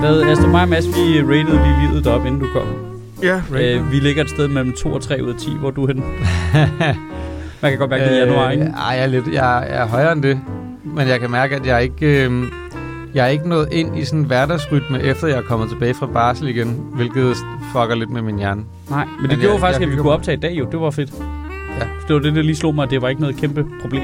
[0.00, 2.66] Hvad, Astrid, mig og Mads, vi rated lige livet op, inden du kom.
[3.22, 5.84] Ja, Øh, vi ligger et sted mellem 2 og 3 ud af 10, hvor du
[5.84, 6.02] er henne.
[7.62, 8.64] Man kan godt mærke, det er januar, ikke?
[8.64, 10.40] Ej, jeg er, lidt, jeg, jeg er højere end det.
[10.84, 12.24] Men jeg kan mærke, at jeg ikke...
[12.24, 12.42] Øh,
[13.14, 16.06] jeg er ikke nået ind i sådan en hverdagsrytme, efter jeg er kommet tilbage fra
[16.06, 17.36] barsel igen, hvilket
[17.72, 18.62] fucker lidt med min hjerne.
[18.90, 20.12] Nej, men det Men gjorde jeg- faktisk, jeg at vi kunne mig.
[20.14, 20.66] optage i dag jo.
[20.72, 21.12] Det var fedt.
[21.80, 21.84] Ja.
[22.08, 24.02] Det var det, der lige slog mig, at det var ikke noget kæmpe problem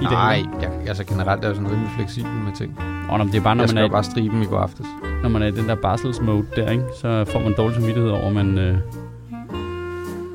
[0.00, 0.12] i dag.
[0.12, 2.78] Nej, jeg, altså generelt er jeg sådan rimelig fleksibel med ting.
[3.10, 4.46] Oh, no, det er bare, når jeg man, skal er, jo bare stribe dem i
[4.46, 4.86] går aftes.
[5.22, 6.84] når man er i den der barselsmode der, ikke?
[7.00, 8.76] så får man dårlig samvittighed over, man, øh,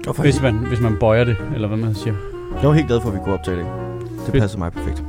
[0.03, 2.15] Hvorfor hvis, man, hvis man bøjer det, eller hvad man siger.
[2.61, 3.65] Jeg var helt glad for, at vi kunne optage det.
[4.25, 4.41] Det Fedt.
[4.41, 5.03] passer mig perfekt.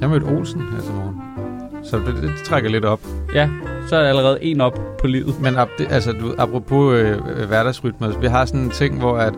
[0.00, 1.01] Jeg mødte Olsen her til morgen.
[1.92, 3.00] Så det, det trækker lidt op.
[3.34, 3.48] Ja,
[3.88, 5.40] så er der allerede en op på livet.
[5.40, 9.16] Men ap, det, altså, du, apropos øh, øh, hverdagsrytme, vi har sådan en ting, hvor
[9.16, 9.34] at,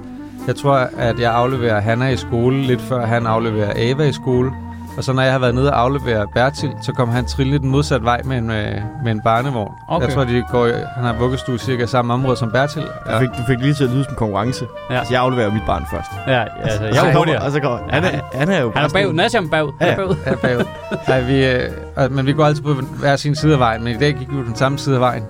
[0.47, 4.53] jeg tror, at jeg afleverer Hanna i skole lidt før han afleverer Ava i skole.
[4.97, 7.71] Og så når jeg har været nede og aflevere Bertil, så kommer han trille den
[7.71, 8.73] modsatte vej med en, med,
[9.05, 9.73] med en barnevogn.
[9.89, 10.07] Okay.
[10.07, 12.83] Jeg tror, de går, han har vuggestue cirka samme område som Bertil.
[12.83, 14.65] Du, fik, du fik lige til at lyde som konkurrence.
[14.91, 14.95] Ja.
[14.95, 14.99] Ja.
[14.99, 16.11] Altså, jeg afleverer mit barn først.
[16.27, 17.43] Ja, altså, jeg så er hurtigere.
[17.43, 19.19] Og så kommer, han, er, han er jo Han er bagud.
[19.19, 19.73] Er bagud.
[19.81, 19.97] Han er Ja.
[19.97, 20.15] bagud.
[20.27, 20.65] Ja, bagud.
[21.07, 23.99] Ej, vi, øh, men vi går altid på hver sin side af vejen, men i
[23.99, 25.23] dag gik vi på den samme side af vejen.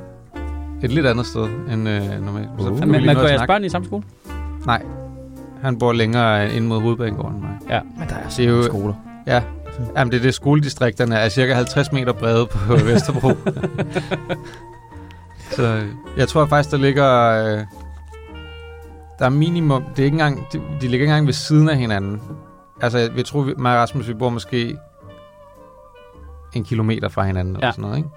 [0.83, 2.49] Et lidt andet sted end øh, normalt.
[2.59, 2.77] Så Uh.
[2.79, 4.03] fik vi Men noget går jeres børn i samme skole?
[4.67, 4.83] Nej,
[5.63, 7.81] han bor længere ind mod hovedbanegården end mig.
[7.99, 8.95] Men der er Det er jo- så skoler.
[9.27, 9.43] Ja,
[9.97, 13.31] Jamen, det er det, skoledistrikterne er cirka 50 meter brede på Vesterbro.
[15.51, 17.31] så øh, jeg tror faktisk, der ligger...
[17.31, 17.65] Øh,
[19.19, 19.83] der er minimum...
[19.97, 22.23] Det er ikke engang, de, de ligger ikke engang ved siden af hinanden.
[22.81, 24.77] Altså, jeg, jeg tror, vi, mig og Rasmus, vi bor måske
[26.55, 27.73] en kilometer fra hinanden, eller Ja.
[27.73, 28.09] sådan noget, ikke?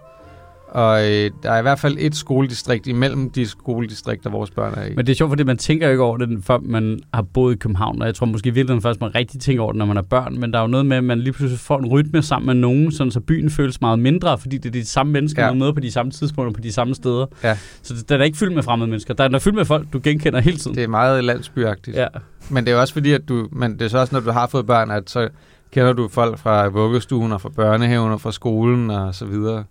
[0.78, 4.86] Og øh, der er i hvert fald et skoledistrikt imellem de skoledistrikter, vores børn er
[4.86, 4.96] i.
[4.96, 7.58] Men det er sjovt, fordi man tænker ikke over det, før man har boet i
[7.58, 8.02] København.
[8.02, 10.02] Og jeg tror måske i virkeligheden først, man rigtig tænker over det, når man er
[10.02, 10.40] børn.
[10.40, 12.56] Men der er jo noget med, at man lige pludselig får en rytme sammen med
[12.56, 15.50] nogen, sådan så byen føles meget mindre, fordi det er de samme mennesker, Ja.
[15.52, 17.26] man møder på de samme tidspunkter, på de samme steder.
[17.44, 17.58] Ja.
[17.84, 19.14] Så det, der er ikke fyldt med fremmede mennesker.
[19.14, 20.76] Der er, der er fyldt med folk, du genkender hele tiden.
[20.78, 21.98] Det er meget landsbyagtigt.
[21.98, 22.08] ja.
[22.50, 24.48] Men det er også fordi, at du, men det er så også, når du har
[24.48, 25.30] fået børn, at så
[25.72, 29.64] kender du folk fra vuggestuen og fra børnehaven og fra skolen og så videre.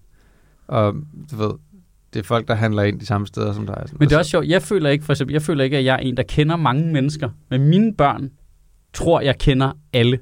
[0.69, 0.95] Og
[1.31, 1.51] du ved,
[2.15, 3.85] det er folk, der handler ind de samme steder som dig.
[3.93, 4.47] Men det er også sjovt.
[4.47, 6.93] Jeg føler ikke, for eksempel, jeg føler ikke, at jeg er en, der kender mange
[6.93, 7.31] mennesker.
[7.51, 8.31] Men mine børn
[8.93, 10.19] tror, jeg kender alle.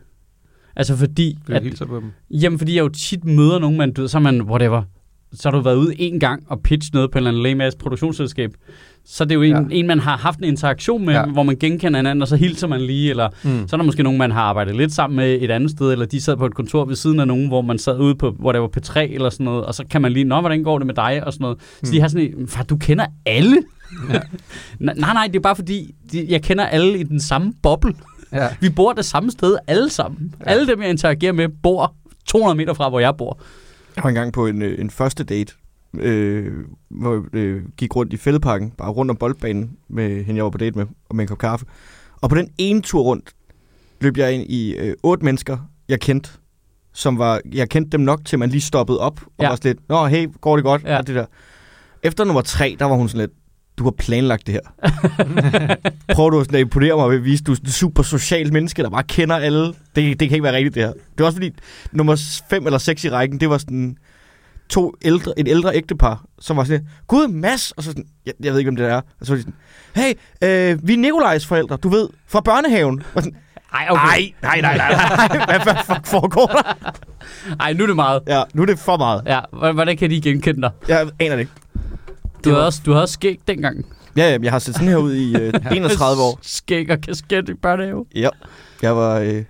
[0.76, 2.12] Altså fordi, Fordi du hilser på dem.
[2.30, 4.82] Jamen, fordi jeg jo tit møder nogen, man, du ved, så er man, whatever,
[5.34, 7.74] så har du været ude en gang og pitch noget på en eller anden lægemads
[7.74, 8.50] produktionsselskab.
[9.06, 9.62] Så det er jo en, Ja.
[9.70, 11.26] en, man har haft en interaktion med, Ja.
[11.26, 13.68] hvor man genkender hinanden, og så hilser man lige, eller Mm.
[13.68, 16.06] så er der måske nogen, man har arbejdet lidt sammen med et andet sted, eller
[16.06, 18.52] de sad på et kontor ved siden af nogen, hvor man sad ude på, hvor
[18.52, 20.86] der var P3 eller sådan noget, og så kan man lige, nå, hvordan går det
[20.86, 21.58] med dig, og sådan noget.
[21.60, 21.90] Så Mm.
[21.92, 23.56] de har sådan en, far, du kender alle?
[24.12, 24.20] Ja.
[24.80, 27.94] nej, nej, det er bare fordi, de, jeg kender alle i den samme boble.
[28.32, 28.48] Ja.
[28.60, 30.34] Vi bor det samme sted alle sammen.
[30.40, 30.50] Ja.
[30.50, 31.94] Alle dem, jeg interagerer med, bor
[32.26, 33.38] 200 meter fra, hvor jeg bor.
[33.96, 35.52] Jeg var engang på en, øh, en første date,
[35.98, 36.52] øh,
[36.88, 40.50] hvor jeg øh, gik rundt i fældeparken, bare rundt om boldbanen med hende, jeg var
[40.50, 41.66] på date med, og med en kop kaffe.
[42.20, 43.30] Og på den ene tur rundt,
[44.00, 46.30] løb jeg ind i øh, otte mennesker, jeg kendte,
[46.92, 49.48] som var, jeg kendte dem nok til, man lige stoppede op, og Ja.
[49.48, 50.82] var sådan lidt, nå, hey, går det godt?
[50.84, 50.98] Ja.
[50.98, 51.26] Og det der.
[52.02, 53.32] Efter nummer tre, der var hun sådan lidt,
[53.78, 54.90] du har planlagt det her.
[56.14, 58.52] Prøver du sådan at imponere mig ved at vise, at du er et super socialt
[58.52, 59.66] menneske, der bare kender alle.
[59.66, 60.92] Det, det kan ikke være rigtigt, det her.
[60.92, 61.50] Det var også fordi,
[61.92, 63.96] nummer 5 eller 6 i rækken, det var sådan
[64.68, 68.52] to ældre, et ældre ægtepar, som var sådan, Gud, Mads, og så sådan, jeg, jeg
[68.52, 69.00] ved ikke, om det er.
[69.20, 69.54] Og så var de sådan,
[69.94, 70.12] hey,
[70.42, 73.02] øh, vi er Nikolajs forældre, du ved, fra børnehaven.
[73.14, 73.38] Og sådan,
[73.74, 74.94] Ej, nej, nej, nej, nej,
[75.28, 76.92] nej, hvad, hvad fuck foregår der?
[77.60, 78.22] Ej, nu er det meget.
[78.26, 79.22] Ja, nu er det for meget.
[79.26, 80.70] Ja, hvordan hvordan kan de genkende dig?
[80.88, 81.52] Jeg aner det ikke.
[82.44, 83.86] Du var- også, du havde også skæg dengang.
[84.16, 86.38] Ja, ja, jeg har set sådan her ud i øh, 31 år.
[86.42, 88.06] Skæg og kasket i børnehave.
[88.14, 88.28] Ja,
[88.82, 89.44] jeg var, øh, jeg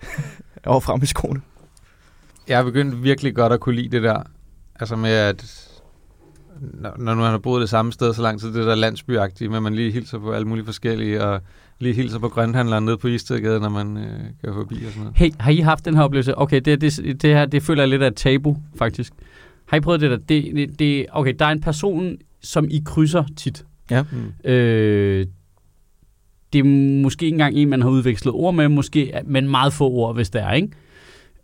[0.64, 1.40] var frem i skoene.
[2.48, 4.22] Jeg har begyndt virkelig godt at kunne lide det der.
[4.80, 5.44] Altså med, at
[6.60, 9.56] når, når nu han har boet det samme sted så lang tid, det der landsbyagtige,
[9.56, 11.40] at man lige hilser på alle mulige forskellige, og
[11.78, 15.16] lige hilser på grønthandleren nede på Istedgade, når man øh, kører forbi og sådan noget.
[15.16, 16.38] Hey, har I haft den her oplevelse?
[16.38, 19.12] Okay, det, det, det her, det føler jeg lidt af et tabu, faktisk.
[19.66, 20.16] Har I prøvet det der?
[20.16, 23.66] Det, det, det, okay, der er en person, som I krydser tit.
[23.90, 24.50] Mm.
[24.50, 25.26] Øh,
[26.52, 26.64] det er
[27.02, 30.30] måske ikke engang en, man har udvekslet ord med, måske, men meget få ord, hvis
[30.30, 30.68] det er, ikke?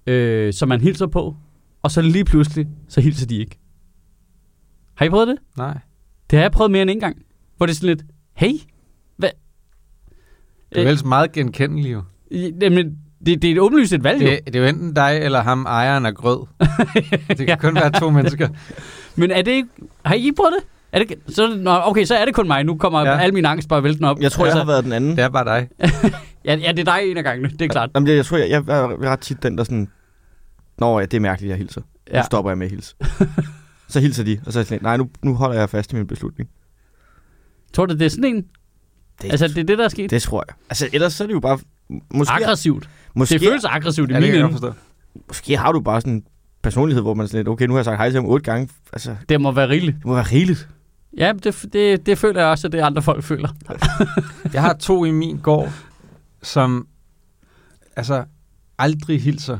[0.06, 1.36] Øh, som man hilser på,
[1.82, 3.58] og så lige pludselig, så hilser de ikke.
[4.94, 5.36] Har I prøvet det?
[5.56, 5.78] Nej.
[6.30, 7.22] Det har jeg prøvet mere end en gang.
[7.56, 8.02] Hvor det er sådan lidt,
[8.32, 8.52] hey,
[9.16, 9.30] hvad?
[10.74, 12.02] Det er vel meget genkendeligt jo.
[12.30, 14.26] Øh, jamen, det, det er et åbenlyst et valg, jo.
[14.26, 16.46] Det, det er jo enten dig eller ham, ejeren af grød.
[17.38, 18.48] Det kan kun være to mennesker.
[19.16, 19.68] Men er det ikke...
[20.04, 20.68] Har I ikke prøvet det?
[20.92, 22.64] Er det, så, er det- nå, okay, så er det kun mig.
[22.64, 23.18] Nu kommer Ja.
[23.18, 24.18] al min angst bare væltende op.
[24.20, 25.10] Jeg tror, altså, jeg har været den anden.
[25.16, 25.68] Det er bare dig.
[26.44, 27.90] ja, ja, det er dig en af gangene, det er klart.
[27.94, 29.88] Jamen, det- jeg tror, jeg, jeg, jeg er ret tit den, der sådan...
[30.78, 31.80] Nå ja, det er mærkeligt, jeg hilser.
[32.12, 32.18] Ja.
[32.18, 32.94] Nu stopper jeg med at hilse.
[33.88, 35.96] så hilser de, og så er jeg sådan, nej, nu, nu holder jeg fast i
[35.96, 36.50] min beslutning.
[37.72, 38.44] Tror du, det er sådan en?
[39.22, 40.10] Det, Altså, det er det, der er sket?
[40.10, 40.54] det tror jeg.
[40.70, 41.58] Altså, ellers så er det jo bare...
[42.14, 42.88] Måske, Aggressivt.
[43.14, 44.74] måske, Det føles aggressivt i Ja, det min jeg ende.
[45.28, 46.22] måske har du bare sådan en
[46.62, 48.44] personlighed, hvor man er sådan lidt, okay, nu har jeg sagt hej til ham otte
[48.44, 48.68] gange.
[48.92, 49.96] Altså, Det må være rigeligt.
[49.96, 50.68] det må være rigeligt.
[51.18, 53.48] Ja, det, det, det føler jeg også, at det andre folk føler.
[54.54, 55.68] Jeg har to i min gård,
[56.42, 56.86] som
[57.96, 58.24] altså
[58.78, 59.58] aldrig hilser.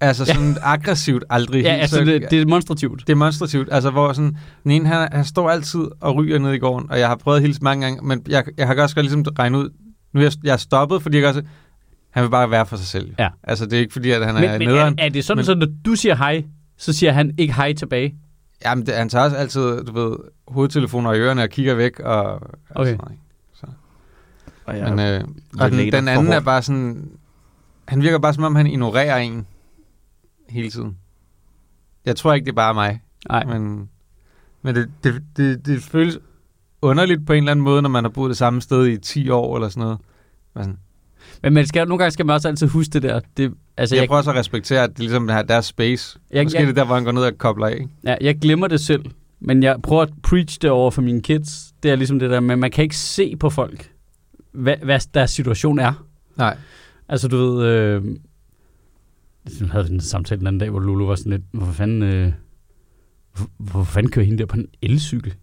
[0.00, 0.34] Altså Ja.
[0.34, 1.98] sådan aggressivt aldrig Ja, hilser.
[1.98, 3.06] altså, det, det er demonstrativt.
[3.06, 3.68] demonstrativt.
[3.72, 6.98] Altså, hvor sådan, den ene, han, han står altid og ryger ned i gården, og
[6.98, 9.58] jeg har prøvet at hilse mange gange, men jeg, jeg har også godt ligesom regnet
[9.58, 9.70] ud,
[10.12, 11.42] nu er jeg, jeg er stoppet, fordi jeg også,
[12.10, 13.14] han vil bare være for sig selv.
[13.18, 13.28] Ja.
[13.42, 14.94] Altså, det er ikke fordi, at han er Men, men nederen.
[14.98, 16.44] er, er det sådan, Men- så når du siger hej,
[16.78, 18.14] så siger han ikke hej tilbage?
[18.64, 20.16] Jamen, det, han tager også altid, du ved,
[20.48, 22.40] hovedtelefoner i ørerne og kigger væk, og, og
[22.74, 22.90] Okay.
[22.90, 23.10] sådan noget.
[23.12, 23.22] ikke?
[24.66, 24.94] Og Ja.
[24.94, 25.28] Men, øh,
[25.60, 27.10] og den, den anden er bare sådan,
[27.88, 29.46] han virker bare som om, han ignorerer en
[30.48, 30.98] hele tiden.
[32.04, 33.02] Jeg tror ikke, det er bare mig.
[33.28, 33.44] Nej.
[33.44, 33.88] Men,
[34.62, 36.18] men det, det, det, det føles
[36.82, 39.28] underligt på en eller anden måde, når man har boet det samme sted i 10
[39.30, 39.98] år eller sådan noget.
[40.56, 40.78] Sådan,
[41.42, 43.20] Men man skal, nogle gange skal man også altid huske det der.
[43.36, 46.18] Det, altså, jeg, jeg, prøver også at respektere, at det ligesom er deres space.
[46.30, 47.86] Jeg- Måske jeg- det er der, hvor han går ned og kobler af.
[48.04, 49.04] ja, jeg glemmer det selv.
[49.40, 51.72] Men jeg prøver at preach det over for mine kids.
[51.82, 53.90] Det er ligesom det der med, man kan ikke se på folk,
[54.52, 56.06] hvad, hvad deres situation er.
[56.36, 56.56] Nej.
[57.08, 57.66] Altså, du ved...
[57.66, 58.02] Øh,
[59.60, 62.32] nu havde en samtale den anden dag, hvor Lulu var sådan lidt, hvorfor fanden, øh,
[63.36, 65.34] hvor, hvor fanden kører hende der på en elcykel?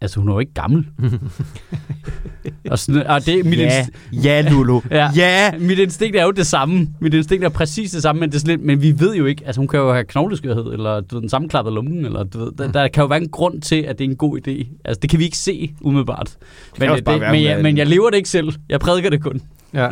[0.00, 0.86] Altså, hun er jo ikke gammel.
[2.70, 4.80] og, sådan, og det, mit, Ja, inst- ja, Lulu.
[4.90, 5.10] Ja.
[5.16, 5.52] ja.
[5.58, 6.88] mit instinkt er jo det samme.
[7.00, 9.24] Mit instinkt er præcis det samme, men, det er sådan lidt, men vi ved jo
[9.26, 12.38] ikke, altså hun kan jo have knogleskørhed, eller du ved, den sammenklappede lungen, eller du
[12.44, 14.66] ved, der, der kan jo være en grund til, at det er en god idé.
[14.84, 16.36] Altså, det kan vi ikke se umiddelbart.
[16.78, 18.52] Men, det, men, jeg, en- men jeg lever det ikke selv.
[18.68, 19.40] Jeg prædiker det kun.
[19.74, 19.88] Ja.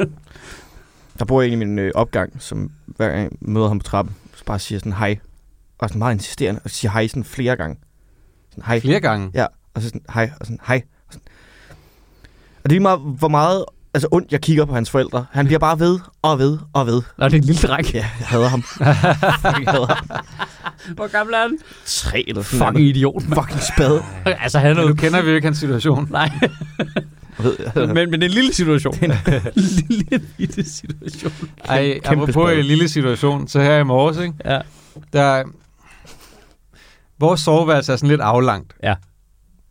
[1.18, 4.14] Der bor jeg i min øh, opgang, som hver gang jeg møder ham på trappen,
[4.36, 5.18] så bare siger sådan hej.
[5.78, 7.76] Og sådan meget insisterende, og siger hej sådan flere gange.
[8.50, 8.80] Sådan hej.
[8.80, 9.30] Flere gange.
[9.34, 10.82] Ja, og så sådan hej, og sådan hej.
[11.06, 11.22] Og, sådan.
[12.56, 15.26] og det er lige meget, hvor meget altså, ondt jeg kigger på hans forældre.
[15.32, 17.02] Han bliver bare ved og ved og ved.
[17.18, 17.86] Nå, det er en lille dreng.
[17.94, 18.62] Ja, jeg hader ham.
[19.42, 20.08] Fucking hader ham.
[20.94, 21.58] Hvor gammel er han?
[21.86, 23.22] Tre eller sådan Fucking idiot.
[23.28, 23.40] mand.
[23.42, 24.02] Fucking spade.
[24.24, 24.88] altså, han er jo...
[24.88, 26.08] nu kender vi jo ikke hans situation.
[26.10, 26.30] Nej,
[27.74, 28.94] men, men det er en lille situation.
[29.02, 29.12] en
[29.88, 31.32] lille, lille situation.
[31.64, 32.58] Ej, kæmpe apropos spade.
[32.58, 34.34] en lille situation, så her i morges, ikke?
[34.44, 34.60] Ja.
[35.12, 35.44] der
[37.20, 38.74] vores soveværelse er sådan lidt aflangt.
[38.82, 38.94] Ja.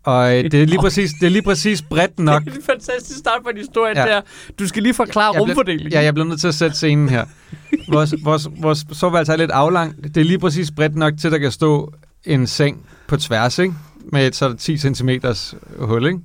[0.03, 2.44] Og øh, det er lige præcis, det er lige præcis bredt nok.
[2.45, 4.05] Det er en fantastisk start på en historie Ja.
[4.05, 4.21] der.
[4.59, 5.91] Du skal lige forklare Jeg rumfordelingen.
[5.91, 7.25] Ja, jeg bliver nødt til at sætte scenen her.
[7.91, 10.03] Vores, vores, vores soveværelse er lidt aflangt.
[10.03, 11.94] Det er lige præcis bredt nok til, at der kan stå
[12.25, 13.73] en seng på tværs, ikke?
[14.11, 15.09] Med et sådan 10 cm
[15.79, 16.19] hul, ikke?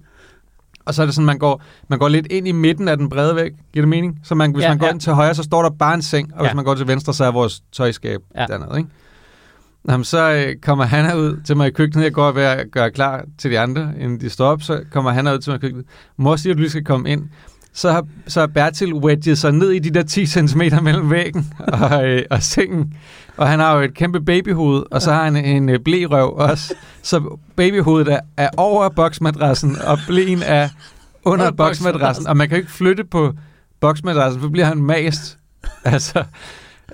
[0.84, 3.08] Og så er det sådan, man går, man går lidt ind i midten af den
[3.08, 3.50] brede væg.
[3.72, 4.19] Giver det mening?
[4.25, 4.92] Så man, hvis Ja, man går ja.
[4.92, 6.34] ind til højre, så står der bare en seng.
[6.34, 6.54] Og hvis Ja.
[6.54, 8.46] man går til venstre, så er vores tøjskab Ja.
[8.48, 8.90] dernede, ikke?
[9.88, 12.05] Jamen, så øh, kommer han ud til mig i køkkenet.
[12.05, 14.62] Jeg går ved at gøre klar til de andre, inden de står op.
[14.62, 15.87] Så kommer han ud til mig i køkkenet.
[16.17, 17.23] Mor siger, at du lige skal komme ind.
[17.73, 21.52] Så har, så har Bertil wedget sig ned i de der 10 cm mellem væggen
[21.82, 22.94] og, øh, og sengen.
[23.37, 26.75] Og han har jo et kæmpe babyhoved, og så har han en øh, blerøv også.
[27.02, 30.69] Så babyhovedet er, er over boksmadrassen, og blæen er
[31.25, 32.26] under boksmadrassen.
[32.26, 33.32] Og man kan ikke flytte på
[33.81, 35.38] boksmadrassen, for bliver han mast.
[35.85, 36.25] Altså,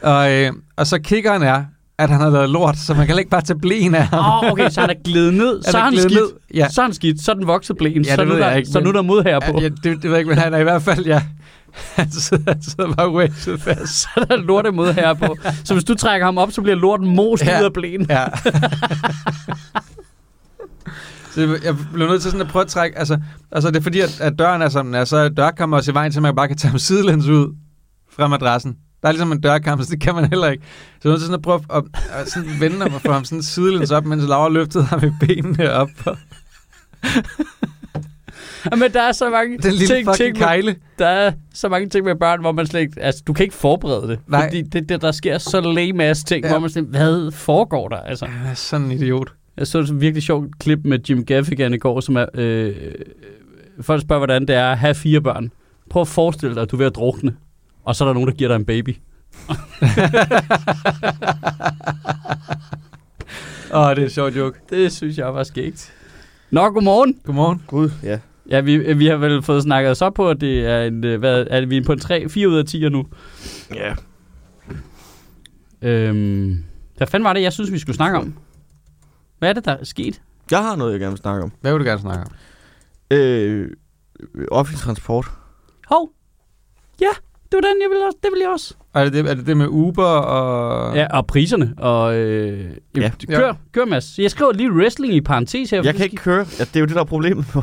[0.02, 1.64] og, øh, og så kiggeren er,
[1.98, 4.18] at han har lavet lort, så man kan ikke bare tage blæen af ham.
[4.18, 5.62] Åh, oh, okay, så han er glædet ned.
[5.70, 6.12] så er han skidt.
[6.12, 6.30] ned.
[6.54, 6.68] Ja.
[6.68, 7.24] Så er han skidt.
[7.24, 8.04] Så er den vokset blæen.
[8.04, 9.58] Ja, så, nu der, ikke, så nu er der mod her på.
[9.60, 11.22] Ja, det, det ved jeg ikke, men han er i hvert fald, ja.
[11.96, 13.92] Han sidder, han sidder bare wedget fast.
[14.00, 15.36] Så er der lorte mod her på.
[15.64, 17.60] Så hvis du trækker ham op, så bliver lorten most Ja.
[17.60, 18.06] ud af blæen.
[18.10, 18.24] Ja.
[21.34, 23.18] så jeg- blev nødt til sådan at prøve at trække, altså,
[23.52, 25.90] altså det er fordi, at, at døren er som den er, så er dørkammer også
[25.90, 27.54] i vejen at man bare kan tage ham sidelæns ud
[28.16, 28.76] fra madrassen.
[29.04, 30.64] Der er ligesom en dørkammer, så det kan man heller ikke.
[31.02, 31.82] Så jeg sådan at prøve at,
[32.12, 35.72] at sådan vende mig for ham sådan sidelæns op, mens Laura løftede ham i benene
[35.72, 35.88] op
[38.78, 40.76] men der er så mange den lille ting, ting med, kejle.
[40.98, 43.54] der er så mange ting med børn, hvor man slet ikke, altså du kan ikke
[43.54, 44.18] forberede det.
[44.26, 44.46] Nej.
[44.48, 46.50] Fordi det, det, der sker så lame ass ting, Ja.
[46.50, 47.96] hvor man sådan, hvad foregår der?
[47.96, 49.32] Altså, Han er sådan en idiot.
[49.56, 52.74] jeg så et virkelig sjovt klip med Jim Gaffigan i går, som er, øh,
[53.80, 55.50] folk spørger, hvordan det er at have fire børn.
[55.90, 57.34] Prøv at forestille dig, at du er ved at drukne,
[57.84, 58.96] og så er der nogen, der giver dig en baby.
[63.74, 64.58] Åh, oh, det er en sjov joke.
[64.70, 65.92] Det synes jeg var skægt.
[66.50, 67.20] Nå, godmorgen.
[67.24, 67.62] Godmorgen.
[67.66, 68.18] Gud, ja.
[68.50, 71.18] Ja, vi, vi har vel fået snakket os op på, at det er en, øh,
[71.18, 73.06] hvad, er vi på en 3, 4 ud af 10 nu.
[73.74, 73.94] Ja.
[75.82, 76.64] Øhm,
[76.96, 78.34] hvad fanden var det, jeg synes, vi skulle snakke om?
[79.38, 80.22] Hvad er det, der er sket?
[80.50, 81.52] Jeg har noget, jeg gerne vil snakke om.
[81.60, 82.32] Hvad vil du gerne snakke om?
[83.10, 83.70] Øh,
[84.50, 85.26] offentlig transport.
[85.88, 86.10] Hov.
[87.00, 87.10] Ja,
[87.52, 88.18] det var den, jeg ville også.
[88.22, 88.74] Det vil jeg også.
[88.92, 90.96] Og er det det, er det, det med Uber og...
[90.96, 91.74] Ja, og priserne.
[91.78, 93.10] Og, øh, Ja.
[93.28, 94.18] Kør, kør, Mads.
[94.18, 95.82] Jeg skriver lige wrestling i parentes her.
[95.84, 96.46] Jeg kan ikke køre.
[96.58, 97.46] Ja, det er jo det, der er problemet.
[97.54, 97.62] det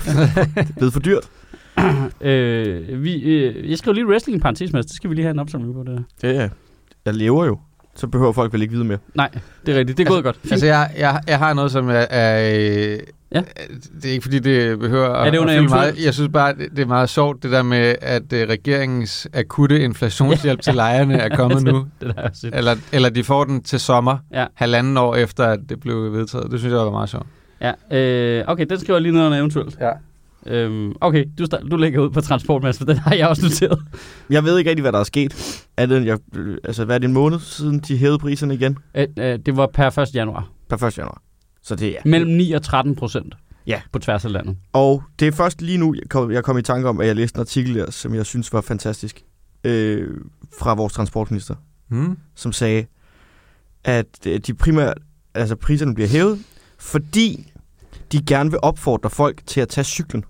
[0.56, 1.30] er blevet for dyrt.
[2.22, 4.86] Øh, vi, øh, jeg skriver lige wrestling i parentes, Mads.
[4.86, 6.30] Det skal vi lige have en opsamling på det her.
[6.30, 6.50] Ja, ja.
[7.06, 7.60] Jeg lever jo.
[7.96, 8.98] Så behøver folk vel ikke vide mere.
[9.16, 9.30] Nej,
[9.66, 9.98] det er rigtigt.
[9.98, 10.38] Det er gået godt.
[10.42, 10.52] Fint.
[10.52, 11.94] Altså, jeg, jeg, jeg har noget, som er...
[11.94, 12.54] er
[12.94, 13.00] øh,
[13.36, 13.42] Ja.
[14.02, 16.06] Det er ikke, fordi det behøver at, Er det under at meget.
[16.06, 20.62] Jeg synes bare, det, er meget sjovt, det der med, at øh, regeringens akutte inflationshjælp
[20.68, 21.86] til lejerne er kommet nu.
[22.02, 22.56] det der er sødt.
[22.56, 24.46] Eller, eller de får den til sommer, Ja.
[24.56, 26.52] halvanden år efter, at det blev vedtaget.
[26.52, 27.26] Det synes jeg var meget sjovt.
[27.62, 29.78] Ja, øh, okay, den skriver jeg lige ned under eventuelt.
[29.82, 29.92] Ja.
[30.48, 33.80] Øhm, okay, du, du lægger ud på transport, Mads, for den har jeg også noteret.
[34.30, 35.64] Jeg ved ikke rigtig, hvad der er sket.
[35.78, 38.78] Er det, jeg, øh, altså, hvad er det en måned siden, de hævede priserne igen?
[38.96, 40.16] Øh, øh, det var per 1.
[40.16, 40.48] januar.
[40.70, 40.98] Per 1.
[40.98, 41.22] januar.
[41.64, 42.02] Så det er...
[42.06, 43.34] Mellem 9 og 13 procent.
[43.68, 43.82] Ja.
[43.92, 44.58] På tværs af landet.
[44.74, 47.16] Og det er først lige nu, jeg kom, jeg kom i tanke om, at jeg
[47.16, 49.24] læste en artikel der, som jeg synes var fantastisk.
[49.64, 50.08] Øh,
[50.60, 51.56] fra vores transportminister,
[51.90, 52.18] Hmm?
[52.36, 52.86] som sagde,
[53.84, 54.98] at øh, de primært,
[55.34, 56.40] altså priserne bliver hævet,
[56.80, 57.54] fordi
[58.12, 60.24] de gerne vil opfordre folk til at tage cyklen.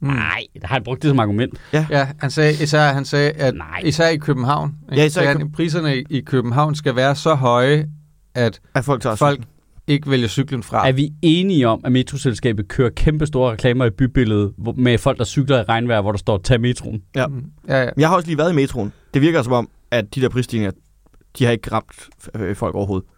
[0.00, 0.08] Mm.
[0.08, 1.58] Nej, der har han brugt det som argument.
[1.72, 3.80] Ja, han sagde, især, han sagde, at Nej.
[3.84, 7.88] især i København, Ja, især i han, priserne i, i København skal være så høje,
[8.34, 9.50] at At folk tager folk cyklen.
[9.90, 10.88] Ikke vælger cyklen fra.
[10.88, 15.18] Er vi enige om, at metroselskabet kører kæmpe store reklamer i bybilledet hvor- med folk,
[15.18, 17.02] der cykler i regnvejr, hvor der står, tag metroen?
[17.16, 17.26] Ja.
[17.26, 17.44] Mm.
[17.68, 17.90] ja, ja.
[17.96, 18.92] Jeg har også lige været i metroen.
[19.14, 20.70] Det virker som om, at de der prisstigninger,
[21.38, 23.08] de har ikke ramt øh, folk overhovedet.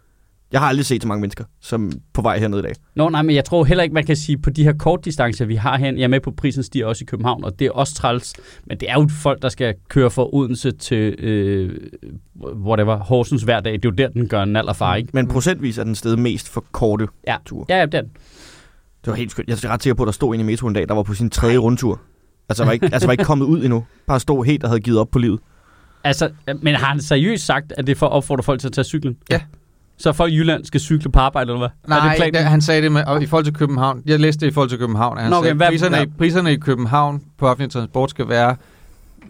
[0.53, 2.73] Jeg har aldrig set så mange mennesker, som på vej hernede i dag.
[2.95, 5.55] Nå, nej, men jeg tror heller ikke, man kan sige, på de her kortdistancer, vi
[5.55, 7.95] har her, jeg er med på, prisen stiger også i København, og det er også
[7.95, 8.33] træls,
[8.65, 11.77] men det er jo folk, der skal køre fra Odense til, øh,
[12.45, 13.73] whatever, Horsens hver dag.
[13.73, 15.09] Det er jo der, den gør en allerfar, ikke?
[15.13, 17.35] Men procentvis er den sted mest for korte Ja.
[17.45, 17.65] ture.
[17.69, 18.03] Ja, ja, den.
[18.05, 19.47] Det var helt skønt.
[19.47, 21.03] Jeg er ret sikker på, at der stod en i metroen en dag, der var
[21.03, 22.01] på sin tredje rundtur.
[22.49, 23.85] Altså var ikke, altså var ikke kommet ud endnu.
[24.07, 25.39] Bare stod helt og havde givet op på livet.
[26.03, 26.29] Altså,
[26.61, 28.85] men har han seriøst sagt, at det er for at opfordre folk til at tage
[28.85, 29.17] cyklen?
[29.31, 29.41] Ja.
[29.97, 31.69] Så folk i Jylland skal cykle på arbejde, eller hvad?
[31.83, 32.33] er Nej, det planen?
[32.33, 34.01] det, han sagde det med, og i forhold til København.
[34.05, 35.17] Jeg læste det i forhold til København.
[35.17, 38.09] at Han Nå, okay, sagde, hvad- priserne, hvad- i, priserne i København på offentlig transport
[38.09, 38.55] skal være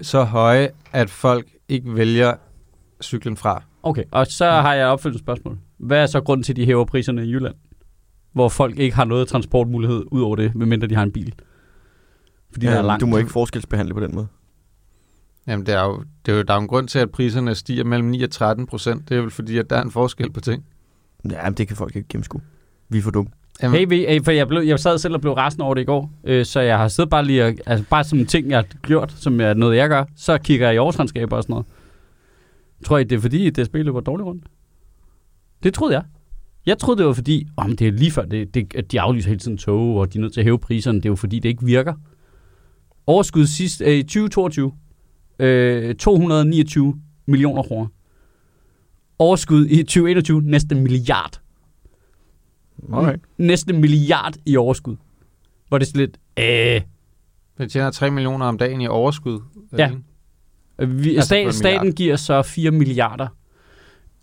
[0.02, 2.34] så høje, at folk ikke vælger
[3.04, 3.64] cyklen fra.
[3.84, 5.58] Okay, og så har jeg et opfølgende spørgsmål.
[5.80, 7.56] Hvad er så grunden til, at de hæver priserne i Jylland?
[8.34, 11.34] Hvor folk ikke har noget transportmulighed ud over det, medmindre de har en bil.
[12.54, 13.02] Fordi ja, der er langt.
[13.02, 14.28] du må ikke forskelsbehandle på den måde.
[15.48, 17.56] Jamen, det er jo, det er jo, der er jo en grund til, at priserne
[17.56, 19.10] stiger mellem 9 og 13 procent.
[19.10, 20.66] Det er vel fordi, at der er en forskel på ting.
[21.32, 22.42] Ja, men det kan folk ikke gennemskue.
[22.90, 23.32] Vi er for dumme.
[23.64, 25.82] Jamen, Hey, vi- hey, for jeg, blev, jeg sad selv og blev rasende over det
[25.82, 28.50] i går, øh, så jeg har siddet bare lige, og- altså bare som en ting,
[28.50, 31.54] jeg har gjort, som er noget, jeg gør, så kigger jeg i årsregnskaber og sådan
[31.54, 31.66] noget.
[32.86, 34.44] Tror I, det er fordi, at DSB løber dårligt rundt?
[35.64, 36.04] Det troede jeg.
[36.66, 39.30] Jeg troede, det var fordi, om det er lige før, det, det, at de aflyser
[39.30, 40.98] hele tiden tog, og de er nødt til at hæve priserne.
[40.98, 41.94] Det er jo fordi, det ikke virker.
[43.08, 44.74] Overskud sidst øh, i 2022,
[45.44, 47.88] øh, 229 millioner kroner.
[49.20, 51.42] Overskud i 2021, næsten en milliard.
[52.92, 53.18] Okay.
[53.38, 54.96] Næsten en milliard i overskud.
[55.68, 56.82] Hvor det er lidt, øh,
[57.58, 59.40] vi tjener 3 millioner om dagen i overskud.
[59.78, 59.84] Ja.
[59.84, 60.04] alene.
[61.04, 63.28] vi, Altså stat, staten giver så 4 milliarder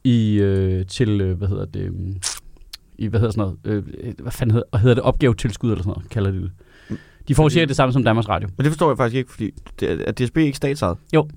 [0.04, 1.92] i, øh, til, øh, hvad hedder det, øh,
[2.98, 6.10] i, hvad hedder sådan noget, øh, hvad fanden hedder, hedder det, opgavetilskud eller sådan noget,
[6.10, 6.50] kalder de det.
[7.30, 8.48] De får cirka det samme som Danmarks Radio.
[8.56, 10.98] Men det forstår jeg faktisk ikke, fordi det, er er DSB ikke statsejet?
[11.14, 11.28] Jo.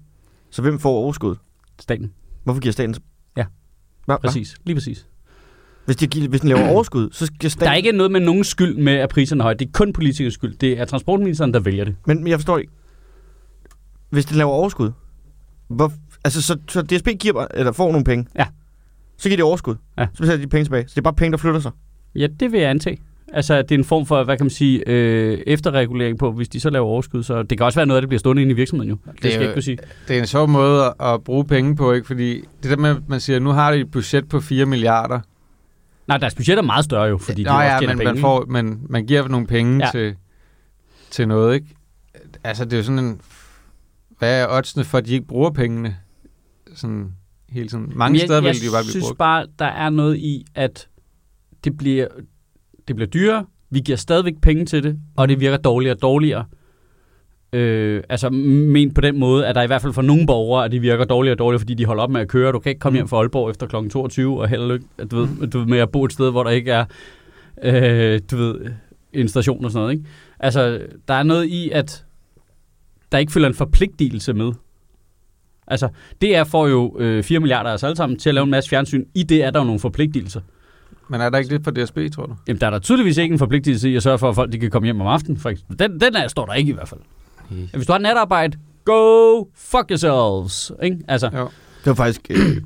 [0.50, 1.36] Så hvem får overskud?
[1.80, 2.12] Staten.
[2.44, 2.96] Hvorfor giver staten...
[3.38, 3.46] Ja.
[4.06, 4.18] Hva?
[4.18, 4.56] Præcis.
[4.64, 5.08] Lige præcis.
[5.86, 7.66] Hvis, de, giver- hvis den laver overskud, så skal staten...
[7.66, 9.56] Der er ikke noget med nogen skyld med, at priserne er høje.
[9.56, 10.58] Det er kun politikers skyld.
[10.58, 11.96] Det er transportministeren, der vælger det.
[12.08, 12.72] Men, men jeg forstår ikke.
[14.10, 14.92] Hvis den laver overskud,
[15.68, 15.92] hvor,
[16.24, 18.26] altså så, så DSB giver, eller får nogle penge.
[18.36, 18.48] Ja.
[19.18, 19.76] Så giver de overskud.
[19.98, 20.08] Ja.
[20.14, 20.88] Så betaler de penge tilbage.
[20.88, 21.72] Så det er bare penge, der flytter sig.
[22.16, 22.98] Ja, det vil jeg antage.
[23.36, 26.60] Altså, det er en form for, hvad kan man sige, øh, efterregulering på, hvis de
[26.60, 27.24] så laver overskud.
[27.24, 28.98] Så det kan også være noget, der bliver stående inde i virksomheden jo.
[29.06, 29.78] Det, Det er skal jeg jo- ikke kunne sige.
[30.08, 32.08] Det er en sjov måde at, at bruge penge på, ikke?
[32.08, 35.20] Fordi det der med, at man siger, nu har de et budget på 4 milliarder.
[36.08, 38.04] Nej, deres budget er meget større jo, fordi de Nå også ja, men penge.
[38.04, 39.92] man, får, men man giver nogle penge Ja.
[39.92, 40.16] til,
[41.12, 41.68] til noget, ikke?
[42.44, 43.22] Altså, det er jo sådan en...
[44.20, 45.98] Hvad er oddsene for, at de ikke bruger pengene?
[46.76, 47.12] Sådan
[47.50, 47.92] hele tiden.
[47.96, 49.18] Mange jeg, steder jeg vil de jo bare blive synes brugt.
[49.18, 50.88] bare, der er noget i, at
[51.64, 52.08] det bliver,
[52.88, 56.46] det bliver dyrere, vi giver stadigvæk penge til det, og det virker dårligere og dårligere.
[57.54, 60.72] Øh, altså men på den måde, at der i hvert fald for nogle borgere, at
[60.72, 62.52] de virker dårligere og dårligere, fordi de holder op med at køre.
[62.52, 62.98] Du kan ikke komme Mm.
[62.98, 63.90] hjem fra Aalborg efter kl.
[63.90, 66.44] 22 og held og lykke, du ved, du ved, med at bo et sted, hvor
[66.44, 66.86] der ikke er
[67.64, 68.56] øh, du ved,
[69.14, 69.94] en station og sådan noget.
[69.98, 70.10] Ikke?
[70.40, 72.06] Altså, der er noget i, at
[73.12, 74.52] der ikke følger en forpligtelse med.
[75.68, 75.88] Altså,
[76.22, 78.70] DR får jo øh, 4 milliarder af os alle sammen til at lave en masse
[78.70, 79.06] fjernsyn.
[79.16, 80.42] I det er der jo nogle forpligtelser.
[81.10, 82.36] Men er der ikke det for DSB, tror du?
[82.48, 84.60] Jamen, der er der tydeligvis ikke en forpligtelse i at sørge for, at folk de
[84.60, 85.38] kan komme hjem om aftenen.
[85.38, 85.80] For eksempel.
[85.80, 87.00] Den, den er, står der ikke i hvert fald.
[87.74, 90.72] Hvis du har natarbejde, go fuck yourselves.
[90.84, 90.98] Ikke?
[91.08, 91.50] Altså, Jo.
[91.78, 92.62] Det var faktisk, øh,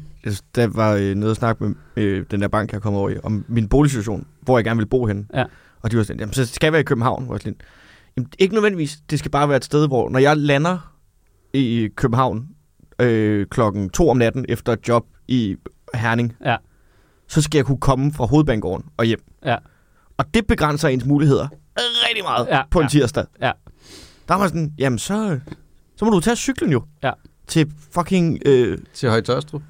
[0.58, 3.16] jeg var øh, nede og snakke med øh, den der bank, jeg kom over i,
[3.24, 5.26] om min boligsituation, hvor jeg gerne ville bo henne.
[5.34, 5.44] Ja.
[5.82, 7.26] Og de var sådan, jamen så skal jeg være i København.
[7.26, 7.56] Hvor jeg sådan,
[8.18, 10.94] jamen, ikke nødvendigvis, det skal bare være et sted, hvor når jeg lander
[11.54, 12.48] i København
[13.02, 15.56] øh, klokken to om natten efter et job i
[15.96, 16.56] Herning, Ja.
[17.28, 19.20] Så skal jeg kunne komme fra hovedbanegården og hjem.
[19.46, 19.56] Ja.
[20.18, 21.48] Og det begrænser ens muligheder
[22.10, 22.90] rigtig meget Ja, på en ja.
[22.90, 23.26] tirsdag.
[23.42, 23.52] Ja.
[24.28, 25.40] Der var sådan, jamen så,
[25.96, 26.84] så må du tage cyklen jo.
[27.04, 27.12] Ja.
[27.48, 28.40] Til fucking...
[28.46, 29.62] Øh, Til Høje Tørstrup.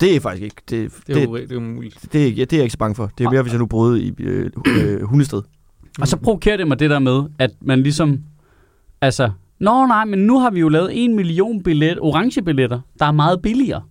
[0.00, 0.56] det er faktisk ikke.
[0.70, 1.98] Det, Det er, det, jo, det er umuligt.
[2.12, 3.10] det, er, ikke- ja, det er jeg ikke så bange for.
[3.18, 5.42] Det er mere, hvis jeg nu boede i øh, øh, Hundested.
[6.00, 8.18] Og så provokerer det mig det der med, at man ligesom,
[9.00, 9.30] altså,
[9.60, 13.12] nå nej, men nu har vi jo lavet en million billet, orange billetter, der er
[13.12, 13.82] meget billigere,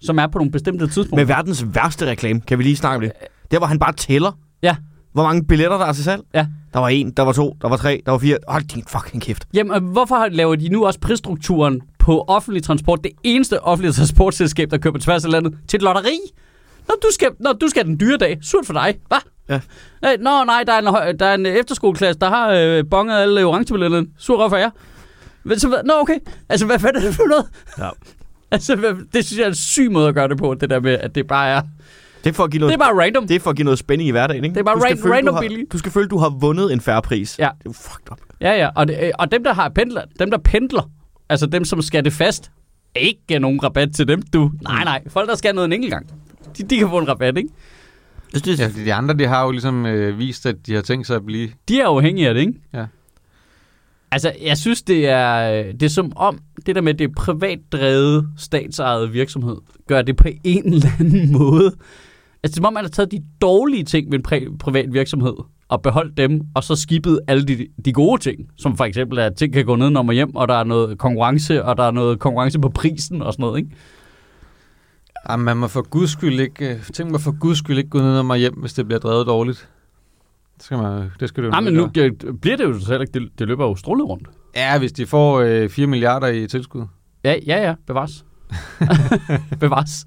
[0.00, 1.16] som er på nogle bestemte tidspunkter.
[1.16, 3.12] Med verdens værste reklame, kan vi lige snakke om det.
[3.50, 4.32] Der, hvor han bare tæller.
[4.62, 4.76] Ja.
[5.12, 6.22] Hvor mange billetter der er til salg.
[6.34, 6.46] Ja.
[6.74, 8.38] Der var en, der var to, der var tre, der var fire.
[8.48, 9.44] Hold din fucking kæft.
[9.54, 14.70] Jamen, hvorfor har- laver de nu også prisstrukturen på offentlig transport, det eneste offentlige transportselskab,
[14.70, 16.18] der kører på tværs af landet, til et lotteri?
[16.88, 19.16] Når du skal, når du skal den dyre dag, surt for dig, hva?
[19.48, 19.60] Ja.
[20.02, 20.78] Nej, Nå nej, der er
[21.08, 24.06] en, der er en efterskoleklasse, der har øh, bonget alle orangebilletterne.
[24.18, 24.70] Sur for jer.
[25.44, 27.44] Men så, hvad- nå okay, altså hvad fanden er det for noget?
[27.78, 27.88] Ja.
[28.52, 30.92] Altså, det synes jeg er en syg måde at gøre det på, det der med,
[30.92, 31.62] at det bare er,
[32.24, 33.26] Det er for at give det noget, er bare random.
[33.26, 34.54] det er for at give noget spænding i hverdagen, ikke?
[34.54, 35.72] Det er bare Du skal ran- føle, random du har, billigt.
[35.72, 37.38] Du skal føle, du har vundet en færre pris.
[37.38, 37.42] Ja.
[37.44, 38.18] Det er jo fucked up.
[38.40, 40.90] Ja, ja, og, det, øh, og dem, der har pendler, dem, der pendler,
[41.28, 42.50] altså dem, som skal det fast,
[42.96, 44.50] ikke nogen rabat til dem, du.
[44.62, 46.06] Nej, nej, folk, der skal noget en enkelt gang,
[46.58, 47.48] de, de kan få en rabat, ikke?
[48.32, 50.82] Jeg synes, Ja, fordi de andre, de har jo ligesom øh, vist, at de har
[50.82, 51.48] tænkt sig at blive...
[51.68, 52.52] De er afhængige af det, ikke?
[52.74, 52.84] Ja.
[54.12, 57.14] Altså, jeg synes, det er, øh, det er som om, det der med, det er
[57.16, 58.28] privat drevet,
[59.12, 59.56] virksomhed,
[59.88, 61.64] gør det på en eller anden måde.
[61.64, 61.80] Altså,
[62.42, 65.34] det er som om, man har taget de dårlige ting ved en pri- privat virksomhed,
[65.68, 69.36] og beholdt dem, og så skippet alle de, de gode ting, som for eksempel, at
[69.36, 72.18] ting kan gå ned og hjem, og der er noget konkurrence, og der er noget
[72.18, 73.70] konkurrence på prisen og sådan noget, ikke?
[75.30, 76.70] Jamen, man må for guds skyld ikke...
[76.70, 78.98] Øh, Tænk mig for guds skyld ikke gå ned når man hjem, hvis det bliver
[78.98, 79.68] drevet dårligt.
[80.60, 82.80] Det skal, man, det skal det jo Nej, men ikke nu det, bliver det jo
[82.80, 83.20] så heller ikke.
[83.20, 84.28] Det, det løber jo strålet rundt.
[84.56, 86.84] Ja, hvis de får øh, 4 milliarder i tilskud.
[87.24, 87.74] Ja, ja, ja.
[87.86, 88.24] Bevares.
[89.60, 90.06] bevares.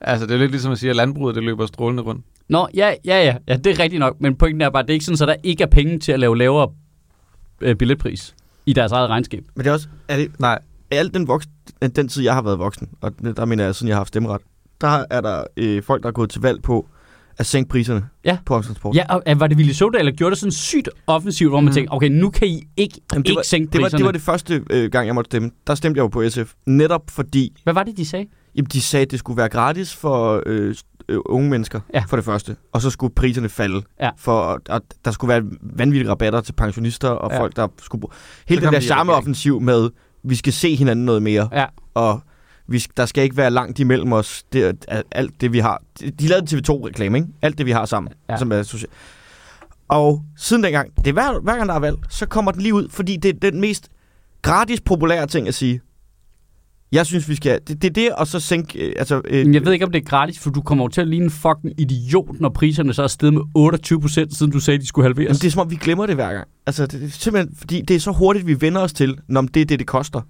[0.00, 2.24] Altså, det er lidt ligesom at sige, at landbruget det løber strålende rundt.
[2.48, 4.20] Nå, ja, ja, ja, ja, det er rigtigt nok.
[4.20, 6.12] Men pointen er bare, at det er ikke sådan, at der ikke er penge til
[6.12, 6.72] at lave lavere
[7.60, 8.34] øh, billetpris
[8.66, 9.44] i deres eget regnskab.
[9.54, 10.58] Men det er også, er det, Nej,
[10.90, 11.52] alt den, voksen,
[11.96, 14.40] den tid, jeg har været voksen, og der mener jeg, siden jeg har haft stemmeret,
[14.80, 16.88] der er der øh, folk, der er gået til valg på
[17.40, 18.38] at sænke priserne Ja.
[18.46, 18.96] på offentlig transport.
[18.96, 21.68] Ja, og øh, var det Ville Soda, eller gjorde det sådan sygt offensivt, hvor man
[21.70, 21.74] Mm.
[21.74, 23.98] tænkte, okay, nu kan I ikke, Jamen, det ikke var- sænke Det var, priserne.
[23.98, 25.50] det var det første øh, gang, jeg måtte stemme.
[25.66, 26.52] Der stemte jeg jo på SF.
[26.66, 28.26] Netop fordi, Hvad var det, de sagde?
[28.56, 30.74] jamen, de sagde, at det skulle være gratis for øh,
[31.08, 32.04] øh, unge mennesker, Ja.
[32.08, 32.56] for det første.
[32.72, 33.82] Og så skulle priserne falde.
[34.00, 34.10] Ja.
[34.16, 37.40] For at, der skulle være vanvittige rabatter til pensionister og Ja.
[37.40, 38.12] folk, der skulle bruge...
[38.48, 39.90] Hele den der de i charmeoffensiv med,
[40.24, 41.48] vi skal se hinanden noget mere.
[41.52, 41.64] Ja.
[41.94, 42.20] Og
[42.66, 44.42] vi, der skal ikke være langt imellem os.
[44.52, 45.82] Det, alt det, vi har.
[46.00, 47.28] De, de lavede TV2-reklame, ikke?
[47.42, 48.12] Alt det, vi har sammen.
[48.28, 48.36] Ja.
[48.36, 48.90] Som er social.
[49.88, 52.74] Og siden dengang, det er hver, hver gang, der er valg, så kommer den lige
[52.74, 53.88] ud, fordi det er den mest
[54.42, 55.80] gratis populære ting at sige.
[56.92, 57.60] Jeg synes, vi skal...
[57.68, 58.78] Det, det er det, og så sænke...
[58.78, 60.88] Øh, altså, øh, Men jeg ved ikke, om det er gratis, for du kommer jo
[60.88, 64.52] til at ligne en fucking idiot, når priserne så er steget med 28 procent, siden
[64.52, 65.26] du sagde, at de skulle halveres.
[65.26, 66.48] Jamen, det er som om, vi glemmer det hver gang.
[66.66, 69.42] Altså, det, det er simpelthen, fordi det er så hurtigt, vi vender os til, når
[69.42, 70.20] det er det, det koster.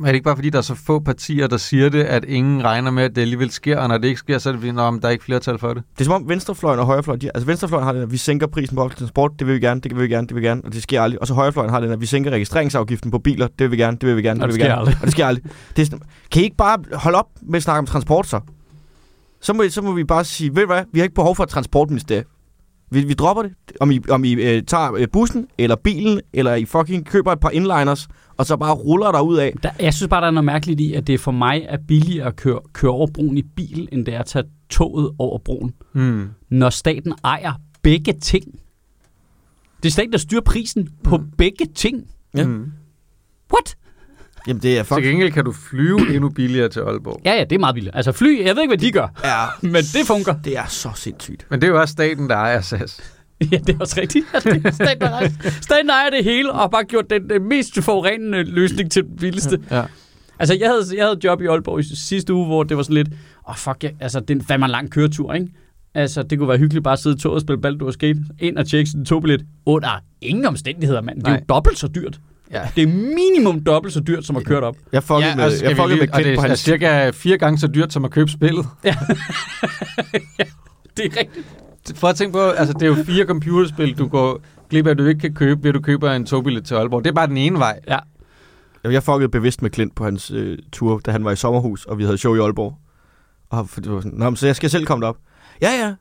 [0.00, 2.24] Men er det ikke bare fordi, der er så få partier, der siger det, at
[2.24, 4.60] ingen regner med, at det alligevel sker, og når det ikke sker, så er det
[4.60, 5.82] fordi, "Nå, men der er ikke flertal for det?
[5.92, 8.46] Det er som om venstrefløjen og højrefløjen, de, altså venstrefløjen har den, at vi sænker
[8.46, 10.46] prisen på offentlig transport, det vil vi gerne, det vil vi gerne, det vil vi
[10.46, 11.20] gerne, og det sker aldrig.
[11.20, 13.96] Og så højrefløjen har den, at vi sænker registreringsafgiften på biler, det vil vi gerne,
[14.00, 14.78] det vil vi gerne, det vil det vi gerne.
[14.80, 14.96] aldrig.
[15.00, 15.44] Og det sker aldrig.
[15.76, 18.40] Det er sådan, kan I ikke bare holde op med at snakke om transport så?
[19.40, 21.42] Så må, så må vi bare sige, ved du hvad, vi har ikke behov for
[21.44, 22.24] et transportministerie.
[22.90, 23.52] Vi, vi dropper det.
[23.80, 27.40] Om I, om I øh, tager øh, bussen, eller bilen, eller I fucking køber et
[27.40, 29.54] par inliners, og så bare ruller der ud af.
[29.62, 32.26] Der, jeg synes bare, der er noget mærkeligt i, at det for mig er billigere
[32.26, 35.74] at køre, køre over broen i bil, end det er at tage toget over broen,
[35.92, 36.28] Hmm.
[36.50, 38.44] når staten ejer begge ting.
[39.82, 41.30] Det er staten, der styrer prisen på Mm.
[41.38, 42.06] begge ting.
[42.36, 42.44] Ja.
[42.44, 42.72] Hmm.
[43.54, 43.76] What?
[44.46, 45.06] Jamen det er Til fucking...
[45.06, 47.20] gengæld kan du flyve endnu billigere til Aalborg.
[47.24, 47.96] Ja, ja, det er meget billigt.
[47.96, 50.36] Altså fly, jeg ved ikke, hvad de gør, Ja, men det fungerer.
[50.44, 51.46] det er så sindssygt.
[51.50, 53.00] Men det er jo også staten, der ejer SAS.
[53.52, 54.26] Ja, det er også rigtigt.
[54.74, 55.28] Staten, der ejer,
[55.60, 59.16] staten ejer det hele, og har bare gjort den, den mest forurenende løsning til den
[59.16, 59.58] billigste.
[59.70, 59.82] Ja.
[60.38, 62.82] Altså, jeg havde, jeg havde et job i Aalborg i sidste uge, hvor det var
[62.82, 65.48] sådan lidt, åh oh, fuck, ja, altså, det er fandme en lang køretur, ikke?
[65.94, 68.56] Altså, det kunne være hyggeligt bare at sidde i toget og spille Baldur's Gate, ind
[68.56, 69.44] og tjekke sin togbillet.
[69.66, 71.18] Under ingen omstændigheder, mand.
[71.20, 72.20] Det er jo dobbelt så dyrt.
[72.52, 72.68] Ja.
[72.76, 74.76] Det er minimum dobbelt så dyrt, som at køre op.
[74.92, 76.60] Jeg fuckede ja, med, altså, jeg fuckede lige, med og Kent det på er hans...
[76.60, 78.66] cirka fire gange så dyrt som at købe spillet.
[80.96, 81.46] Det er rigtigt.
[81.94, 85.06] For at tænke på, altså det er jo fire computerspil, du går glip af, du
[85.06, 87.04] ikke kan købe, ved du køber en togbillet til Aalborg.
[87.04, 87.80] Det er bare den ene vej.
[87.88, 91.84] Jamen, Jeg fuckede bevidst med Klint på hans øh, tur, da han var i sommerhus,
[91.84, 92.78] og vi havde show i Aalborg.
[93.50, 95.16] Og for det var sådan, Nå, så jeg skal selv komme derop.
[95.62, 95.94] Ja, ja.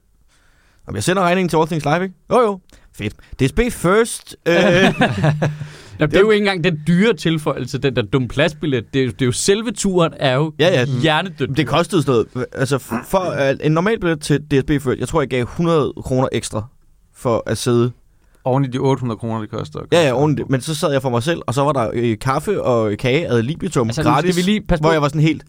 [0.87, 2.15] Jamen, jeg sender regningen til All Things Live, ikke?
[2.31, 2.59] Jo, jo.
[2.95, 3.13] Fedt.
[3.39, 4.35] DSB first.
[4.45, 4.55] Øh,
[5.99, 8.93] Ja, det er jo ikke engang den dyre tilføjelse, den der dumme pladsbillet.
[8.93, 10.85] Det er, jo- det er jo selve turen, er jo Ja, ja.
[10.85, 11.57] hjernedødt.
[11.57, 12.47] det kostede sådan noget.
[12.53, 16.27] Altså, for uh, en normal billet til DSB first, jeg tror, jeg gav 100 kroner
[16.31, 16.63] ekstra
[17.15, 17.91] for at sidde.
[18.43, 19.79] Oven i de 800 kroner, det koster.
[19.91, 20.49] Ja, ja, ordentligt.
[20.49, 23.27] Men så sad jeg for mig selv, og så var der øh, kaffe og kage
[23.27, 24.37] ad libitum Altså, gratis.
[24.37, 24.81] vi lige passe.
[24.83, 25.43] Hvor jeg var sådan helt,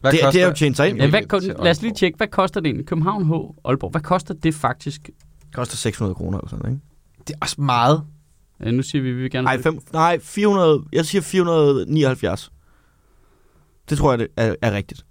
[0.00, 0.98] Hvad det, det koster er jo tjent sig ind.
[0.98, 2.86] Ja, hvad, lad os lige tjekke, hvad koster det egentlig?
[2.86, 3.32] København H,
[3.68, 3.90] Aalborg.
[3.90, 5.06] Hvad koster det faktisk?
[5.46, 6.82] Det koster 600 kroner eller sådan, ikke?
[7.28, 8.02] Det er også meget.
[8.64, 9.44] Ja, nu siger vi, at vi vil gerne...
[9.44, 12.50] Nej, fem, nej 400, jeg siger 479.
[13.90, 15.04] Det tror jeg, det er, er rigtigt.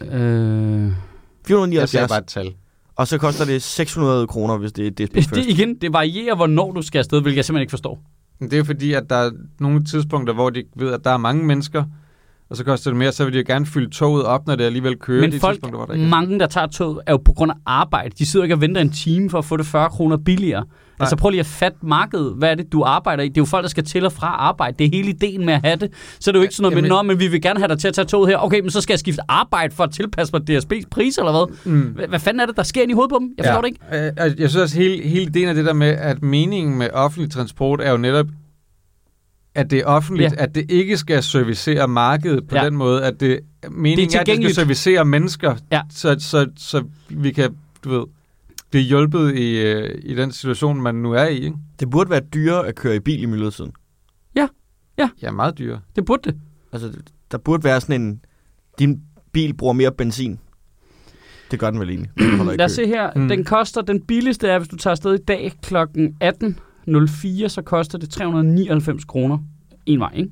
[0.00, 0.94] Øh, Jeg sagde
[1.46, 2.54] 479, bare et tal.
[2.96, 5.48] og så koster det 600 kroner, hvis det er DSB det, First.
[5.48, 8.02] igen, det varierer, hvornår du skal afsted, hvilket jeg simpelthen ikke forstår.
[8.40, 11.44] Det er fordi, at der er nogle tidspunkter, hvor de ved, at der er mange
[11.44, 11.84] mennesker,
[12.50, 14.64] og så koster det mere, så vil de jo gerne fylde toget op, når det
[14.64, 16.08] alligevel kører Men de folk, hvor der ikke er.
[16.08, 18.10] mange, der tager toget, er jo på grund af arbejde.
[18.18, 20.64] De sidder ikke og venter en time for at få det 40 kroner billigere.
[21.00, 21.04] Nej.
[21.04, 22.34] Altså prøv lige at fatte markedet.
[22.34, 23.28] Hvad er det, du arbejder i?
[23.28, 24.76] Det er jo folk, der skal til og fra arbejde.
[24.78, 25.90] Det er hele ideen med at have det.
[26.20, 27.68] Så er det jo ikke sådan noget med, Jamen- Nå, men vi vil gerne have
[27.68, 28.36] dig til at tage toget her.
[28.38, 31.72] Okay, men så skal jeg skifte arbejde for at tilpasse mig DSB's pris, eller hvad?
[31.72, 31.80] Mm.
[32.08, 33.34] Hvad, fanden er det, der sker ind i hovedet på dem?
[33.38, 33.80] Jeg forstår det ikke.
[33.90, 37.30] Jeg, jeg, synes også, hele, hele ideen af det der med, at meningen med offentlig
[37.32, 38.26] transport er jo netop,
[39.54, 40.42] at det er offentligt, Ja.
[40.42, 42.64] at det ikke skal servicere markedet på Ja.
[42.64, 45.80] den måde, at det meningen det er, at det skal servicere mennesker, Ja.
[45.94, 47.50] så, så, så vi kan,
[47.84, 48.04] du ved,
[48.70, 51.34] blive hjulpet i, øh, i den situation, man nu er i.
[51.34, 51.56] Ikke?
[51.80, 53.72] Det burde være dyrere at køre i bil i myldretiden.
[55.22, 55.80] Ja, meget dyre.
[55.96, 56.40] Det burde det.
[56.72, 56.92] Altså,
[57.30, 58.24] der burde være sådan en...
[58.78, 59.00] Din
[59.32, 60.38] bil bruger mere benzin.
[61.50, 62.10] Det gør den vel egentlig.
[62.56, 63.10] Lad os se her.
[63.16, 63.28] Mm.
[63.28, 65.76] Den koster, den billigste er, hvis du tager afsted i dag kl.
[65.76, 69.38] 18.04, så koster det 399 kroner
[69.86, 70.30] en vej, ikke?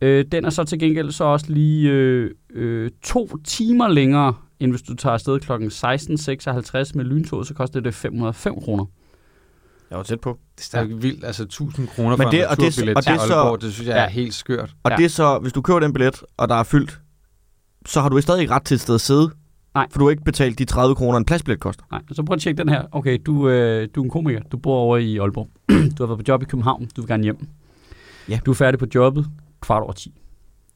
[0.00, 4.72] Øh, den er så til gengæld så også lige øh, øh, to timer længere, end
[4.72, 5.52] hvis du tager afsted kl.
[5.52, 8.84] 16.56 med lyntoget, så koster det 505 kroner.
[9.90, 10.38] Jeg var tæt på.
[10.56, 11.24] Det er stadig vildt.
[11.24, 13.62] Altså 1000 kroner Men for det- en og det- og til det er så- Aalborg,
[13.62, 14.08] det synes jeg er Ja.
[14.08, 14.74] helt skørt.
[14.82, 14.96] Og Ja.
[14.96, 17.00] det er så, hvis du køber den billet, og der er fyldt,
[17.86, 19.30] så har du stadig ikke ret til et sted at sidde.
[19.74, 19.86] Nej.
[19.90, 21.84] For du har ikke betalt de 30 kroner, en pladsbillet koster.
[21.90, 22.82] Nej, så prøv at tjekke den her.
[22.92, 24.40] Okay, du, øh, du er en komiker.
[24.52, 25.48] Du bor over i Aalborg.
[25.98, 26.88] du har været på job i København.
[26.96, 27.48] Du vil gerne hjem.
[28.28, 28.40] Ja.
[28.46, 29.26] Du er færdig på jobbet
[29.66, 30.20] kvart over 10.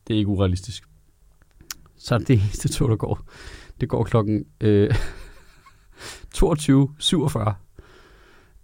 [0.06, 0.84] Det er ikke urealistisk.
[1.96, 3.20] Så det eneste tog, der går,
[3.80, 4.90] det går klokken øh,
[6.36, 7.52] 22.47.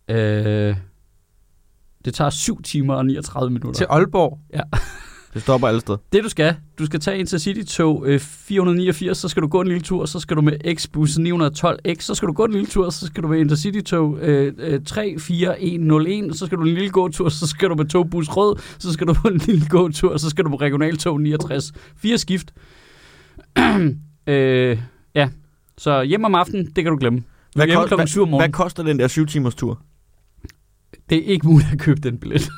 [0.09, 0.77] Øh,
[2.05, 3.79] det tager 7 timer og 39 minutter.
[3.79, 4.41] Til Aalborg?
[5.37, 5.99] Det stopper alle steder.
[6.13, 9.83] Det du skal, du skal tage Intercity-tog øh, 489, så skal du gå en lille
[9.83, 13.07] tur, så skal du med X-bus 912X, så skal du gå en lille tur, så
[13.07, 17.69] skal du med Intercity-tog øh, øh, 34101, så skal du en lille gåtur, så skal
[17.69, 20.57] du med togbus rød, så skal du på en lille gåtur, så skal du på
[20.57, 21.73] regionaltog 69.
[21.97, 22.55] Fire skift.
[24.27, 24.79] øh,
[25.15, 25.29] ja,
[25.79, 27.19] så hjem om aftenen, det kan du glemme.
[27.19, 29.81] Du Hvad, hjemme ko- klokken 7 om hvad, hvad koster den der 7 timers tur?
[31.11, 32.43] Det er ikke muligt at købe den billet.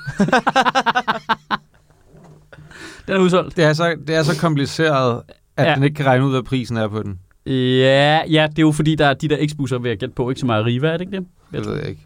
[3.07, 3.57] den er udsolgt.
[3.57, 5.23] Det er så, det er så kompliceret,
[5.57, 5.71] at Ja.
[5.71, 5.75] ja.
[5.75, 7.19] den ikke kan regne ud, hvad prisen er på den.
[7.47, 10.31] Ja, ja, det er jo fordi, der er de der X-busser, vil jeg gætte på,
[10.31, 11.27] ikke som er Arriva, er det ikke det?
[11.53, 12.01] Det ved jeg ikke.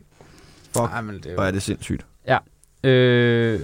[0.76, 0.90] Fuck.
[0.92, 1.46] Ej, men det er Hvor jo...
[1.48, 2.06] er det sindssygt.
[2.84, 3.60] Øh,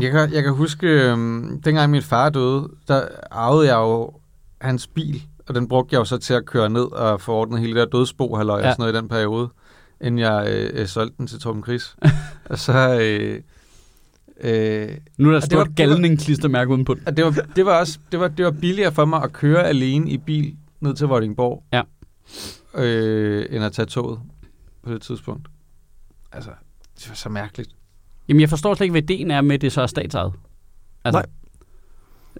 [0.00, 4.10] jeg, kan, jeg kan huske, øhm, dengang min far døde, der arvede jeg jo
[4.60, 7.60] hans bil, og den brugte jeg jo så til at køre ned og få ordnet
[7.60, 8.64] hele det der dødsbo, halløj, Ja.
[8.64, 8.68] ja.
[8.68, 9.48] og sådan noget i den periode,
[10.00, 11.96] inden jeg øh, øh, solgte den til Torben Chris.
[12.50, 12.98] og så...
[13.02, 13.40] Øh,
[14.40, 17.02] øh, nu er der stort var- det var- galning klistermærke uden på den.
[17.06, 19.66] Og det var, det var også det var, det var billigere for mig at køre
[19.68, 21.82] alene i bil ned til Vordingborg, Ja.
[22.74, 24.20] øh, end at tage toget
[24.82, 25.48] på det tidspunkt.
[26.32, 26.50] Altså,
[26.98, 27.70] det var så mærkeligt.
[28.28, 30.32] Jamen, jeg forstår slet ikke, hvad ideen er med, at det så er statsejet.
[31.04, 31.26] Altså, Nej.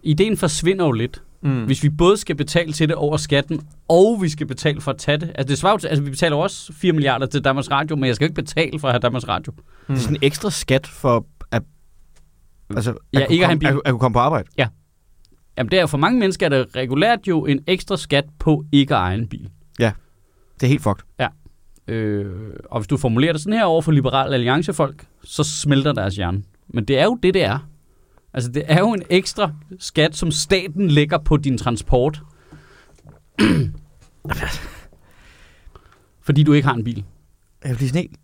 [0.03, 1.23] Ideen forsvinder jo lidt.
[1.43, 1.65] Mm.
[1.65, 4.99] Hvis vi både skal betale til det over skatten, og vi skal betale for at
[4.99, 5.29] tage det.
[5.35, 8.25] Altså, det svarer altså vi betaler også 4 milliarder til Danmarks Radio, men jeg skal
[8.25, 9.53] jo ikke betale for at have Danmarks Radio.
[9.53, 9.95] mm.
[9.95, 11.27] Det er sådan en ekstra skat for
[12.77, 13.69] altså, Ja, ikke komme, bil.
[13.69, 14.49] at, at kunne komme på arbejde.
[15.59, 18.95] Jamen, det er for mange mennesker, er det regulært jo en ekstra skat på ikke
[18.95, 19.51] at eje en bil.
[20.55, 21.05] Det er helt fucked.
[21.89, 22.27] Øh,
[22.65, 26.43] og hvis du formulerer det sådan her over for liberale alliancefolk, så smelter deres hjerne.
[26.69, 27.59] Men det er jo det, det er.
[28.35, 32.23] Altså, det er jo en ekstra skat, som staten lægger på din transport.
[36.27, 37.05] Fordi du ikke har en bil.
[37.65, 38.17] Jeg bliver sådan helt,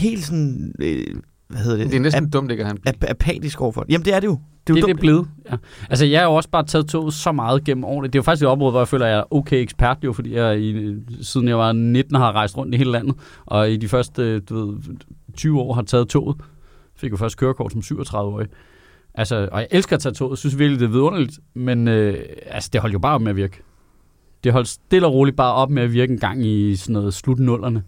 [0.00, 0.74] helt sådan...
[0.78, 1.16] Øh,
[1.48, 1.86] hvad hedder det?
[1.90, 2.88] Det er næsten Ap- dumt ikke at bil.
[2.92, 3.92] ap- apatisk overfor det.
[3.92, 4.32] Jamen, det er det jo.
[4.66, 5.00] Det er Det jo er det dumt.
[5.00, 5.28] blevet.
[5.50, 5.56] Ja.
[5.90, 8.06] Altså, jeg har jo også bare taget toget så meget gennem årene.
[8.08, 10.12] Det er jo faktisk et område, hvor jeg føler, at jeg er okay ekspert, jo,
[10.12, 13.14] fordi jeg i, siden jeg var 19 har rejst rundt i hele landet,
[13.46, 14.96] og i de første du ved,
[15.36, 16.36] 20 år har taget toget.
[16.96, 18.46] Fik jo først kørekort som 37-årig.
[19.14, 22.70] Altså, og jeg elsker at tage toget, synes virkelig, det er vidunderligt, men øh, altså,
[22.72, 23.62] det holdt jo bare op med at virke.
[24.44, 27.14] Det holdt stille og roligt bare op med at virke en gang i sådan noget
[27.14, 27.82] slut nullerne.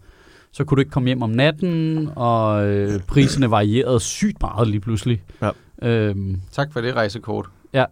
[0.52, 4.80] Så kunne du ikke komme hjem om natten, og øh, priserne varierede sygt meget lige
[4.80, 5.22] pludselig.
[5.42, 5.50] Ja.
[5.82, 7.46] Øhm, Tak for det rejsekort.
[7.72, 7.84] Ja.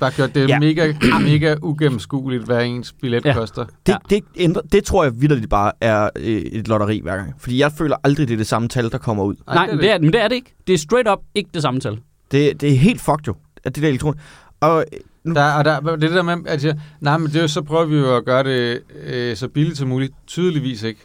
[0.00, 0.58] Bare gjort det Ja.
[0.60, 3.32] mega, mega ugennemskueligt, hvad ens billet Ja.
[3.34, 3.64] koster.
[3.64, 3.96] Det, Ja.
[4.10, 7.34] det, ændrer, det tror jeg vildt bare er øh, et lotteri hver gang.
[7.38, 9.34] Fordi jeg føler aldrig, det er det samme tal, der kommer ud.
[9.46, 10.54] Nej, Nej det, det er, men det er det ikke.
[10.66, 11.98] Det er straight up ikke det samme tal.
[12.32, 14.14] Det, det er helt fucked jo, at det der elektron.
[14.60, 14.84] Og
[15.24, 17.84] nu, Der, og der, det der med, at jeg, nej, men det er så prøver
[17.84, 20.12] vi jo at gøre det øh, så billigt som muligt.
[20.26, 21.00] Tydeligvis ikke.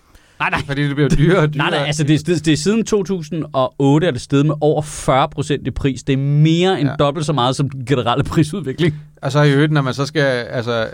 [0.51, 0.65] Nej, nej.
[0.67, 1.69] Fordi det bliver dyrere og dyrere.
[1.69, 4.82] Nej, nej, altså det, er- det, det er siden 2008 er det steget med over
[4.82, 6.03] 40 procent i pris.
[6.03, 6.91] Det er mere end ja.
[6.91, 6.95] Ja.
[6.95, 8.95] dobbelt så meget som den generelle prisudvikling.
[9.21, 10.88] Og så i øvrigt, når man så skal, altså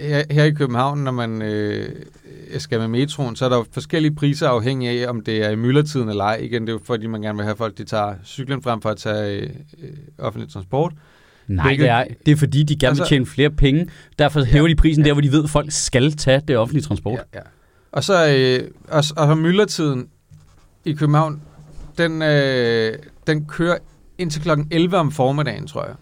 [0.00, 1.88] her, her i København, når man øh,
[2.58, 5.56] skal med metroen, så er der jo forskellige priser afhængig af, om det er i
[5.56, 6.38] myldretiden eller ej.
[6.42, 8.88] Igen, det er jo fordi, man gerne vil have folk, de tager cyklen frem for
[8.90, 9.48] at tage øh,
[10.18, 10.92] offentlig transport.
[11.48, 13.88] Nej, Hvilket- det er, det er fordi, de gerne vil Altså- tjene flere penge.
[14.18, 17.18] Derfor hæver de prisen der, hvor de ved, at folk skal tage det offentlige transport.
[17.34, 17.44] Ja, ja.
[17.92, 20.08] Og så, øh, og, og så myldretiden
[20.84, 21.42] i København,
[21.98, 23.78] den, øh, den kører
[24.18, 25.94] indtil klokken 11 om formiddagen, tror jeg.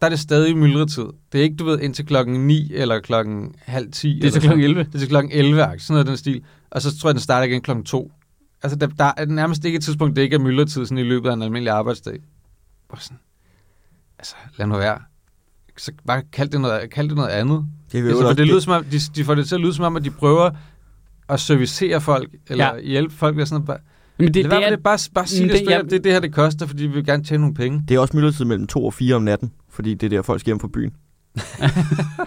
[0.00, 1.04] Der er det stadig myldretid.
[1.32, 4.18] Det er ikke, du ved, indtil klokken 9 eller klokken halv 10.
[4.22, 4.84] Det er til klokken 11.
[4.84, 6.42] Det er til klokken 11, sådan noget den stil.
[6.70, 8.12] Og så tror jeg, den starter igen klokken 2.
[8.62, 11.28] Altså, der, der er nærmest ikke et tidspunkt, det ikke er myldretid sådan i løbet
[11.28, 12.18] af en almindelig arbejdsdag.
[12.90, 13.18] Bare sådan,
[14.18, 14.98] altså, lad nu være.
[15.78, 17.66] Så bare kald det noget, kald det noget andet.
[18.02, 19.84] det, Altså, for det lyder som om, de, de får det til at lyde som
[19.84, 20.50] om, at de prøver
[21.28, 22.80] at servicere folk, eller Ja.
[22.80, 23.66] hjælpe folk ved sådan noget.
[23.66, 23.78] Bare,
[24.18, 25.96] Men det, det, det, det, er, det, bare, bare sige det, det- det, det, det
[25.98, 27.82] er det her, det koster, fordi vi vil gerne tjene nogle penge.
[27.88, 30.40] det er også myldretid mellem 2 og 4 om natten, fordi det er der, folk
[30.40, 30.92] skal hjem fra byen.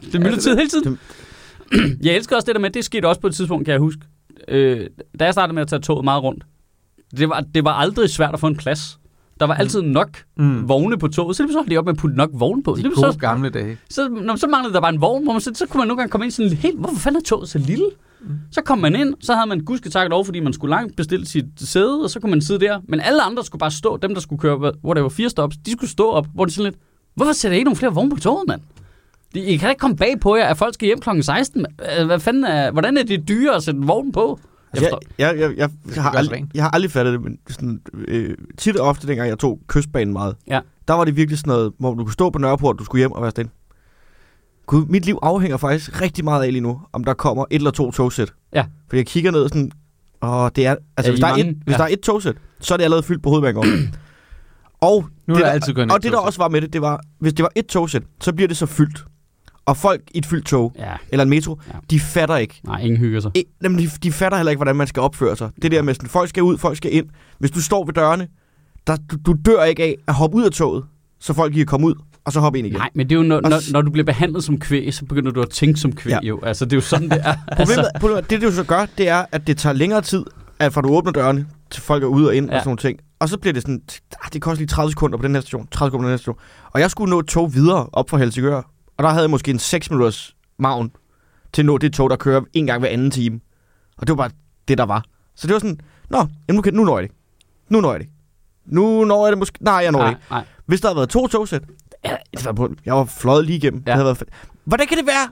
[0.01, 0.97] det er myldretid hele tiden.
[2.05, 4.01] Jeg elsker også det der med, det skete også på et tidspunkt, kan jeg huske.
[4.47, 4.87] Øh,
[5.19, 6.43] da jeg startede med at tage toget meget rundt,
[7.17, 8.99] det var, det var aldrig svært at få en plads.
[9.39, 10.69] Der var altid nok Mm.
[10.69, 12.75] vogne på toget, så lige så holdt de op med at putte nok vogne på.
[12.75, 13.77] Så, De gode pludselig gamle dage.
[13.89, 15.97] så, når, så manglede der bare en vogn, hvor man, så, så kunne man nogle
[16.01, 17.85] gange komme ind sådan helt, hvorfor fanden er toget så lille?
[18.21, 18.27] Mm.
[18.51, 21.25] Så kom man ind, så havde man gudske tak lov, fordi man skulle langt bestille
[21.27, 22.79] sit sæde, og så kunne man sidde der.
[22.87, 25.57] Men alle andre skulle bare stå, dem der skulle køre, hvor der var fire stops,
[25.57, 26.81] de skulle stå op, hvor det sådan lidt,
[27.15, 28.61] hvorfor sætter I ikke nogle flere vogne på toget, mand?
[29.33, 31.09] Det- I kan da ikke komme bag på jer, at folk skal hjem kl.
[31.21, 31.61] 16.
[31.61, 31.73] mand.
[31.99, 34.39] Øh, Hvad fanden er, hvordan er det dyre at sætte en vogn på?
[34.73, 37.37] Jeg Jeg, forstår- jeg, jeg, jeg, jeg, har aldrig, jeg har aldrig fattet det, men
[37.49, 40.59] sådan, øh, tit og ofte, dengang jeg tog kystbanen meget, Ja.
[40.87, 43.11] der var det virkelig sådan noget, hvor du kunne stå på Nørreport, du skulle hjem
[43.11, 43.51] og være stille.
[44.69, 47.71] Gud, mit liv afhænger faktisk rigtig meget af lige nu, om der kommer et eller
[47.71, 48.33] to togsæt.
[48.53, 48.65] Ja.
[48.89, 49.71] For jeg kigger ned og sådan,
[50.21, 51.49] åh, det er, altså Er hvis, der er, mange?
[51.49, 51.77] et, hvis Ja.
[51.77, 53.95] der er et togsæt, så er det allerede fyldt på hovedbanegården.
[54.81, 56.81] og Nu er det, der altid en og det der også var med det, det
[56.81, 59.05] var, hvis det var et togsæt, så bliver det så fyldt.
[59.65, 61.73] Og folk i et fyldt tog, Ja, eller en metro, Ja.
[61.89, 63.31] de fatter ikke, nej, ingen hygger sig.
[63.37, 65.49] E- Jamen, de, de fatter heller ikke, hvordan man skal opføre sig.
[65.61, 67.05] Det der med, sådan, folk skal ud, folk skal ind.
[67.39, 68.27] Hvis du står ved dørene,
[68.87, 70.83] der, du, du dør ikke af at hoppe ud af toget,
[71.19, 71.93] så folk kan komme ud,
[72.29, 72.79] og så hoppe ind igen.
[72.79, 75.31] Nej, men det er jo, når, når, når du bliver behandlet som kvæg, så begynder
[75.31, 76.19] du at tænke som kvæg Ja.
[76.27, 76.39] jo.
[76.43, 77.33] Altså, det er jo sådan, det er.
[77.57, 80.25] Problemet, altså, problemet, det, det du så gør, det er, at det tager længere tid,
[80.59, 82.55] at fra du åbner dørene, til folk er ude og ind ja.
[82.55, 82.99] Og sådan nogle ting.
[83.19, 83.81] Og så bliver det sådan,
[84.23, 86.17] ah, det koster lige 30 sekunder på den her station, 30 sekunder på den her
[86.17, 86.35] station.
[86.71, 88.61] Og jeg skulle nå et tog videre op fra Helsingør,
[88.97, 90.91] og der havde jeg måske en 6 minutters maven
[91.53, 93.39] til at nå det tog, der kører en gang hver anden time.
[93.97, 94.29] Og det var bare
[94.67, 95.03] det, der var.
[95.35, 97.15] Så det var sådan, nå, jamen nu, kan, nu når jeg det.
[97.69, 98.09] Nu når jeg det.
[98.65, 99.63] Nu når jeg det måske.
[99.63, 100.21] Nej, jeg når det nej, ikke.
[100.31, 100.43] nej.
[100.65, 101.61] Hvis der havde været to togsæt,
[102.05, 103.83] ja, det var på- jeg var fløjet lige igennem.
[103.87, 103.91] Ja.
[103.91, 104.23] Det havde været.
[104.63, 105.29] Hvordan kan det være?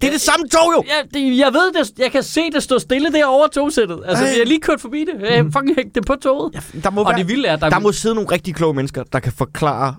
[0.00, 0.84] Det er det samme tog jo!
[0.86, 1.98] Ja, det, jeg ved det.
[1.98, 4.00] Jeg kan se det stå stille derovre togsættet.
[4.06, 4.30] Altså, Ej.
[4.32, 5.30] vi har lige kørt forbi det.
[5.30, 5.52] Jeg Mm.
[5.52, 6.54] fucking hægte det på toget.
[6.54, 8.74] Ja, der må, Og være, det vilde er, der, der må sidde nogle rigtig kloge
[8.74, 9.94] mennesker, der kan forklare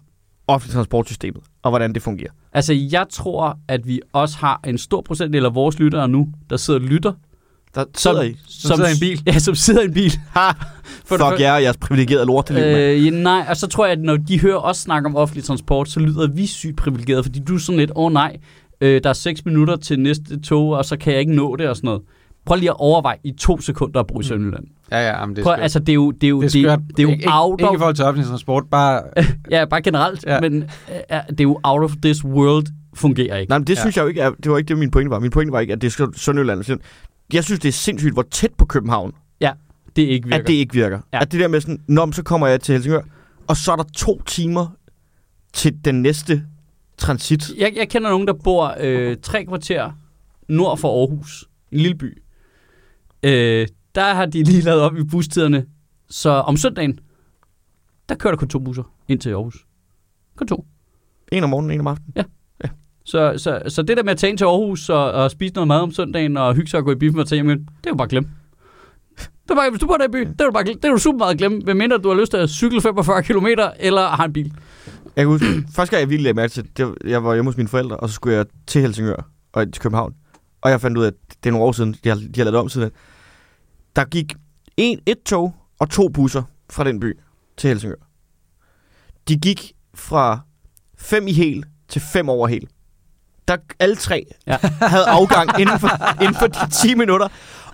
[0.48, 2.32] offentligt transportsystemet, og hvordan det fungerer.
[2.54, 6.58] Altså, jeg tror, at vi også har en stor procentdel af vores lyttere nu, der
[6.58, 7.14] sidder og lytter.
[7.76, 8.36] Der Som, sidder I.
[8.48, 9.24] Som sidder i en bil.
[9.26, 10.12] Ja, som sidder i en bil.
[10.30, 10.50] Ha!
[11.06, 13.86] For Fuck jer og jeres privilegerede lort til øh, Øh, ja, nej, og så tror
[13.86, 17.24] jeg, at når de hører os snakke om offentlig transport, så lyder vi sygt privilegerede,
[17.24, 18.38] fordi du er sådan lidt, åh oh, nej,
[18.82, 21.70] øh, der er 6 minutter til næste tog, og så kan jeg ikke nå det
[21.70, 22.02] og sådan noget.
[22.46, 24.64] Prøv lige at overveje i to sekunder at bo i Sønderjylland.
[24.92, 25.64] Ja, ja, men det er Prøv, skørt.
[25.64, 27.60] altså, det er jo, det er jo, det er det, det er jo ikke, out
[27.60, 29.02] ikke, ikke i of, forhold til offentlig transport, bare...
[29.52, 30.34] ja, bare generelt, Ja.
[30.34, 30.40] ja.
[30.42, 33.50] men øh, ja, det er jo out of this world fungerer ikke.
[33.50, 33.80] Nej, men det Ja.
[33.82, 35.20] synes jeg jo ikke er, det var ikke det, min pointe var.
[35.20, 36.64] Min pointe var ikke, at det skal Sønderjylland.
[37.34, 39.14] Jeg synes, det er sindssygt, hvor tæt på København,
[39.96, 40.42] Det ikke virker.
[40.42, 41.00] at det ikke virker.
[41.14, 41.22] Ja.
[41.22, 43.02] At det der med sådan, Nå, så kommer jeg til Helsingør,
[43.48, 44.68] og så er der to timer
[45.54, 46.44] til den næste
[46.98, 47.50] transit.
[47.58, 49.92] Jeg, jeg kender nogen, der bor øh, tre kvarter
[50.48, 52.24] nord for Aarhus, en lille by.
[53.24, 55.66] Øh, der har de lige lavet op i bustiderne,
[56.10, 57.00] så om søndagen,
[58.10, 59.66] der kører der kun to busser ind til Aarhus.
[60.36, 60.66] Kun to.
[61.32, 62.26] En om morgenen, en om aftenen.
[63.04, 65.68] Så, så, så det der med at tage ind til Aarhus og, og spise noget
[65.68, 67.90] mad om søndagen og hygge sig og gå i biffen og tage hjem det er
[67.90, 68.28] jo bare glem.
[69.18, 70.80] Det var, bare, hvis du bor der i byen, det er du bare glem.
[70.80, 73.48] Det er du super meget glemme, medmindre du har lyst til at cykle 45 km
[73.80, 74.54] eller har en bil.
[75.16, 77.50] Jeg kan huske, første gang jeg virkelig lagde mærke til, det var, jeg var hjemme
[77.52, 80.14] hos mine forældre, og så skulle jeg til Helsingør og til København.
[80.62, 82.44] Og jeg fandt ud af, at det er nogle år siden, de har, de har
[82.44, 82.92] lavet om siden.
[83.96, 84.34] Der gik
[84.78, 87.20] en, et tog og to busser fra den by
[87.58, 87.96] til Helsingør.
[89.28, 90.40] De gik fra
[90.98, 92.68] fem i hel til fem over hel.
[93.48, 94.58] Der alle tre Ja.
[94.94, 97.28] havde afgang inden for, inden for de 10 minutter.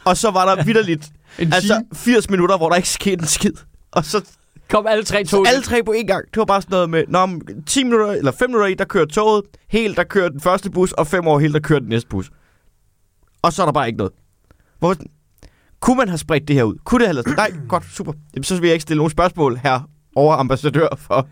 [0.06, 3.28] Og så var der vidderligt En altså altså, 80 minutter, hvor der ikke skete en
[3.28, 3.54] skid.
[3.92, 4.26] Og så
[4.70, 5.48] kom alle tre så tog.
[5.48, 6.26] alle tre på én gang.
[6.26, 8.86] Det var bare sådan noget med, Nå, om 10 minutter, eller 5 minutter i, der
[8.86, 9.44] kører toget.
[9.70, 12.30] Helt, der kører den første bus, og 5 år helt, der kører den næste bus.
[13.42, 14.14] Og så er der bare ikke noget.
[14.80, 14.96] Hvor,
[15.80, 16.76] kunne man have spredt det her ud?
[16.86, 17.38] Kunne det have lavet?
[17.38, 18.14] Nej, godt, super.
[18.36, 19.80] Jamen, så vil jeg ikke stille nogen spørgsmål her
[20.16, 21.28] over ambassadør for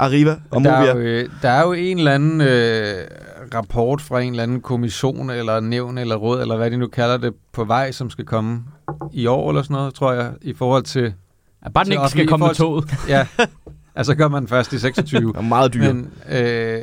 [0.00, 1.10] Arriva og der, er Movia.
[1.10, 2.94] jo, øh, der er jo en eller anden øh,
[3.54, 7.16] rapport fra en eller anden kommission, eller nævn, eller råd, eller hvad de nu kalder
[7.16, 8.62] det, på vej, som skal komme
[9.12, 11.14] i år eller sådan noget, tror jeg, i forhold til...
[11.64, 12.94] Ja, bare den til ikke skal komme med toget.
[13.08, 13.26] Ja,
[13.94, 15.20] altså gør man først i 26.
[15.32, 15.94] Det er meget dyrt.
[15.94, 16.80] men, øh,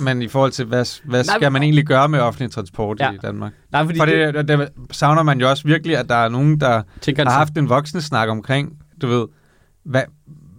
[0.00, 3.10] men i forhold til, hvad, hvad Nej, skal man egentlig gøre med offentlig transport Ja.
[3.12, 3.52] i Danmark?
[3.72, 6.60] Nej, fordi For det, det, det, savner man jo også virkelig, at der er nogen,
[6.60, 9.26] der har haft en voksne snak omkring, du ved,
[9.84, 10.02] hvad,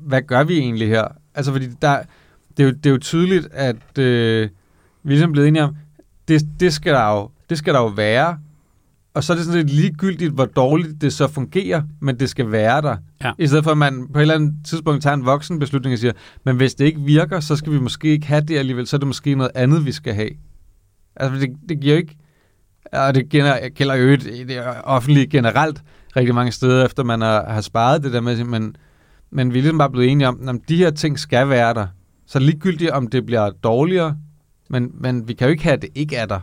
[0.01, 1.03] hvad gør vi egentlig her?
[1.35, 2.01] Altså, fordi der,
[2.57, 4.49] det, er jo, det er jo tydeligt, at øh,
[5.03, 5.75] vi er ligesom blevet enige om,
[6.27, 8.37] det, det, skal der jo, det skal der jo være,
[9.13, 12.51] og så er det sådan lidt ligegyldigt, hvor dårligt det så fungerer, men det skal
[12.51, 12.95] være der.
[13.23, 13.31] Ja.
[13.39, 15.99] I stedet for, at man på et eller andet tidspunkt tager en voksen beslutning og
[15.99, 16.13] siger,
[16.43, 18.99] men hvis det ikke virker, så skal vi måske ikke have det alligevel, så er
[18.99, 20.29] det måske noget andet, vi skal have.
[21.15, 22.17] Altså, det, det giver jo ikke...
[22.91, 23.29] Og det
[23.75, 25.81] gælder, jo i det offentlige generelt
[26.15, 28.75] rigtig mange steder, efter man har, har sparet det der med, men,
[29.31, 31.87] men vi er ligesom bare blevet enige om, at de her ting skal være der.
[32.27, 34.17] Så ligegyldigt, om det bliver dårligere,
[34.69, 36.39] men, men vi kan jo ikke have, at det ikke er der.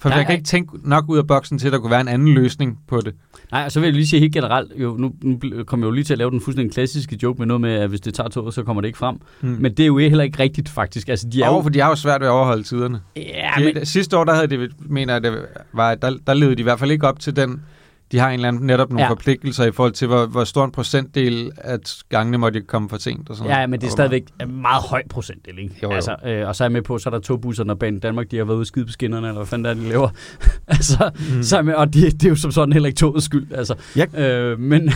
[0.00, 2.00] For Nej, jeg kan ikke tænke nok ud af boksen til, at der kunne være
[2.00, 3.14] en anden løsning på det.
[3.52, 5.94] Nej, og så vil jeg lige sige helt generelt, jo, nu, nu kommer jeg jo
[5.94, 8.28] lige til at lave den fuldstændig klassiske joke med noget med, at hvis det tager
[8.28, 9.16] toget, så kommer det ikke frem.
[9.40, 9.48] Mm.
[9.60, 11.08] Men det er jo heller ikke rigtigt, faktisk.
[11.08, 11.62] Altså, de er Jo, jo...
[11.62, 13.00] for de har jo svært ved at overholde tiderne.
[13.16, 15.32] Ja, De, men, Sidste år, der havde det, mener jeg, det
[15.72, 17.62] var, der, der levede de i hvert fald ikke op til den.
[18.12, 19.06] De har en eller anden, netop nogle Ja.
[19.06, 19.10] ja.
[19.10, 22.96] forpligtelser i forhold til, hvor, hvor stor en procentdel af gangene måtte de komme for
[22.98, 23.30] sent.
[23.30, 25.74] Og sådan ja, men det er stadigvæk en meget høj procentdel, ikke?
[25.82, 25.94] Jo, jo.
[25.94, 28.00] Altså, øh, og så er jeg med på, så er der to busser, når Banen
[28.00, 30.08] Danmark, de har været ude skide på skinnerne, eller hvad fanden der er, de laver.
[30.66, 31.42] altså, Mm.
[31.42, 33.52] så er med, og det, det er jo som sådan heller ikke togets skyld.
[33.52, 34.88] Altså, Jeg- øh, men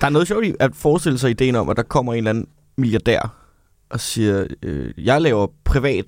[0.00, 2.30] Der er noget sjovt i at forestille sig ideen om, at der kommer en eller
[2.30, 2.46] anden
[2.76, 3.34] milliardær
[3.90, 6.04] og siger, øh, jeg laver privat,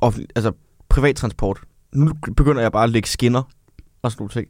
[0.00, 0.52] offentlig, altså
[0.88, 1.60] privat transport.
[1.94, 3.42] Nu begynder jeg bare at lægge skinner
[4.02, 4.48] og sådan nogle ting.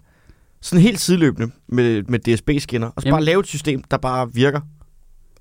[0.62, 2.86] Sådan helt sideløbende med, med DSB-skinner.
[2.86, 3.14] Og så Jamen.
[3.14, 4.60] bare lave et system, der bare virker.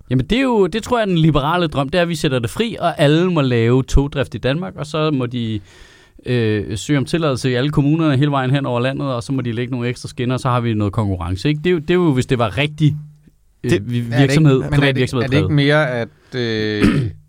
[0.09, 2.15] Jamen det er jo, det tror jeg er den liberale drøm, det er, at vi
[2.15, 5.59] sætter det fri, og alle må lave togdrift i Danmark, og så må de
[6.25, 9.41] øh, søge om tilladelse i alle kommunerne hele vejen hen over landet, og så må
[9.41, 11.49] de lægge nogle ekstra skinner, og så har vi noget konkurrence.
[11.49, 11.59] Ikke?
[11.63, 12.97] Det, er jo, det er jo, hvis det var rigtig
[13.63, 15.53] øh, Det- vi- Er det virksomhed, ikke, men er privat det, virksomhed er det ikke
[15.53, 16.83] mere, at, øh,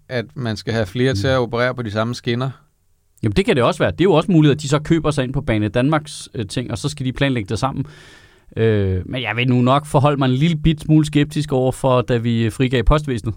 [0.08, 2.50] at man skal have flere til at operere på de samme skinner?
[3.22, 3.90] Jamen det kan det også være.
[3.90, 6.46] Det er jo også muligt, at de så køber sig ind på Bane Danmarks øh,
[6.46, 7.86] ting, og så skal de planlægge det sammen.
[8.56, 12.00] Øh, men jeg vil nu nok forholde mig en lille bit smule skeptisk over for,
[12.00, 13.34] da vi frigav postvæsenet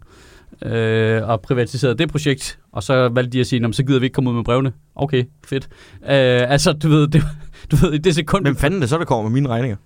[0.62, 4.13] øh, og privatiserede det projekt, og så valgte de at sige, så gider vi ikke
[4.13, 4.72] komme ud med brevene.
[4.96, 5.67] Okay, fedt.
[6.04, 7.24] Øh, altså, du ved, det,
[7.72, 8.46] du ved, i det sekund...
[8.46, 9.78] Hvem fanden er det så, der kommer med mine regninger?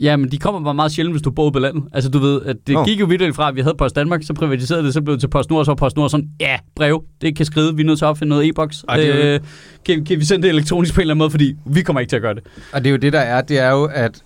[0.00, 1.84] Ja, men de kommer bare meget sjældent, hvis du bor på landet.
[1.92, 2.84] Altså, du ved, at det Nå.
[2.84, 5.20] gik jo vidt fra, at vi havde Post Danmark, så privatiserede det, så blev det
[5.20, 7.86] til Post Nord, så var Post Nord sådan, ja, brev, det kan skrive, vi er
[7.86, 8.84] nødt til at opfinde noget e-boks.
[8.88, 9.40] Og Øh,
[9.84, 12.10] kan, kan vi sende det elektronisk på en eller anden måde, fordi vi kommer ikke
[12.10, 12.42] til at gøre det.
[12.72, 13.40] Og det er jo det, der er.
[13.40, 14.22] Det er jo, at,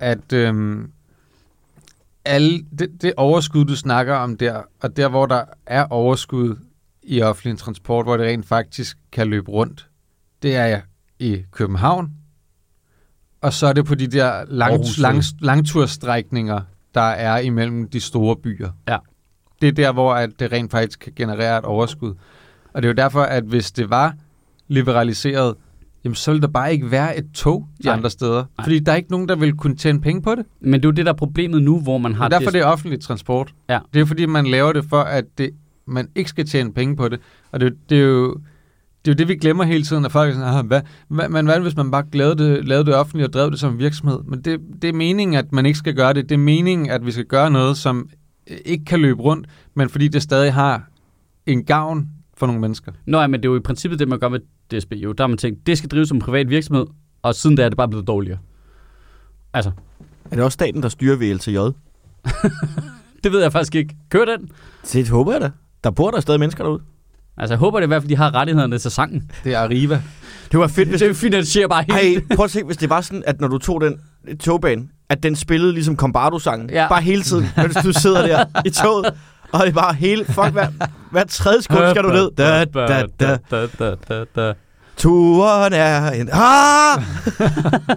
[0.00, 0.90] at øhm,
[2.24, 6.56] alle, det, det overskud, du snakker om der, og der, hvor der er overskud
[7.02, 9.86] i offentlig transport, hvor det rent faktisk kan løbe rundt,
[10.42, 10.80] det er
[11.18, 12.10] i København,
[13.46, 16.60] og så er det på de der lang, lang, langturstrækninger,
[16.94, 18.70] der er imellem de store byer.
[18.88, 18.96] Ja.
[19.60, 22.14] Det er der, hvor at det rent faktisk kan generere et overskud.
[22.74, 24.14] Og det er jo derfor, at hvis det var
[24.68, 25.54] liberaliseret,
[26.04, 27.96] jamen så ville der bare ikke være et tog de Nej.
[27.96, 28.44] andre steder.
[28.58, 28.64] Nej.
[28.64, 30.46] Fordi der er ikke nogen, der vil kunne tjene penge på det.
[30.60, 32.50] Men det er jo det, der er problemet nu, hvor man Det har er derfor,
[32.50, 33.54] det er offentlig transport.
[33.68, 33.78] Ja.
[33.94, 35.50] Det er fordi, man laver det for, at det,
[35.86, 37.20] man ikke skal tjene penge på det.
[37.52, 38.36] Og det, det er jo
[39.06, 41.28] det er jo det, vi glemmer hele tiden, at folk er sådan, "Ah, hvad, hvad,
[41.28, 43.78] men hvad hvis man bare lavede det, lavede det offentligt og drev det som en
[43.78, 44.18] virksomhed?
[44.24, 46.28] Men det, det er meningen, at man ikke skal gøre det.
[46.28, 48.08] Det er meningen, at vi skal gøre noget, som
[48.50, 50.88] øh, ikke kan løbe rundt, men fordi det stadig har
[51.46, 52.92] en gavn for nogle mennesker.
[53.06, 54.40] Nå ja, men det er jo i princippet det, man gør med
[54.70, 54.92] DSB.
[54.92, 56.86] Jo, der har man tænkt, det skal drives som en privat virksomhed,
[57.22, 58.38] og siden da er det bare blevet dårligere.
[59.52, 59.70] Altså,
[60.30, 61.56] Er det også staten, der styrer ved LTJ?
[63.24, 63.96] Det ved jeg faktisk ikke.
[64.10, 64.50] Kør den.
[64.92, 65.50] Det håber jeg da.
[65.84, 66.80] Der bor der stadig mennesker derude.
[67.38, 69.30] Altså, jeg håber det i hvert fald, de har rettighederne til sangen.
[69.44, 70.02] Det er Arriva.
[70.52, 72.30] Det var fedt, hvis Det finansierer bare helt.
[72.30, 73.98] Ej, prøv at se, hvis det var sådan, at når du tog den
[74.38, 76.70] togbane, at den spillede ligesom Combardo-sangen.
[76.70, 76.88] Ja.
[76.88, 79.06] Bare hele tiden, mens du sidder der i toget.
[79.52, 80.68] Og det er bare hele, fuck, hver,
[81.10, 82.30] hver tredje sekund skal du ned.
[82.38, 83.38] Da, da, da.
[83.50, 84.52] da, da, da, da.
[84.96, 86.28] Turen er en...
[86.32, 87.02] Ah!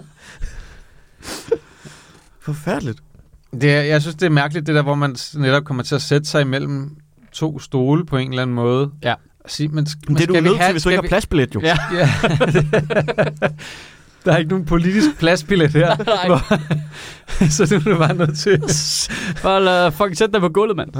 [2.40, 2.98] Forfærdeligt.
[3.60, 6.02] Det er, jeg synes, det er mærkeligt, det der, hvor man netop kommer til at
[6.02, 6.96] sætte sig imellem
[7.32, 8.90] to stole på en eller anden måde.
[9.02, 9.14] Ja.
[9.50, 11.08] Sige, men, Men det er du skal vi nødt til, have- hvis du ikke har
[11.08, 11.60] pladsbillet, jo.
[11.60, 11.76] Ja.
[11.98, 12.08] Ja.
[14.24, 15.96] der er ikke nogen politisk pladsbillet her.
[16.04, 16.26] Nej.
[16.26, 16.38] Hvor,
[17.56, 18.62] så det er du bare nødt til.
[19.42, 20.90] Bare lad folk sætte dig på gulvet, mand.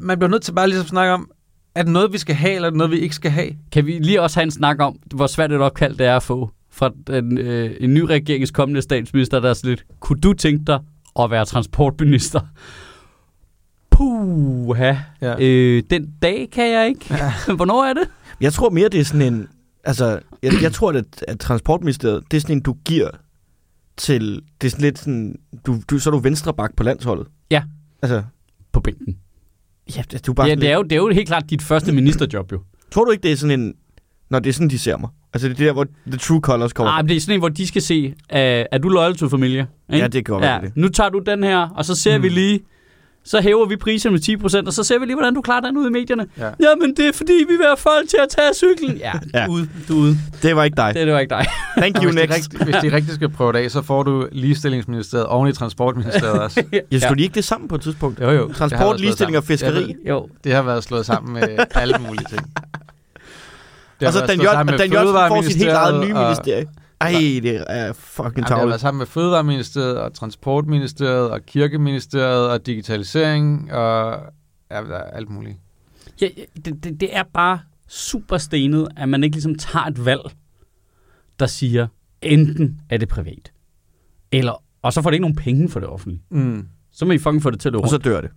[0.00, 1.30] Man bliver nødt til bare ligesom at snakke om,
[1.74, 3.50] er det noget, vi skal have, eller er det noget, vi ikke skal have?
[3.72, 6.22] Kan vi lige også have en snak om, hvor svært et opkald det er at
[6.22, 10.32] få fra den, øh, en ny regerings kommende statsminister, der er sådan lidt, kunne du
[10.32, 10.78] tænke dig
[11.20, 12.40] at være transportminister?
[13.98, 14.94] Puha.
[15.22, 15.34] Ja.
[15.40, 17.06] Øh, den dag kan jeg ikke.
[17.10, 17.32] Ja.
[17.56, 18.02] Hvornår er det?
[18.40, 19.48] Jeg tror mere, det er sådan en...
[19.84, 23.10] Altså, jeg, jeg tror, at, at Transportministeriet, det er sådan en, du giver
[23.96, 24.40] til...
[24.60, 25.34] Det er sådan lidt sådan...
[25.66, 27.26] Du, du, så er du venstre bak på landsholdet.
[27.50, 27.62] Ja.
[28.02, 28.22] Altså,
[28.72, 29.16] På bænken.
[29.96, 31.62] ja, det, du er bare Ja, det, er jo, det er jo helt klart dit
[31.62, 32.60] første ministerjob, jo.
[32.90, 33.74] Tror du ikke, det er sådan en...
[34.30, 35.10] Når det er sådan, de ser mig.
[35.32, 36.92] Altså, det er der, hvor the true colors kommer.
[36.92, 39.28] Ah, men det er sådan en, hvor de skal se, uh, er du loyal to
[39.28, 39.66] familie?
[39.88, 39.98] Ikke?
[40.02, 40.58] Ja, det kan godt ja.
[40.62, 40.72] det.
[40.76, 42.22] Nu tager du den her, og så ser mm.
[42.22, 42.34] vi Mm.
[42.34, 42.60] lige,
[43.30, 45.76] så hæver vi priserne med 10%, og så ser vi lige, hvordan du klarer den
[45.76, 46.26] ud i medierne.
[46.38, 46.50] Ja.
[46.60, 48.96] Jamen, det er fordi, vi vil have folk til at tage cyklen.
[48.96, 49.46] Ja, Ja.
[49.46, 50.16] du er ude, du ude.
[50.42, 50.94] Det var ikke dig.
[50.94, 51.46] Det, det var ikke dig.
[51.76, 52.52] Thank you, hvis, de next.
[52.52, 56.40] rigt, hvis de rigtig skal prøve det af, så får du ligestillingsministeriet oven i transportministeriet
[56.40, 56.62] også.
[56.90, 58.20] Jeg skulle de ikke det sammen på et tidspunkt?
[58.20, 58.52] Jo, jo.
[58.52, 59.74] Transport, ligestilling og fiskeri.
[59.84, 60.28] Ved, Jo.
[60.44, 62.42] Det har været slået sammen med alle mulige ting.
[64.00, 65.70] Det har Og så været Dan, slået Jørgen, sammen med Dan Jørgensen får sit helt
[65.70, 66.66] eget nye Fødevareministeriet og- ministerie.
[67.00, 67.10] Ej,
[67.42, 68.80] det er fucking Jamen, det har været tavligt.
[68.80, 74.20] sammen med Fødevareministeriet og Transportministeriet og Kirkeministeriet og Digitalisering og
[74.70, 75.56] ja, der er alt muligt.
[76.20, 76.28] Ja,
[76.64, 80.20] det, det, det er bare super stenet, at man ikke ligesom tager et valg,
[81.38, 81.86] der siger,
[82.22, 83.52] enten er det privat,
[84.32, 86.22] eller, og så får det ikke nogen penge for det offentlige.
[86.30, 86.66] Mm.
[86.92, 88.30] Så må I fucking få det til at løbe Og så dør det.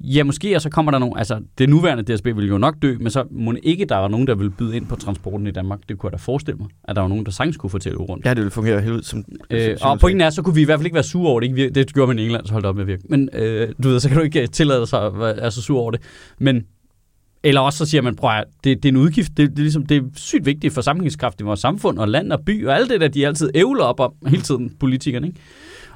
[0.00, 2.96] Ja, måske, og så kommer der nogen, altså det nuværende DSB vil jo nok dø,
[3.00, 5.78] men så må ikke, der var nogen, der vil byde ind på transporten i Danmark.
[5.88, 8.26] Det kunne jeg da forestille mig, at der var nogen, der sagtens kunne løbe rundt.
[8.26, 9.24] Ja, det vil fungere helt som...
[9.50, 11.40] Øh, som- og pointen er, så kunne vi i hvert fald ikke være sure over
[11.40, 11.46] det.
[11.46, 11.70] Ikke?
[11.70, 13.02] Det gjorde man i England, så holdt op med at virke.
[13.08, 15.80] Men øh, du ved, så kan du ikke øh, tillade sig at være så sur
[15.80, 16.00] over det.
[16.38, 16.64] Men,
[17.42, 19.28] eller også så siger man, prøv at, det, det er en udgift.
[19.36, 22.32] Det, det, er ligesom, det er sygt vigtigt for sammenhængskraft i vores samfund og land
[22.32, 25.26] og by og alt det der, de altid ævler op om hele tiden, politikerne.
[25.26, 25.40] Ikke?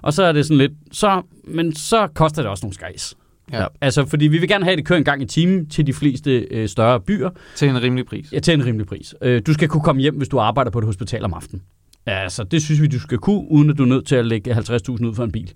[0.03, 3.15] Og så er det sådan lidt, så, men så koster det også nogle skejs.
[3.53, 3.67] Ja.
[3.81, 5.93] Altså, fordi vi vil gerne have, at det kører en gang i timen til de
[5.93, 7.31] fleste øh, større byer.
[7.57, 8.33] Til en rimelig pris.
[8.33, 9.15] Ja, til en rimelig pris.
[9.23, 11.63] Øh, du skal kunne komme hjem, hvis du arbejder på et hospital om aftenen.
[12.07, 14.53] Altså, det synes vi, du skal kunne, uden at du er nødt til at lægge
[14.55, 14.61] 50.000
[15.07, 15.53] ud for en bil.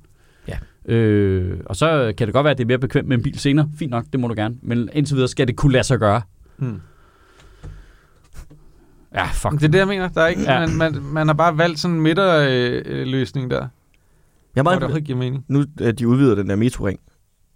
[0.49, 0.92] Ja.
[0.94, 3.38] Øh, og så kan det godt være, at det er mere bekvemt med en bil
[3.38, 3.68] senere.
[3.78, 4.57] Fint nok, det må du gerne.
[4.62, 6.22] Men indtil videre skal det kunne lade sig gøre.
[6.59, 6.80] Mm.
[9.14, 9.53] Ja, fuck.
[9.55, 10.09] Det er det, jeg mener.
[10.09, 10.61] Der er ikke, Ja.
[10.66, 13.57] man, man, man har bare valgt sådan en midterløsning der.
[13.57, 13.68] Jeg er
[14.55, 15.44] Hvor meget, det ikke giver mening.
[15.49, 17.01] nu at de udvider den der metroring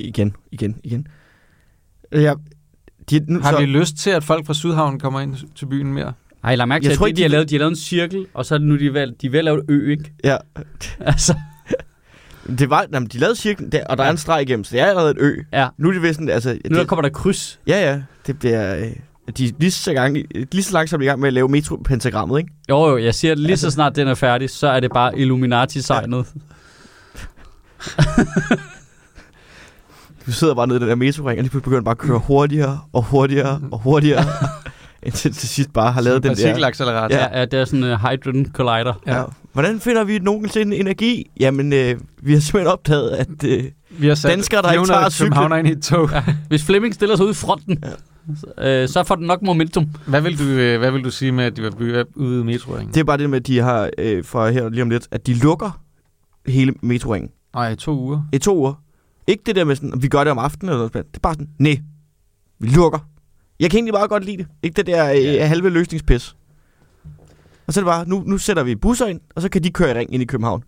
[0.01, 1.07] igen, igen, igen.
[2.13, 2.35] Ja,
[3.11, 5.95] de, nu, Har så, vi lyst til, at folk fra Sydhavn kommer ind til byen
[5.95, 6.13] mere?
[6.45, 7.59] Ej, lad mærke til, Jeg at tror det, ikke, de, har de- lavet, de har
[7.59, 9.91] lavet en cirkel, og så er det nu, de vil, de vil lave et ø,
[9.91, 10.13] ikke?
[10.25, 10.37] ja,
[11.01, 11.35] Altså,
[12.59, 14.83] det var, jamen, de lavede cirklen der, og der er en streg igennem, så det
[14.83, 15.37] er allerede et ø.
[15.53, 15.69] ja.
[15.79, 16.59] Nu er det vist sådan, altså...
[16.71, 17.61] Nu der det, kommer der kryds.
[17.67, 18.77] ja, ja, det bliver...
[18.77, 18.93] Øh,
[19.39, 20.17] de er lige så, gang,
[20.53, 22.51] lige så langsomt i gang med at lave metropentagrammet, ikke?
[22.69, 25.19] Jo, jo, jeg siger, at lige så snart den er færdig, så er det bare
[25.19, 26.27] Illuminati-signet.
[30.31, 32.19] Du sidder bare nede i den der metroring, og lige pludselig begynder bare at køre
[32.19, 34.25] hurtigere og hurtigere og hurtigere,
[35.07, 36.37] indtil til sidst bare har lavet den der...
[36.37, 37.17] Partikelaccelerator.
[37.17, 39.03] Ja, ja, det er sådan en uh, Hydrogen Collider.
[39.07, 39.23] Ja.
[39.53, 41.31] Hvordan finder vi nogensinde energi?
[41.41, 45.01] Jamen, øh, vi har simpelthen opdaget, at øh, Vi har sat Danskere, der ikke 400
[45.01, 45.59] tager cyklen.
[45.59, 46.11] ind i et tog.
[46.13, 47.85] Ja, hvis Flemming stiller sig ud i fronten,
[48.59, 48.83] ja.
[48.83, 49.87] øh, så får den nok momentum.
[50.07, 52.45] Hvad vil, du, øh, hvad vil du sige med, at de vil bygge ude i
[52.45, 52.95] metroringen?
[52.95, 55.27] det er bare det med, at de har, øh, for her lige om lidt, at
[55.27, 55.81] de lukker
[56.47, 58.23] hele metroringen Nej, to uger.
[58.33, 58.75] i to uger.
[59.31, 60.93] Ikke det der med sådan, vi gør det om aftenen eller noget.
[60.95, 61.81] Det er bare sådan, nej,
[62.59, 62.99] vi lukker.
[63.61, 64.47] Jeg kan egentlig bare godt lide det.
[64.63, 65.47] Ikke det der øh, Ja.
[65.47, 66.37] halve løsningspis.
[67.67, 69.71] Og så er det bare, nu, nu sætter vi busser ind, og så kan de
[69.71, 70.63] køre i ring ind i København.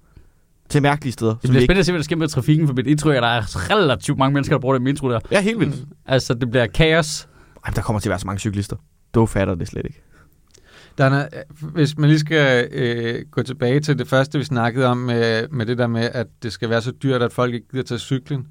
[0.68, 1.30] Til mærkelige steder.
[1.32, 3.16] Det bliver ikke- spændende at se, hvad der sker med trafikken, for mit indtryk er,
[3.16, 5.20] at der er relativt mange mennesker, der bruger det metro der.
[5.30, 5.78] Ja, helt vildt.
[5.88, 5.92] Mm.
[6.06, 7.28] Altså, det bliver kaos.
[7.66, 8.76] Ej, der kommer til at være så mange cyklister.
[9.14, 10.02] Du fatter det slet ikke.
[10.98, 11.28] Der er,
[11.60, 15.66] hvis man lige skal øh, gå tilbage til det første, vi snakkede om med, med
[15.66, 18.46] det der med, at det skal være så dyrt, at folk ikke gider tage cyklen.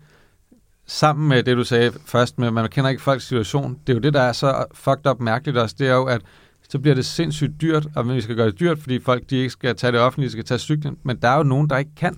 [0.88, 3.78] Sammen med det, du sagde først med, at man kender ikke folks situation.
[3.88, 5.76] Det er jo det, der er så fucked up mærkeligt også.
[5.80, 6.22] Det er jo, at
[6.70, 9.50] så bliver det sindssygt dyrt, og vi skal gøre det dyrt, fordi folk de ikke
[9.50, 10.98] skal tage det offentlige, de skal tage cyklen.
[11.04, 12.16] Men der er jo nogen, der ikke kan.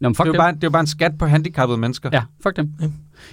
[0.00, 0.38] Nå, men fuck Det er, jo dem.
[0.38, 2.10] bare, det er jo bare en skat på handicappede mennesker.
[2.12, 2.72] Ja, fuck dem.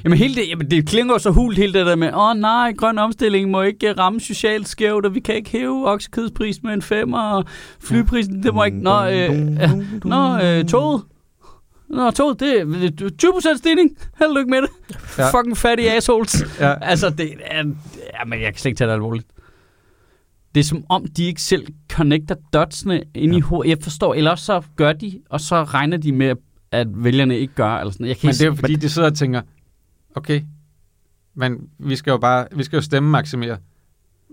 [0.04, 2.74] Jamen, hele det, jamen, det klinger så hult hele det der med, åh oh, nej,
[2.74, 6.82] grøn omstilling må ikke ramme socialt skævt, og vi kan ikke hæve oksekødsprisen med en
[6.82, 7.46] femmer, og
[7.80, 8.78] flyprisen, det må ikke...
[8.78, 9.30] Nå, øh,
[10.06, 11.02] nå øh, toget.
[11.90, 13.98] Nå, toget, det er 20% stigning.
[14.20, 14.70] Held lykke med det.
[15.18, 15.30] Ja.
[15.30, 16.46] Fucking fattige assholes.
[16.60, 16.74] Ja.
[16.82, 17.58] Altså, det er...
[18.20, 19.28] Ja, men jeg kan slet ikke tage det alvorligt.
[20.56, 23.38] Det er som om, de ikke selv connecter dotsene ind ja.
[23.38, 23.70] i hovedet.
[23.70, 26.36] Jeg forstår, eller også så gør de, og så regner de med,
[26.72, 27.78] at vælgerne ikke gør.
[27.78, 28.08] Eller sådan.
[28.08, 29.42] Jeg kan Men det er jo fordi, de sidder og tænker,
[30.16, 30.42] okay,
[31.36, 33.58] men vi skal jo bare, vi skal jo stemme maksimere.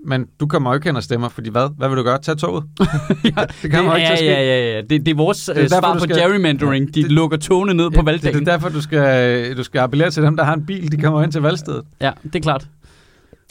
[0.07, 1.69] Men du kommer jo ikke hen og stemmer, fordi hvad?
[1.79, 2.19] Hvad vil du gøre?
[2.19, 2.65] Tag toget?
[3.25, 4.27] ja, det kommer jo ikke til ja, at ske.
[4.27, 4.81] ja, ja, ja.
[4.81, 6.95] Det, det er vores Det det er er derfor, svar på skal- gerrymandering.
[6.95, 8.39] De Det- lukker togene ned på det, valgdagen.
[8.41, 10.93] det er derfor, du skal, du skal appellere til dem, der har en bil.
[10.93, 11.83] De kommer ind til valgstedet.
[12.01, 12.69] Ja, det er klart.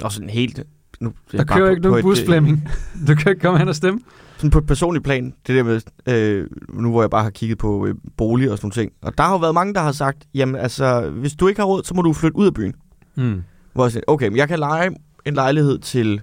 [0.01, 0.63] Og sådan helt...
[0.99, 2.69] Nu, Der kører ikke nogen bus, et, øh, Flemming.
[3.07, 3.99] Du kan ikke komme hen og stemme.
[4.38, 7.57] Sådan på et personligt plan, det der med, øh, nu hvor jeg bare har kigget
[7.57, 9.91] på øh, bolig og sådan nogle ting, og der har jo været mange, der har
[9.91, 12.73] sagt, jamen altså, hvis du ikke har råd, så må du flytte ud af byen.
[13.15, 13.43] Mm.
[13.73, 14.91] Hvor jeg siger, okay, men jeg kan lege
[15.25, 16.21] en lejlighed til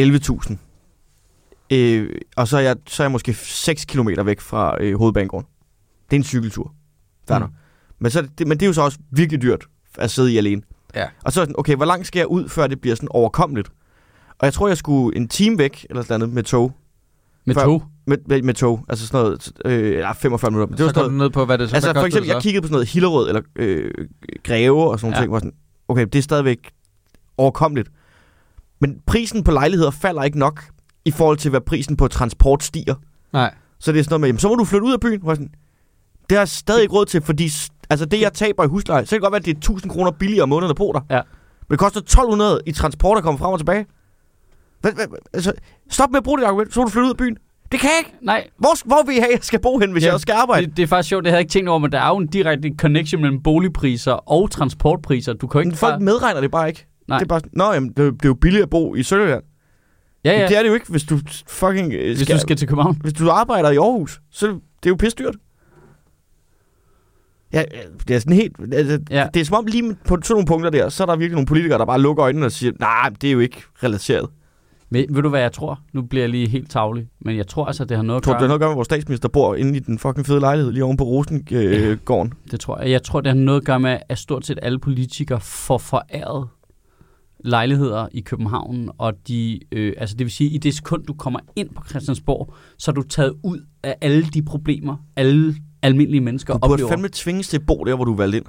[0.00, 0.56] 11.000,
[1.72, 5.46] øh, og så er, jeg, så er jeg måske 6 km væk fra øh, hovedbanegården.
[6.10, 6.74] Det er en cykeltur.
[7.28, 7.52] Fair Mm.
[7.98, 9.64] Men, så, det, men det er jo så også virkelig dyrt
[9.98, 10.62] at sidde i alene.
[10.94, 11.06] Ja.
[11.24, 13.68] Og så er sådan, okay, hvor langt skal jeg ud, før det bliver sådan overkommeligt?
[14.38, 16.72] Og jeg tror, jeg skulle en time væk, eller sådan noget, med tog.
[17.46, 17.82] Med Før- tog.
[18.06, 20.66] Med, med, med tog, altså sådan noget, øh, ja, 45 minutter.
[20.66, 22.28] Men det var så sådan går noget, ned på, hvad det så altså for eksempel,
[22.28, 23.90] jeg kiggede på sådan noget Hillerød, eller øh,
[24.44, 25.20] Greve og sådan Ja.
[25.20, 25.52] ting, hvor sådan,
[25.88, 26.58] okay, det er stadigvæk
[27.38, 27.88] overkommeligt.
[28.80, 30.64] Men prisen på lejligheder falder ikke nok,
[31.04, 32.94] i forhold til, hvad prisen på transport stiger.
[33.32, 33.54] Nej.
[33.78, 35.20] Så det er sådan noget med, jamen, så må du flytte ud af byen.
[35.22, 35.50] Hvor sådan,
[36.30, 37.50] det har jeg stadig ikke råd til, fordi
[37.90, 39.92] altså det, jeg taber i husleje, så kan det godt være, at det er 1000
[39.92, 41.00] kroner billigere om måneden at bo der.
[41.10, 41.20] Ja.
[41.68, 43.86] Men det koster 1200 i transport at komme frem og tilbage.
[45.34, 45.52] Altså,
[45.90, 47.36] stop med at bruge det argument, så du flytte ud af byen.
[47.72, 48.12] Det kan jeg ikke.
[48.22, 50.32] Nej, Hvor, hvor vil I have, jeg skal bo hen, hvis Ja, jeg også skal
[50.32, 50.66] arbejde?
[50.66, 52.16] det, det er faktisk sjovt, det havde jeg ikke tænkt over, men der er jo
[52.16, 55.32] en direkte connection mellem boligpriser og transportpriser.
[55.32, 56.00] Du kan jo Men ikke folk bare...
[56.00, 56.86] medregner det bare ikke.
[57.08, 57.18] Nej.
[57.18, 59.42] Det er bare Nå, jamen, det, jo- det er jo billigt at bo i Sønderjylland.
[60.24, 60.40] Ja, Ja.
[60.40, 61.18] ja, Det er det jo ikke, hvis du
[61.48, 62.98] fucking øh, hvis du skal til København.
[63.02, 64.20] hvis du arbejder i Aarhus.
[64.30, 64.54] Så det
[64.86, 65.34] er jo pisse dyrt.
[67.52, 68.56] Ja, ja, det er sådan helt...
[68.72, 69.26] Altså, Ja.
[69.34, 71.46] Det er som om lige på sådan nogle punkter der, så er der virkelig nogle
[71.46, 74.28] politikere, der bare lukker øjnene og siger, nej, det er jo ikke relateret.
[74.90, 75.80] Ved, ved du, hvad jeg tror?
[75.92, 78.32] Nu bliver jeg lige helt tavlig, men jeg tror altså, det har noget at Tror
[78.32, 78.42] du, gøre...
[78.42, 80.40] det har noget at gøre med, at vores statsminister bor inde i den fucking fede
[80.40, 82.32] lejlighed lige oven på Rosengården?
[82.50, 82.90] Det tror jeg.
[82.90, 86.48] Jeg tror, det har noget at gøre med, at stort set alle politikere får foræret
[87.44, 91.40] lejligheder i København, og de, øh, altså det vil sige, i det sekund, du kommer
[91.56, 96.52] ind på Christiansborg, så er du taget ud af alle de problemer, alle almindelige mennesker
[96.54, 96.88] Du burde oplever.
[96.88, 98.44] fandme tvinges til at bo der, hvor du er valgt ind.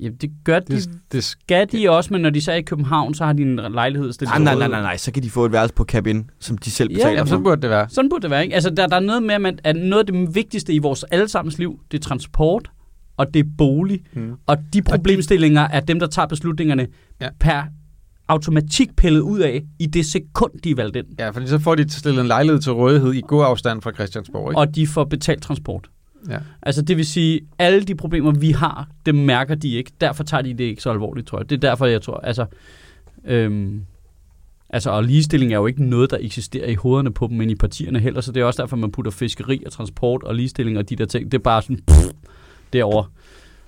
[0.00, 0.76] Jamen, det gør de.
[0.76, 3.42] Det, det, Skal de også, men når de så er i København, så har de
[3.42, 5.74] en lejlighed stillet Nej, til nej, nej, nej, nej, så kan de få et værelse
[5.74, 7.36] på cabin, som de selv Ja, betaler jamen, for.
[7.36, 7.88] så burde det være.
[7.88, 8.54] Sådan burde det være, ikke?
[8.54, 11.02] Altså, der, der er noget med, at, man, at noget af det vigtigste i vores
[11.04, 12.70] allesammens liv, det er transport,
[13.16, 14.00] og det er bolig.
[14.12, 14.32] Mm.
[14.46, 16.86] Og de problemstillinger er dem, der tager beslutningerne
[17.20, 17.24] Ja.
[17.24, 17.30] ja.
[17.40, 17.62] per
[18.28, 21.06] automatik pillet ud af i det sekund, de er valgt ind.
[21.18, 24.50] Ja, fordi så får de stillet en lejlighed til rådighed i god afstand fra Christiansborg,
[24.50, 24.58] ikke?
[24.58, 25.88] Og de får betalt transport.
[26.30, 26.38] Ja.
[26.62, 29.92] Altså det vil sige, alle de problemer, vi har, dem mærker de ikke.
[30.00, 31.50] Derfor tager de det ikke så alvorligt, tror jeg.
[31.50, 32.46] Det er derfor, jeg tror, altså...
[33.24, 33.82] Øhm,
[34.70, 37.54] altså, og ligestilling er jo ikke noget, der eksisterer i hovederne på dem, men i
[37.54, 38.20] partierne heller.
[38.20, 41.06] Så det er også derfor, man putter fiskeri og transport og ligestilling og de der
[41.06, 41.32] ting.
[41.32, 42.06] Det er bare sådan, pff,
[42.72, 43.06] derovre.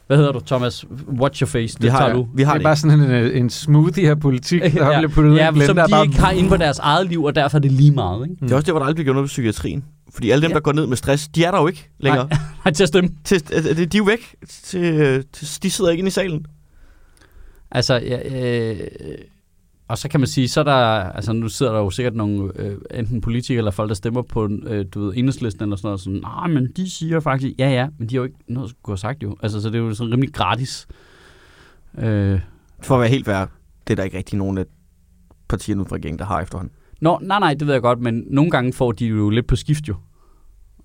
[0.06, 0.84] Hvad hedder du, Thomas?
[1.20, 1.74] Watch your face.
[1.74, 2.16] Det Vi har, tager det.
[2.16, 2.28] du.
[2.34, 2.64] vi har det er det.
[2.64, 4.98] bare sådan en, en smoothie af politik, der Ja.
[5.00, 5.66] bliver puttet Ja, i en blender.
[5.66, 7.90] som de bare- ikke har inde på deres eget liv, og derfor er det lige
[7.90, 8.44] meget, ikke?
[8.44, 9.84] Det er også det, hvor der aldrig bliver gjort noget ved psykiatrien.
[10.14, 10.54] Fordi alle dem, Ja.
[10.54, 12.28] der går ned med stress, de er der jo ikke længere.
[12.64, 13.10] Nej, til at stemme.
[13.24, 14.34] Til, altså, de de er jo væk.
[14.48, 16.46] Til, øh, til, de sidder ikke inde i salen.
[17.70, 18.18] Altså, ja,
[18.70, 18.80] øh,
[19.88, 20.72] og så kan man sige, så er der,
[21.10, 24.50] altså nu sidder der jo sikkert nogle, øh, enten politikere eller folk, der stemmer på,
[24.66, 27.88] øh, du ved, enhedslisten eller sådan noget, sådan, nej, men de siger faktisk, ja, ja,
[27.98, 29.36] men de har jo ikke noget at skulle have sagt jo.
[29.42, 30.86] Altså, så det er jo sådan rimelig gratis.
[31.98, 32.40] Øh,
[32.82, 33.46] For at være helt fair,
[33.86, 34.64] det er der ikke rigtig nogen af
[35.48, 36.72] partierne uden for regeringen, der har efterhånden.
[37.00, 39.56] Nå, nej, nej, det ved jeg godt, men nogle gange får de jo lidt på
[39.56, 39.94] skift jo.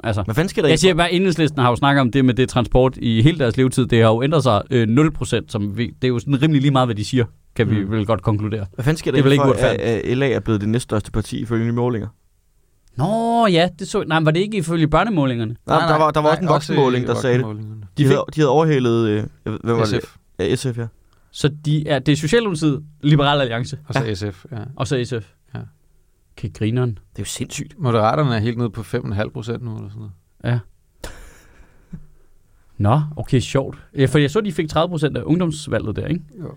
[0.03, 2.33] Altså, Hvad fanden sker der jeg siger bare, enhedslisten har jo snakket om det med
[2.33, 3.85] det transport i hele deres levetid.
[3.85, 4.87] Det har jo ændret sig øh,
[5.21, 7.25] 0%, som vi, det er jo sådan rimelig lige meget, hvad de siger,
[7.55, 7.91] kan vi Mm.
[7.91, 8.65] vel godt konkludere.
[8.73, 11.11] Hvad fanden sker der Det er ikke for, at, at LA er blevet det næststørste
[11.11, 12.07] parti ifølge nye målinger?
[12.95, 15.55] Nå, ja, det så, nej, var det ikke ifølge børnemålingerne?
[15.65, 17.45] Nej, der var, der var også en voksenmåling, der sagde det.
[17.45, 19.09] De, De havde, de havde overhælet...
[19.09, 19.87] Øh, hvem var det?
[20.03, 20.15] SF.
[20.39, 20.87] Ja, SF, ja.
[21.31, 24.57] Så de er, det er Socialdemokratiet, Liberal Alliance, Og så SF, ja.
[24.75, 25.31] og så SF.
[25.55, 25.59] Ja.
[26.37, 26.89] Okay, grineren.
[26.89, 27.73] Det er jo sindssygt.
[27.79, 30.11] Moderaterne er helt nede på 5,5 procent nu, eller sådan noget.
[30.43, 30.59] Ja.
[32.77, 33.77] Nå, okay, sjovt.
[33.97, 34.77] Ja, for jeg så, de fik 30%
[35.17, 36.21] af ungdomsvalget der, ikke?
[36.39, 36.51] Jo.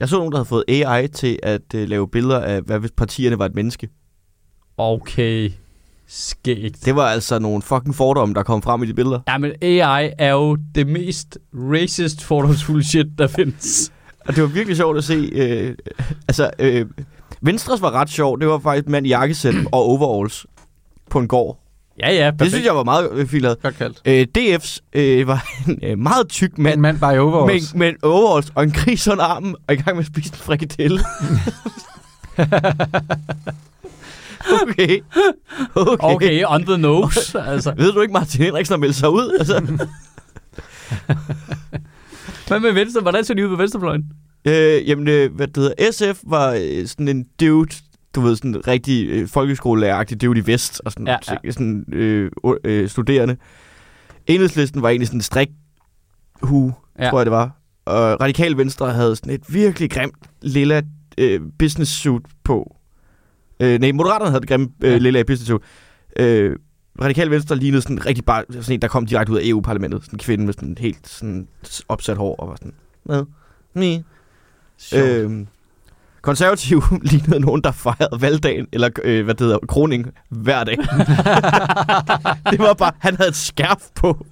[0.00, 2.90] Jeg så nogen, der havde fået AI til at øh, lave billeder af, hvad hvis
[2.90, 3.88] partierne var et menneske.
[4.76, 5.50] Okay.
[6.06, 6.84] skægt.
[6.84, 9.20] Det var altså nogle fucking fordomme, der kom frem i de billeder.
[9.28, 13.92] Ja, men AI er jo det mest racist, fordomsfulde shit, der findes.
[14.20, 15.30] Og det var virkelig sjovt at se.
[15.32, 15.74] Øh,
[16.28, 16.86] altså, øh,
[17.40, 18.40] Venstres var ret sjov.
[18.40, 20.46] Det var faktisk mand i jakkesæt og overalls
[21.10, 21.58] på en gård.
[22.00, 23.62] Ja, ja, Det synes jeg var meget øh, fint lavet.
[23.62, 24.00] Godt kaldt.
[24.04, 27.74] Øh, DF's øh, var en øh, meget tyk mand En mand bare i med, overalls.
[27.74, 30.38] med en overalls og en gris under armen og i gang med at spise en
[30.38, 31.00] frikadelle.
[34.62, 35.00] okay.
[35.74, 36.14] okay.
[36.14, 37.40] Okay, on the nose.
[37.40, 37.72] altså.
[37.76, 39.36] Ved du ikke, Martin Henriksen har meldt sig ud?
[39.38, 39.60] Altså,
[42.48, 43.00] Hvad med Venstre?
[43.00, 44.04] Hvordan ser de ud på venstrefløjen?
[44.44, 47.74] øh, jamen, øh, hvad det hedder, SF var øh, sådan en dude,
[48.14, 51.84] du ved, sådan en rigtig øh, folkeskolelæreragtig dude i vest, og sådan, Ja, ja, sådan
[51.92, 52.30] øh,
[52.64, 53.36] øh, studerende.
[54.26, 55.48] Enhedslisten var egentlig sådan en strik
[56.42, 57.10] hu, Ja.
[57.10, 57.56] tror jeg det var.
[57.84, 60.82] Og Radikal Venstre havde sådan et virkelig grimt lilla
[61.18, 62.76] øh, business suit på.
[63.60, 64.98] Øh, nej, Moderaterne havde et grimt øh, Ja.
[64.98, 65.62] lilla business suit.
[66.16, 66.56] Øh,
[67.02, 70.04] Radikal Venstre lignede sådan rigtig bare sådan en, der kom direkte ud af EU-parlamentet.
[70.04, 71.48] Sådan en kvinde med sådan helt sådan
[71.88, 73.22] opsat hår og var sådan, hvad?
[73.74, 74.02] Nej.
[74.96, 75.46] Øh,
[76.22, 80.76] konservativ lignede nogen, der fejrede valgdagen, eller øh, hvad det hedder, kroning hver dag.
[82.50, 84.26] det var bare, han havde et skærf på.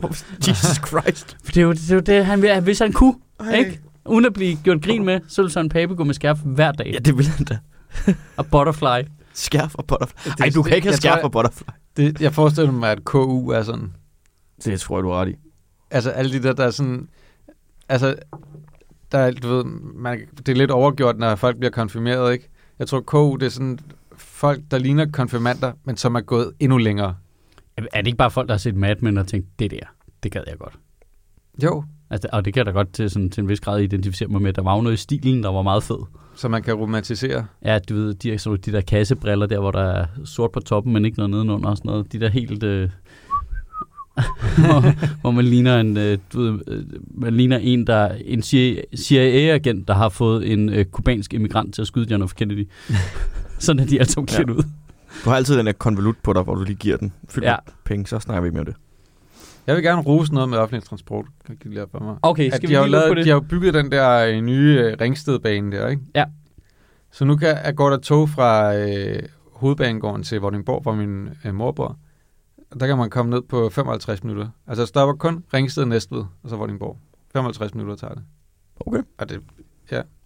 [0.49, 1.36] Jesus Christ.
[1.47, 3.14] Det er jo det, er jo det han, vil- hvis han kunne,
[3.57, 3.80] ikke?
[4.07, 6.91] Uden at blive gjort grin med, så ville Søren Pape gå med skærf hver dag.
[6.95, 7.59] Ja, det ville han da.
[8.36, 9.09] Og butterfly.
[9.34, 10.30] Skærf og butterfly.
[10.30, 11.64] Det- Ej, du kan ikke have skærf tror, og butterfly.
[11.97, 13.93] Det, jeg forestiller mig, at KU er sådan...
[14.64, 15.34] Det tror jeg, du har ret i.
[15.91, 17.09] Altså alle de der, der er sådan...
[17.89, 18.14] Altså,
[19.12, 22.48] der er, du ved, man, det er lidt overgjort, når folk bliver konfirmeret, ikke?
[22.78, 23.78] Jeg tror, KU, det er sådan
[24.16, 27.14] folk, der ligner konfirmander, men som er gået endnu længere.
[27.76, 29.78] Er det ikke bare folk, der har set Mad Men og tænkt, det der,
[30.22, 30.74] det gad jeg godt.
[31.62, 31.84] Jo.
[32.11, 34.42] Altså, og det kan jeg da godt til, sådan, til en vis grad identificere mig
[34.42, 34.52] med.
[34.52, 35.98] Der var jo noget i stilen, der var meget fed.
[36.34, 37.46] Så man kan romantisere.
[37.64, 40.92] Ja, du ved, de, så de der kassebriller der, hvor der er sort på toppen,
[40.92, 42.12] men ikke noget nedenunder og sådan noget.
[42.12, 42.62] De der helt...
[42.62, 42.90] Øh,
[44.58, 46.82] hvor, hvor man ligner en, øh, du ved, øh,
[47.14, 48.42] man ligner en, der en
[48.96, 52.34] CIA-agent, der har fået en øh, kubansk immigrant til at skyde John F.
[52.34, 52.68] Kennedy.
[53.58, 54.54] Sådan er de altså klædt Ja.
[54.54, 54.62] ud.
[55.24, 57.56] Du har altid den der konvolut på dig, hvor du lige giver den fyldt Ja.
[57.84, 58.74] penge, så snakker vi ikke mere om det.
[59.66, 61.24] Jeg vil gerne rose noget med offentlig transport.
[61.46, 62.16] Kan du lige for mig?
[62.22, 63.24] Okay, At skal de, har vi jo lige lukke på lavet, det?
[63.24, 66.02] de har jo bygget den der øh, nye Ringstedbane der, ikke?
[66.14, 66.24] Ja.
[67.12, 71.54] Så nu kan, at går der tog fra øh, hovedbanegården til Vordingborg, hvor min øh,
[71.54, 71.96] mor bor.
[72.80, 74.48] Der kan man komme ned på 55 minutter.
[74.66, 76.98] Altså jeg stopper kun Ringsted Næstved, og så Vordingborg.
[77.32, 78.22] 55 minutter tager det.
[78.80, 79.02] Okay.
[79.18, 79.40] Og det,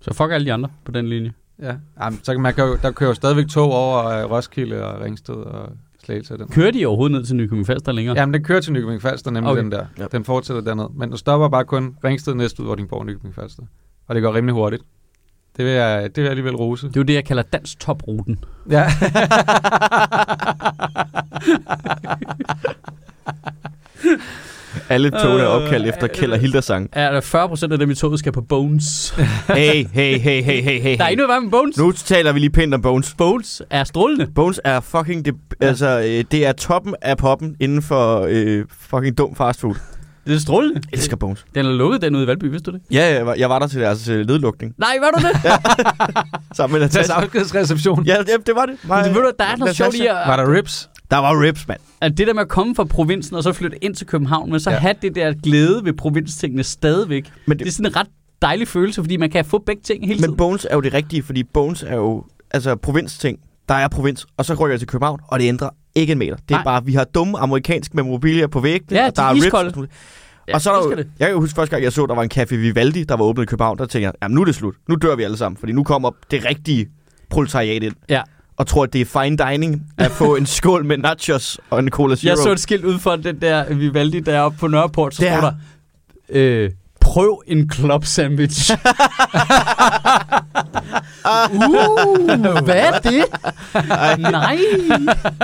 [0.00, 1.32] Så fuck alle de andre på den linje.
[1.62, 1.74] ja.
[2.02, 5.00] Jamen, så kan man kan jo, der kører jo stadigvæk tog over øh, Roskilde og
[5.00, 5.68] Ringsted og
[6.04, 6.36] Slagelse.
[6.38, 6.48] Den.
[6.48, 8.16] Kører de overhovedet ned til Nykøbing Falster længere?
[8.16, 9.62] Jamen, den kører til Nykøbing Falster, nemlig Okay.
[9.62, 9.86] den der.
[9.98, 10.06] Ja.
[10.12, 10.86] Den fortsætter derned.
[10.94, 13.62] Men du stopper bare kun Ringsted Næstved, Vordingborg og Nykøbing Falster.
[14.06, 14.82] Og det går rimelig hurtigt.
[15.56, 16.88] Det vil jeg, det vil jeg alligevel rose.
[16.88, 18.38] Det er jo det, jeg kalder dansk topruten.
[18.70, 18.84] Ja.
[24.88, 26.88] Alle togene er opkaldt Øh, efter Kjeld og Hildas sang.
[26.92, 29.10] Er der 40 procent af dem i toget skal på Bones?
[29.48, 30.96] Hey, hey, hey, hey, hey, hey.
[30.98, 31.76] Der er ikke noget værd med Bones.
[31.78, 33.14] Nu taler vi lige pænt om Bones.
[33.18, 34.26] Bones er strålende.
[34.34, 35.66] Bones er fucking det, Ja.
[35.66, 39.74] altså, øh, det er toppen af poppen inden for øh, fucking dum fastfood.
[40.26, 40.80] Det er strålende.
[40.92, 41.44] Jeg elsker Bones.
[41.54, 42.82] Den er lukket den ude i Valby, vidste du det?
[42.90, 44.74] Ja, jeg var, jeg var der til deres øh, nedlukning.
[44.78, 45.36] Nej, var du det?
[46.56, 47.20] Sammen med Deres Natasha.
[47.20, 48.06] afskedsreception.
[48.06, 48.74] Ja, det, det var det.
[48.84, 50.88] Mig, Men det, ved du, der er noget sjovt i at, Var der rips?
[51.12, 51.80] Der var rips, mand.
[52.00, 54.60] at det der med at komme fra provinsen og så flytte ind til København, men
[54.60, 54.76] så ja.
[54.76, 57.32] Have det der glæde ved provinstingene stadigvæk.
[57.46, 58.06] Men Det er det, sådan en ret
[58.42, 60.36] dejlig følelse, fordi man kan få begge ting hele men tiden.
[60.36, 63.38] Bones er jo det rigtige, fordi Bones er jo altså provinsting.
[63.68, 66.36] Der er provins, og så rykker jeg til København, og det ændrer ikke en meter.
[66.36, 66.64] Det er Nej.
[66.64, 69.44] bare, vi har dumme amerikansk memorabilia på væggene, Ja, og der de er er rips.
[69.46, 69.72] iskolde.
[69.76, 69.86] Og.
[70.48, 71.10] Ja, og så er der elsker jo, det.
[71.18, 73.42] jeg kan huske første gang, jeg så, der var en Café Vivaldi, der var åbnet
[73.42, 74.74] i København, der tænkte jeg, jamen nu er det slut.
[74.88, 76.86] Nu dør vi alle sammen, fordi nu kommer det rigtige
[77.30, 77.94] proletariat ind.
[78.08, 78.22] Ja.
[78.56, 81.90] Og tror, at det er fine dining at få en skål med nachos og en
[81.90, 82.28] Cola Zero.
[82.30, 85.22] Jeg så et skilt ud for den der Vivaldi, der er oppe på Nørreport, så
[85.22, 85.52] Det står er- der,
[86.64, 88.70] øh, prøv en club sandwich.
[91.52, 93.24] uh, hvad er det?
[94.18, 94.58] Nej,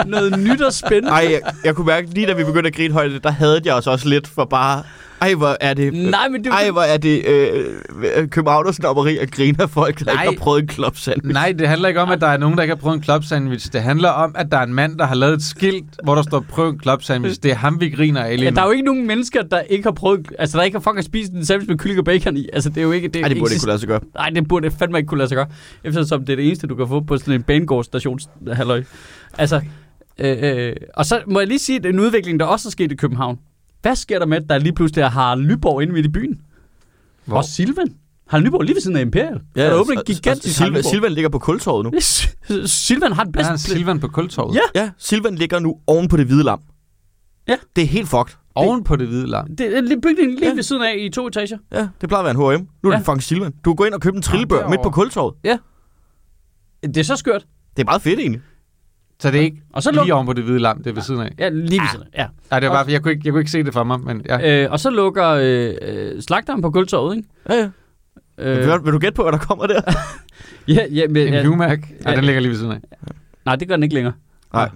[0.06, 1.08] noget nyt og spændende.
[1.10, 3.74] Ej, jeg, jeg kunne mærke, lige da vi begyndte at grine højt, der havde jeg
[3.74, 4.82] os også lidt for bare...
[5.20, 5.92] Ej, hvor er det...
[5.92, 10.04] Nej, men det Ej, hvor er det øh, Københavners snopperi at grine af folk, der
[10.04, 10.22] Nej.
[10.22, 11.32] ikke har prøvet en klop sandwich.
[11.32, 13.24] Nej, det handler ikke om, at der er nogen, der ikke har prøvet en club
[13.24, 13.72] sandwich.
[13.72, 16.22] Det handler om, at der er en mand, der har lavet et skilt, hvor der
[16.22, 17.42] står prøv en club sandwich.
[17.42, 19.60] Det er ham, vi griner af lige Ja, der er jo ikke nogen mennesker, der
[19.60, 20.28] ikke har prøvet...
[20.38, 22.48] Altså, der ikke har fucking spist en sandwich med kylling og bacon i.
[22.52, 23.08] Altså, det er jo ikke...
[23.08, 24.00] Det, Ej, det burde ikke kunne lade sig gøre.
[24.14, 25.46] Nej, det burde fandme ikke kunne lade sig gøre.
[25.84, 28.82] Eftersom det er det eneste, du kan få på sådan en banegårdsstations halløj.
[29.38, 29.60] Altså,
[30.18, 32.92] øh, øh, og så må jeg lige sige, at en udvikling, der også er sket
[32.92, 33.38] i København.
[33.82, 36.40] Hvad sker der med, at der lige pludselig er Harald Lyborg inde midt i byen?
[37.24, 37.36] Hvor?
[37.36, 37.94] Og Silvan.
[38.28, 39.40] Harald Nyborg lige ved siden af Imperial.
[39.56, 40.82] Ja, der er åbnet en gigantisk Silvan.
[40.82, 41.92] Silvan ligger på kultorvet nu.
[42.66, 43.70] Silvan har den Der er en bedste...
[43.70, 44.54] Silvan på kultorvet.
[44.54, 44.80] Ja.
[44.80, 46.60] Ja, Silvan ligger nu oven på det hvide lam.
[47.48, 47.56] Ja.
[47.76, 48.34] Det er helt fucked.
[48.54, 49.56] Oven på det hvide lam.
[49.56, 50.54] Det er bygningen lige Ja.
[50.54, 51.58] ved siden af i to etager.
[51.72, 52.68] Ja, det plejer at være en H&M.
[52.82, 52.98] Nu er Ja.
[52.98, 53.52] det fucking Silvan.
[53.64, 54.70] Du kan gå ind og købe en trillebør derovre.
[54.70, 55.34] midt på kultorvet.
[56.82, 57.46] Det er så skørt.
[57.76, 58.40] Det er meget fedt egentlig.
[59.22, 60.14] Så det er ikke Og så lige lukker...
[60.14, 61.30] oven på det hvide lam, det er ved siden af.
[61.38, 62.18] Ja, lige ved siden af.
[62.22, 62.26] Ja.
[62.50, 64.22] Nej, det var bare, jeg kunne, ikke, jeg kunne ikke se det for mig, men
[64.28, 64.64] ja.
[64.64, 67.28] Øh, og så lukker øh, øh, slagteren på gulvtorvet, ikke?
[67.48, 67.68] Ja, ja.
[68.38, 69.80] Øh, Vil, vil, du gætte på, hvad der kommer der?
[70.68, 72.16] ja, ja, men, En ja, Humac, ja, Ja.
[72.16, 72.80] den ligger lige ved siden af.
[73.44, 74.12] nej, det gør den ikke længere.
[74.52, 74.70] Nej.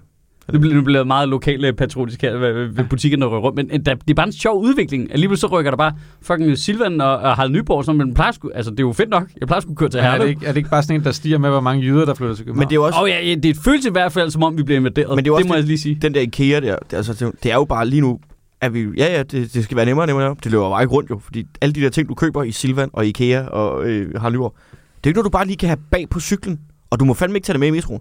[0.53, 3.57] Nu bliver nu bliver meget lokale patriotisk her ved, butikkerne, der rykker rundt.
[3.57, 5.13] Men øh, der, det er bare en sjov udvikling.
[5.13, 8.51] Alligevel så rykker der bare fucking Silvan og, og Harald Nyborg, som man plejer sgu,
[8.55, 9.29] Altså, det er jo fedt nok.
[9.41, 10.29] Jeg plejer sgu køre til Men er, det Herlev.
[10.31, 12.35] ikke, er det ikke bare sådan en, der stiger med, hvor mange jyder, der flytter
[12.35, 12.59] til København?
[12.65, 14.59] Men det er også Åh oh, ja, ja, det føles i hvert fald, som om
[14.59, 15.17] vi bliver invaderet.
[15.17, 15.99] Men det er også det må det- jeg lige sige.
[16.03, 16.77] den der IKEA der.
[16.91, 18.19] Det, altså, det, det er jo bare lige nu,
[18.61, 20.37] at vi, ja, ja, det, det skal være nemmere og nemmere.
[20.45, 22.91] Det løber bare ikke rundt jo, fordi alle de der ting, du køber i Silvan
[22.93, 24.55] og IKEA og øh, Harald Nyborg,
[24.97, 26.61] det er ikke noget, du bare lige kan have bag på cyklen.
[26.91, 28.01] Og du må fandme ikke tage det med i metroen.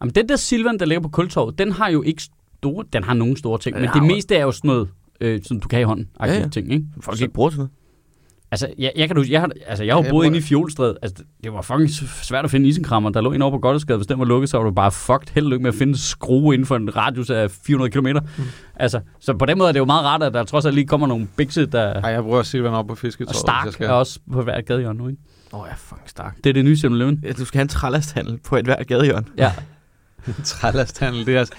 [0.00, 2.84] Jamen, den der Silvan, der ligger på kultorvet, den har jo ikke store...
[2.92, 4.88] Den har nogle store ting, Den men det meste er jo sådan noget,
[5.20, 6.08] øh, som du kan i hånden.
[6.20, 6.48] Ja, ja.
[6.48, 6.84] ting, ikke?
[7.00, 7.70] Folk Så- ikke bruger til noget.
[8.50, 10.38] Altså, jeg, jeg kan du, jeg har, altså, jeg har Ja, jo jeg boet inde
[10.38, 10.96] i Fjolstræde.
[11.02, 11.90] Altså, det var fucking
[12.22, 13.10] svært at finde isenkrammer.
[13.10, 13.98] Der lå en over på Gottesgade.
[13.98, 15.34] Hvis den var lukket, så var du bare fucked.
[15.34, 18.06] Held lykke med at finde skrue inden for en radius af 400 km.
[18.38, 18.44] Mm.
[18.76, 20.86] Altså, så på den måde er det jo meget rart, at der trods alt lige
[20.86, 21.80] kommer nogle bikse, der...
[21.92, 23.28] Ej, jeg bruger Silvan op på fisketorvet.
[23.28, 23.86] Og jeg Stark skal.
[23.86, 25.22] er også på hver gadehjørne nu, ikke?
[25.52, 26.36] Åh, oh, ja, fucking stark.
[26.44, 27.20] Det er det nye 7-Eleven.
[27.24, 29.26] Ja, du skal have en trælasthandel på et hver gadehjørne.
[29.38, 29.52] Ja.
[30.44, 31.54] Trælasthandel, det er altså...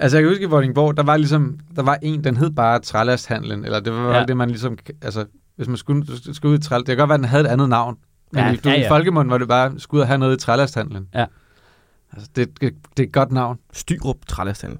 [0.00, 2.78] altså, jeg kan huske i Vordingborg, der var ligesom, der var en, den hed bare
[2.78, 4.24] Trælasthandlen, eller det var Ja.
[4.24, 5.24] det, man ligesom, altså,
[5.56, 7.48] hvis man skulle, skulle ud i Træl, det kan godt være, at den havde et
[7.48, 7.96] andet navn,
[8.32, 10.18] men Ja, i, du, ja, ja, i folkemunden var det bare, skulle ud og have
[10.18, 11.08] noget i Trælasthandlen.
[11.14, 11.24] Ja.
[12.12, 13.58] Altså, det, det, det er et godt navn.
[13.72, 14.78] Styrup trælasthandel.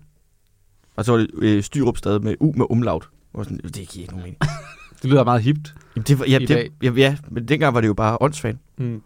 [0.97, 3.09] Og så var det øh, Styrup stadig med U med umlaut.
[3.35, 4.39] Og sådan, det giver ikke nogen mening.
[5.03, 5.75] Det lyder meget hipt.
[5.97, 6.71] Jamen, det var, ja, I det, dag.
[6.83, 8.59] ja, ja, men dengang var det jo bare åndssvagt.
[8.79, 9.03] Mm.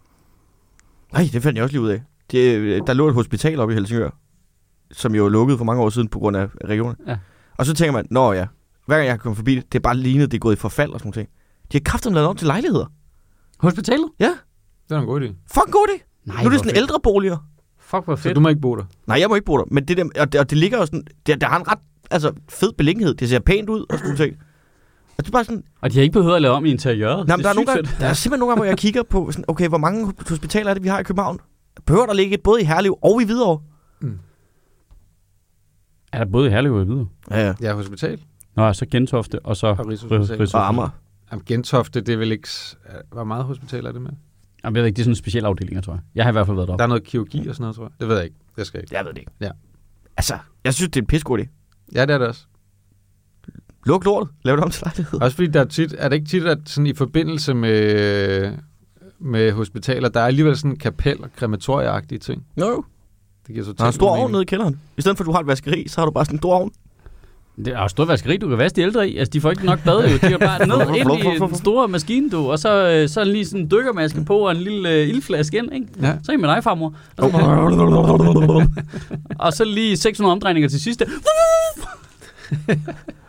[1.13, 2.01] Nej, det fandt jeg også lige ud af.
[2.31, 4.09] Det, der lå et hospital oppe i Helsingør,
[4.91, 6.95] som jo lukkede for mange år siden på grund af regionen.
[7.07, 7.17] Ja.
[7.57, 8.45] Og så tænker man, nå ja,
[8.87, 10.91] hver gang jeg kommer forbi det, det er bare lignet, det er gået i forfald
[10.91, 11.29] og sådan noget.
[11.71, 12.85] De har kraftigt lavet om til lejligheder.
[13.59, 14.09] Hospitalet?
[14.89, 15.25] Det er en god idé.
[15.53, 16.01] Fuck god det.
[16.25, 16.77] Nej, Nu er det sådan fedt.
[16.77, 17.37] ældre boliger.
[17.79, 18.35] Fuck, hvor Så fedt.
[18.35, 18.83] du må ikke bo der.
[19.07, 19.63] Nej, jeg må ikke bo der.
[19.71, 21.79] Men det der, og det, og det ligger jo sådan, det, der har en ret
[22.11, 23.13] altså, fed beliggenhed.
[23.15, 24.33] Det ser pænt ud og sådan noget.
[25.17, 27.27] Og det er bare sådan, Og de har ikke behøvet at lave om i interiøret.
[27.27, 29.03] nej, men Det der, er nogle gange, der er simpelthen nogle gange, hvor jeg kigger
[29.03, 31.39] på, sådan, okay, hvor mange hospitaler er det, vi har i København?
[31.85, 33.61] Behøver der ligge et både i Herlev og i Hvidovre?
[36.13, 37.07] Er der både i Herlev og i Hvidovre?
[37.31, 37.53] Ja, ja.
[37.61, 38.21] Ja, hospital
[38.55, 39.67] Nå, så Gentofte, og så...
[39.67, 40.37] og Rigshospital.
[40.41, 40.89] Rigs- Og Amager.
[41.31, 42.47] Jamen, Gentofte, det er vel ikke...
[43.11, 44.11] Hvor meget hospital er det med?
[44.63, 46.01] Jamen, jeg ved ikke, det er sådan en speciel afdeling, tror jeg.
[46.15, 46.83] Jeg har i hvert fald været Der deroppe.
[46.83, 47.91] er noget kirurgi og sådan noget, tror jeg.
[47.99, 48.35] Det ved jeg ikke.
[48.55, 48.95] Det skal jeg ikke.
[48.95, 49.31] Jeg ved det ikke.
[49.41, 49.49] Ja.
[50.17, 51.45] Altså, jeg synes, det er en pissegod idé.
[51.95, 52.45] Ja, det er det også.
[53.85, 54.33] Luk lortet.
[54.43, 55.21] Lav det om til lejlighed.
[55.21, 58.57] Også fordi der er tit, er det ikke tit, at sådan i forbindelse med,
[59.19, 62.43] med hospitaler, der er alligevel sådan en kapel og krematorieagtige ting.
[62.59, 62.83] Jo, jo.
[63.47, 64.79] Det giver totalt Der er en stor ovn nede i kælderen.
[64.97, 66.53] I stedet for, at du har et vaskeri, så har du bare sådan en stor
[66.53, 66.71] ovn.
[67.57, 69.17] Det er jo stor vaskeri, du kan vaske de ældre i.
[69.17, 70.17] Altså, de får ikke nok bad, jo.
[70.17, 72.51] De er bare ned ind i den store maskine, du.
[72.51, 75.73] Og så, øh, så lige sådan en dykkermaske på og en lille øh, ildflaske ind,
[75.73, 75.87] ikke?
[76.01, 76.17] Ja.
[76.23, 76.93] Så er I med dig, farmor.
[77.17, 78.67] Og så,
[79.45, 81.05] og så lige 600 omdrejninger til sidste.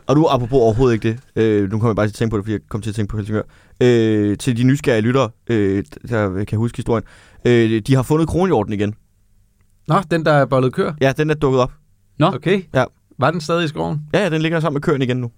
[0.06, 2.36] Og du, apropos overhovedet ikke det, øh, nu kommer jeg bare til at tænke på
[2.36, 3.42] det, fordi jeg kom til at tænke på Helsingør.
[3.80, 7.04] Øh, til de nysgerrige lyttere, øh, der kan huske historien.
[7.44, 8.94] Øh, de har fundet kronhjorten igen.
[9.88, 10.92] Nå, den der er bollet kør.
[11.00, 11.72] Ja, den er dukket op.
[12.18, 12.26] Nå.
[12.26, 12.62] Okay.
[12.74, 12.84] Ja.
[13.18, 14.00] Var den stadig i skoven?
[14.14, 15.30] Ja, ja, den ligger sammen med køren igen nu.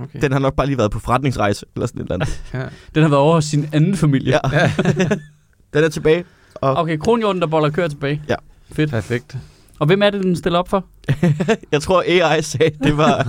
[0.00, 0.20] Okay.
[0.20, 2.42] Den har nok bare lige været på forretningsrejse, eller sådan et eller andet.
[2.54, 2.64] Ja.
[2.94, 4.38] Den har været over hos sin anden familie.
[4.52, 4.72] Ja.
[5.74, 6.24] Den er tilbage.
[6.54, 8.22] Og Okay, kronhjorten, der boller kører tilbage.
[8.28, 8.34] Ja.
[8.72, 8.90] Fedt.
[8.90, 9.36] Perfekt.
[9.78, 10.84] Og hvem er det, den stiller op for?
[11.72, 13.22] jeg tror, AI sagde, det var,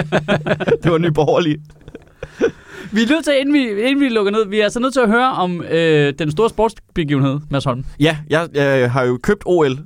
[0.82, 1.58] det var nyborgerlige.
[2.92, 5.00] Vi er nødt til, inden vi, inden vi lukker ned, vi er altså nødt til
[5.00, 7.84] at høre om øh, den store sportsbegivenhed, Mads Holm.
[8.00, 9.78] Ja, jeg, jeg har jo købt OL.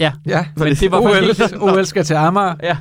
[0.00, 1.72] Ja, Ja, men det var OL.
[1.76, 2.54] OL skal til Amager.
[2.62, 2.76] Ja.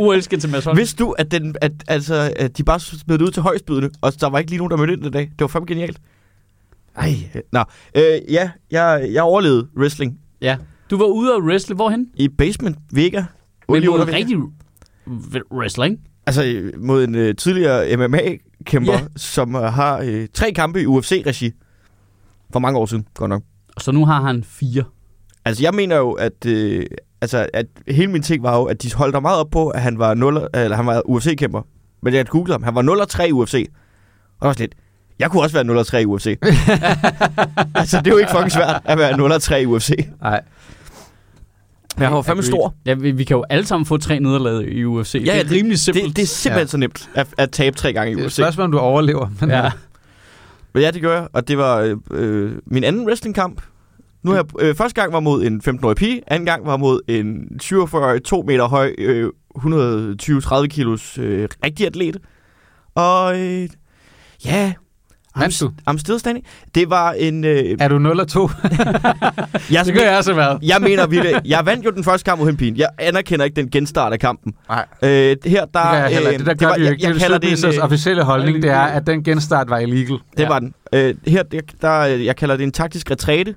[0.00, 0.78] OL skal til Mads Holm.
[0.78, 4.20] Vidste du, at, den, at, altså, at de bare smed det ud til højstbydende, og
[4.20, 5.22] der var ikke lige nogen, der mødte ind den dag?
[5.22, 5.98] Det var fandme genialt.
[6.96, 7.14] Ej,
[7.52, 7.64] nå.
[7.94, 8.02] Øh,
[8.32, 10.56] ja, jeg, jeg overlevede wrestling Ja.
[10.90, 11.74] Du var ude at wrestle.
[11.74, 12.06] Hvorhen?
[12.14, 13.24] i Basement Vega.
[13.68, 14.36] Men mod rigtig
[15.52, 15.98] wrestling.
[16.26, 19.00] Altså øh, mod en øh, tidligere MMA-kæmper, Ja.
[19.16, 21.52] som øh, har øh, tre kampe i UFC-regi.
[22.52, 23.42] For mange år siden, godt nok.
[23.80, 24.84] Så nu har han fire.
[25.44, 26.86] Altså, jeg mener jo, at, øh,
[27.20, 29.80] altså, at hele min ting var jo, at de holdt dig meget op på, at
[29.82, 31.62] han var, 0, eller han var UFC-kæmper.
[32.02, 32.62] Men jeg googlede ham.
[32.62, 33.66] Han var 0 3 i UFC.
[34.38, 34.74] Og der var lidt,
[35.18, 36.26] jeg kunne også være 0 3 i UFC.
[37.74, 39.90] altså, det er jo ikke fucking svært at være 0 3 i UFC.
[40.22, 40.40] Nej.
[41.98, 42.74] Men han var fandme stor.
[42.86, 45.14] Ja, vi, vi kan jo alle sammen få tre nederlag i UFC.
[45.14, 46.06] Ja, det er rimelig simpelt.
[46.06, 46.70] Det, det er simpelthen ja.
[46.70, 48.36] så nemt at, at tabe tre gange i Det er et UFC.
[48.36, 49.28] spørgsmål, om du overlever.
[49.40, 49.70] Men ja.
[50.74, 53.62] Ja, det gør jeg, og det var øh, øh, min anden wrestlingkamp.
[54.22, 57.00] Nu har jeg, øh, første gang var mod en 15-årig pige, anden gang var mod
[57.08, 62.16] en 47 2 meter høj, øh, 120-30 kilos øh, rigtig atlet.
[62.94, 63.68] Og øh,
[64.44, 64.72] ja,
[65.40, 65.72] Vandt du?
[65.90, 66.46] I'm still standing.
[66.74, 67.44] Det var en...
[67.44, 68.50] Øh, Er du 0 og 2?
[69.72, 70.58] jeg, det gør jeg så været.
[70.62, 72.76] jeg mener virkelig, jeg vandt jo den første kamp mod hende pigen.
[72.76, 74.54] Jeg anerkender ikke den genstart af kampen.
[74.68, 76.32] Nej, Øh, her, der, det jeg heller.
[76.32, 77.04] øh, Det der gør var, vi jo jeg, ikke.
[77.06, 79.70] jeg, Det kalder er det en, det øh, officielle holdning, det er, at den genstart
[79.70, 80.18] var illegal.
[80.36, 80.48] Det Ja.
[80.48, 80.74] var den.
[80.92, 83.54] Øh, her, der, der, jeg kalder det en taktisk retræte.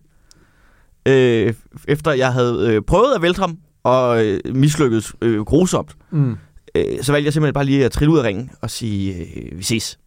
[1.07, 1.53] Øh,
[1.87, 6.35] efter jeg havde øh, prøvet at vælte ham, og øh, mislykkedes øh, grusomt, Mm.
[6.75, 9.57] øh, så valgte jeg simpelthen bare lige at trille ud af ringen og sige, øh,
[9.57, 9.97] vi ses.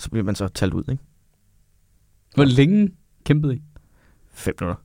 [0.00, 1.02] Og så bliver man så talt ud, ikke?
[2.34, 2.90] Hvor længe
[3.24, 3.62] kæmpede I?
[4.32, 4.82] Fem minutter.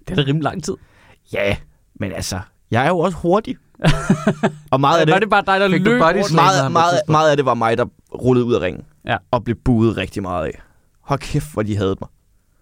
[0.00, 0.74] Det er da rimelig lang tid.
[1.32, 1.56] Ja,
[1.94, 2.40] men altså,
[2.70, 3.56] jeg er jo også hurtig.
[4.72, 7.08] og meget af det, Var det bare dig, der du løb body meget, meget, tidspunkt?
[7.08, 8.84] meget af det var mig, der rullede ud af ringen.
[9.06, 9.16] Ja.
[9.30, 10.60] Og blev buet rigtig meget af.
[11.00, 12.08] Hold kæft, hvor de havde mig.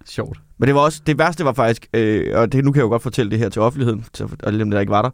[0.05, 0.41] Sjovt.
[0.59, 2.89] Men det var også, det værste var faktisk, øh, og det, nu kan jeg jo
[2.89, 5.11] godt fortælle det her til offentligheden, til, og dem, der ikke var der.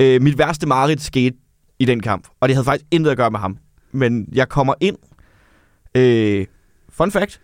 [0.00, 1.36] Øh, mit værste mareridt skete
[1.78, 3.58] i den kamp, og det havde faktisk intet at gøre med ham.
[3.92, 4.96] Men jeg kommer ind,
[5.94, 6.46] øh,
[6.92, 7.40] fun fact,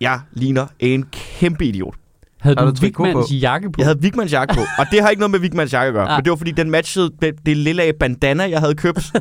[0.00, 1.94] jeg ligner en kæmpe idiot.
[2.40, 3.34] Havde Har du du Vigmans på?
[3.34, 3.74] jakke på?
[3.78, 6.08] Jeg havde Vigmans jakke på, og det har ikke noget med Vigmans jakke at gøre,
[6.08, 6.16] Ah.
[6.18, 9.12] men det var fordi, den matchede det, det lille bandana, jeg havde købt,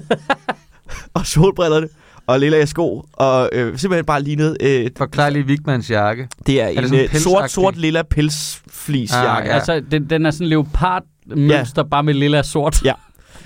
[1.14, 1.88] og solbrillerne,
[2.28, 6.28] og lille sko, og øh, simpelthen bare lignede, øh, Forklar lige Vigmans jakke.
[6.48, 9.50] det er det en sådan øh, sort, sort lilla pelsflis Ah, jakke.
[9.50, 9.56] ja.
[9.56, 12.86] Altså, den, den er sådan leopardmønster, bare med lilla sort.
[12.86, 12.94] Ja.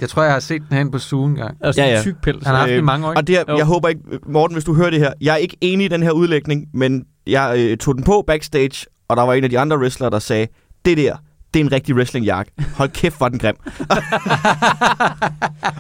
[0.04, 1.58] Jeg tror, jeg har set den hen på Zoom engang.
[1.62, 2.04] Og sådan Ja, ja, ja.
[2.04, 2.46] tyk pels.
[2.46, 3.14] Han har haft den i Øh, mange år.
[3.16, 3.58] Og det her, Jo.
[3.58, 6.04] jeg håber ikke, Morten, hvis du hører det her, jeg er ikke enig i den
[6.04, 9.60] her udlægning, men jeg øh, tog den på backstage, og der var en af de
[9.60, 10.48] andre wrestlere, der sagde,
[10.86, 11.16] det der,
[11.54, 12.52] det er en rigtig wrestlingjakke.
[12.76, 13.56] Hold kæft, hvor den grim.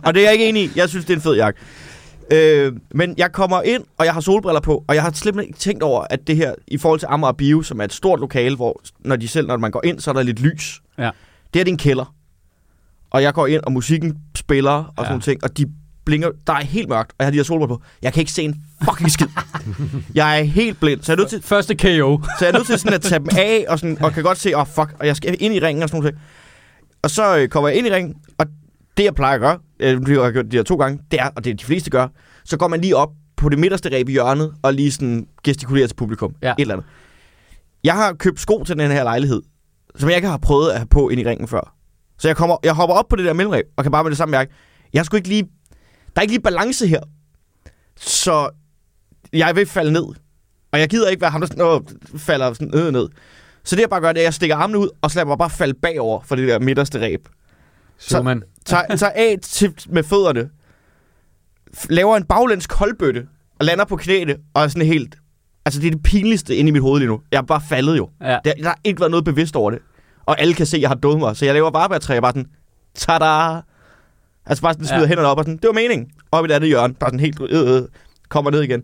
[0.05, 0.69] og det er jeg ikke enig i.
[0.75, 1.59] Jeg synes, det er en fed jakke.
[2.31, 5.57] Øh, men jeg kommer ind, og jeg har solbriller på, og jeg har slet ikke
[5.57, 8.55] tænkt over, at det her, i forhold til Amager Bio, som er et stort lokale,
[8.55, 10.81] hvor når de selv, når man går ind, så er der lidt lys.
[10.97, 11.03] Ja.
[11.03, 11.11] Det
[11.55, 12.13] her det er en kælder.
[13.13, 15.03] Og jeg går ind, og musikken spiller, og Ja.
[15.03, 15.65] sådan nogle ting, og de
[16.05, 17.81] blinker, der er helt mørkt, og jeg har de her solbriller på.
[18.01, 18.55] Jeg kan ikke se en
[18.85, 19.27] fucking skid.
[20.15, 21.85] jeg er helt blind, så jeg er nødt til, Første KO.
[22.39, 24.37] så jeg er nødt til sådan at tage dem af, og, sådan, og kan godt
[24.37, 26.15] se, åh oh, fuck, og jeg skal ind i ringen og sådan noget.
[27.01, 28.45] Og så øh, kommer jeg ind i ringen, og
[28.97, 31.19] det jeg plejer at gøre, øh, det har jeg gjort de her to gange, det
[31.19, 32.07] er, og det er de fleste gør,
[32.45, 35.87] så går man lige op på det midterste ræb i hjørnet, og lige sådan gestikulerer
[35.87, 36.35] til publikum.
[36.41, 36.51] Ja.
[36.51, 36.87] Et eller andet.
[37.83, 39.41] Jeg har købt sko til den her lejlighed,
[39.95, 41.75] som jeg ikke har prøvet at have på ind i ringen før.
[42.23, 44.17] Så jeg, kommer, jeg hopper op på det der mellemræb, og kan bare med det
[44.17, 44.53] samme mærke,
[44.93, 45.43] jeg skulle ikke lige,
[45.97, 47.01] der er ikke lige balance her.
[47.97, 48.49] Så
[49.33, 50.03] jeg vil falde ned.
[50.71, 51.81] Og jeg gider ikke være ham, der sådan, åh,
[52.17, 53.09] falder sådan ned ned.
[53.63, 55.27] Så det jeg bare gør, det er, at jeg stikker armene ud, og så lader
[55.27, 57.27] mig bare falde bagover for det der midterste ræb.
[57.97, 58.43] Superman.
[58.65, 60.49] Tager, tager af til, med fødderne,
[61.89, 63.27] laver en baglæns koldbøtte,
[63.59, 65.15] og lander på knæene, og er sådan helt...
[65.65, 67.21] Altså, det er det pinligste inde i mit hoved lige nu.
[67.31, 68.09] Jeg er bare faldet jo.
[68.21, 68.39] Ja.
[68.45, 69.79] Der, der har ikke været noget bevidst over det.
[70.25, 71.37] Og alle kan se, at jeg har dummet mig.
[71.37, 72.45] Så jeg laver bare bare sådan,
[72.95, 73.61] tada!
[74.45, 75.07] Altså bare sådan smider ja.
[75.07, 76.07] Hænderne op og sådan, det var meningen.
[76.31, 77.81] Op i det andet hjørne, bare sådan helt, øh, øh,
[78.29, 78.83] kommer ned igen.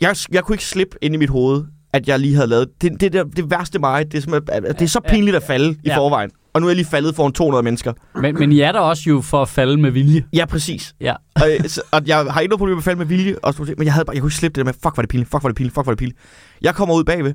[0.00, 3.00] Jeg, jeg kunne ikke slippe ind i mit hoved, at jeg lige havde lavet, det,
[3.00, 5.76] det, det, det værste mig, det er, at det er så pinligt at falde i
[5.84, 5.96] Ja.
[5.98, 6.30] forvejen.
[6.52, 7.92] Og nu er jeg lige faldet foran 200 mennesker.
[8.20, 10.24] Men, men I er der også jo for at falde med vilje.
[10.32, 10.94] Ja, præcis.
[11.00, 11.14] Ja.
[11.34, 13.52] og, øh, så- og jeg har ikke noget problem med at falde med vilje, og
[13.54, 15.02] sådan noget, men jeg, havde bare, jeg kunne ikke slippe det der med, fuck, var
[15.02, 16.18] det pinligt, fuck, var det pinligt, fuck, var det pinligt.
[16.62, 17.34] Jeg kommer ud bagved,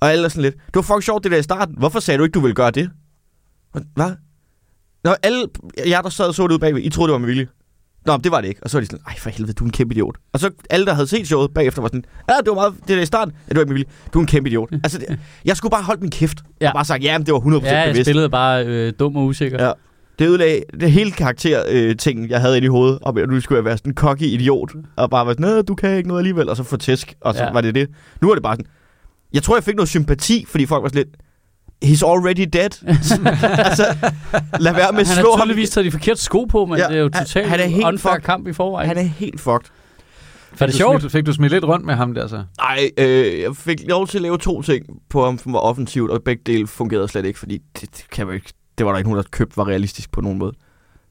[0.00, 1.74] og alle er sådan lidt, det var fucking sjovt det der i starten.
[1.78, 2.90] Hvorfor sagde du ikke, du ville gøre det?
[3.94, 4.10] Hvad?
[5.04, 5.46] Nå, alle
[5.86, 7.46] jer, der sad og så det ude bagved, I troede, det var med vilje.
[8.06, 8.60] Nå, men det var det ikke.
[8.64, 10.16] Og så var de sådan, ej for helvede, du er en kæmpe idiot.
[10.32, 12.88] Og så alle, der havde set showet bagefter, var sådan, ja, det var meget, det
[12.96, 13.88] der i starten, ja, det var ikke vilje.
[14.14, 14.68] Du er en kæmpe idiot.
[14.72, 16.38] Altså, det, jeg skulle bare holde min kæft.
[16.60, 16.68] Ja.
[16.68, 18.06] Og bare sagt, ja, men det var 100% Ja, jeg bevidst.
[18.08, 19.64] spillede bare øh, dum og usikker.
[19.66, 19.72] Ja.
[20.18, 21.96] Det ødelagde det hele karakter øh,
[22.30, 25.10] jeg havde inde i hovedet, og nu skulle jeg være sådan en cocky idiot, og
[25.10, 27.44] bare være sådan, "Nå, du kan ikke noget alligevel, og så få tæsk, og så.
[27.44, 27.52] Ja.
[27.52, 27.88] var det det.
[28.22, 28.66] Nu er det bare sådan,
[29.32, 31.16] jeg tror, jeg fik noget sympati, fordi folk var sådan lidt,
[31.84, 32.70] he's already dead.
[33.68, 33.84] altså,
[34.60, 35.46] lad være med at Han slå har ham.
[35.46, 37.64] tydeligvis taget de forkerte sko på, men Ja, det er jo han- totalt han er
[37.66, 38.24] helt unfair fucked.
[38.24, 38.88] kamp i forvejen.
[38.88, 39.70] Han er helt fucked.
[40.54, 41.00] For det Fik er du sjovt.
[41.02, 42.42] smidt- Fik du smidt lidt rundt med ham der så?
[42.60, 46.10] Nej, øh, jeg fik lov til at lave to ting på ham, som var offensivt,
[46.10, 49.10] og begge dele fungerede slet ikke, fordi det, det, kan ikke, det var der ikke
[49.10, 50.52] nogen, der købte var realistisk på nogen måde.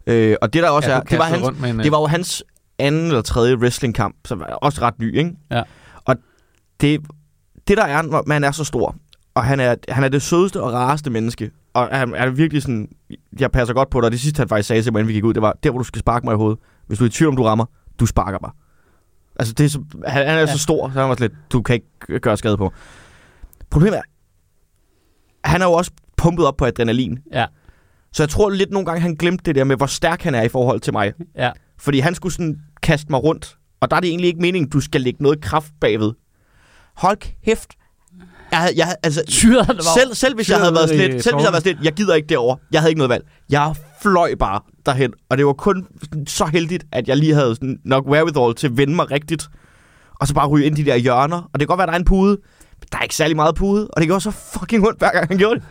[0.07, 1.99] Øh, og det der også ja, er, det var, hans, rundt med en, det var
[1.99, 2.43] jo hans
[2.79, 5.31] anden eller tredje wrestlingkamp, som er også ret ny, ikke?
[5.51, 5.63] Ja.
[6.05, 6.15] Og
[6.81, 7.01] det,
[7.69, 8.95] det der er, når man er så stor,
[9.35, 12.89] og han er, han er det sødeste og rareste menneske, og han er virkelig sådan,
[13.39, 15.13] jeg passer godt på dig, og det sidste han faktisk sagde til mig, inden vi
[15.13, 17.07] gik ud, det var, der hvor du skal sparke mig i hovedet, hvis du er
[17.07, 17.65] i tvivl om du rammer,
[17.99, 18.51] du sparker mig.
[19.39, 20.47] Altså, det er så, han, han er ja.
[20.47, 22.73] Så stor, så han var slet, du kan ikke gøre skade på.
[23.69, 24.01] Problemet er,
[25.43, 27.19] han er jo også pumpet op på adrenalin.
[27.33, 27.45] Ja.
[28.13, 30.41] Så jeg tror lidt nogle gange, han glemte det der med, hvor stærk han er
[30.41, 31.13] i forhold til mig.
[31.35, 31.51] Ja.
[31.77, 33.57] Fordi han skulle sådan kaste mig rundt.
[33.79, 36.13] Og der er det egentlig ikke meningen, du skal lægge noget kraft bagved.
[36.99, 37.69] Hold kæft.
[38.51, 41.25] Jeg, havde- jeg, altså, Tyret, var selv, selv hvis jeg havde været lidt, selv hvis
[41.25, 42.55] jeg havde været lidt, jeg gider ikke derover.
[42.71, 43.23] Jeg havde ikke noget valg.
[43.49, 45.87] Jeg fløj bare derhen, og det var kun
[46.27, 49.47] så heldigt, at jeg lige havde sådan nok wherewithal til at vende mig rigtigt,
[50.19, 51.37] og så bare ryge ind i de der hjørner.
[51.37, 52.37] Og det kan godt være, at der er en pude,
[52.79, 55.27] men der er ikke særlig meget pude, og det gjorde så fucking ondt, hver gang
[55.27, 55.63] han gjorde det.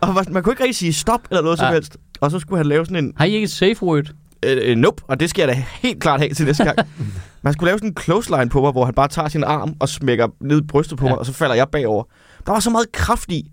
[0.00, 1.72] Og man man kunne ikke rigtig sige stop eller noget som Nej.
[1.74, 1.96] helst.
[2.20, 4.04] Og så skulle han lave sådan en, Har I ikke et safe word?
[4.42, 6.78] Øh, øh, nope, og det skal jeg da helt klart have til næste gang.
[7.42, 9.88] Man skulle lave sådan en clothesline på mig, hvor han bare tager sin arm og
[9.88, 11.10] smækker ned i brystet på Ja.
[11.10, 12.04] mig, og så falder jeg bagover.
[12.46, 13.50] Der var så meget kraft i,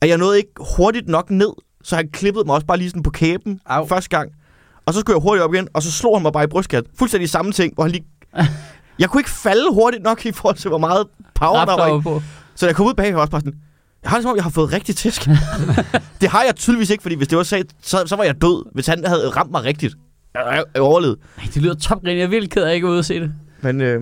[0.00, 1.50] at jeg nåede ikke hurtigt nok ned,
[1.84, 3.86] så han klippede mig også bare lige sådan på kæben Au.
[3.86, 4.30] første gang.
[4.86, 6.90] Og så skulle jeg hurtigt op igen, og så slog han mig bare i brystkassen.
[6.98, 8.04] Fuldstændig samme ting, hvor han lige...
[8.98, 12.00] Jeg kunne ikke falde hurtigt nok i forhold til, hvor meget power var der var
[12.00, 12.22] på.
[12.54, 13.54] Så da jeg kom ud bag, var også bare sådan,
[14.02, 15.28] jeg har det som om, jeg har fået rigtig tæsk.
[16.20, 18.72] det har jeg tydeligvis ikke, fordi hvis det var sat, så, så var jeg død,
[18.74, 19.94] hvis han havde ramt mig rigtigt.
[20.34, 21.18] Jeg, jeg, overlevede.
[21.38, 22.16] Ej, det lyder topgrin.
[22.16, 23.32] Jeg er virkelig ked af, ikke at se det.
[23.60, 24.00] Men, øh,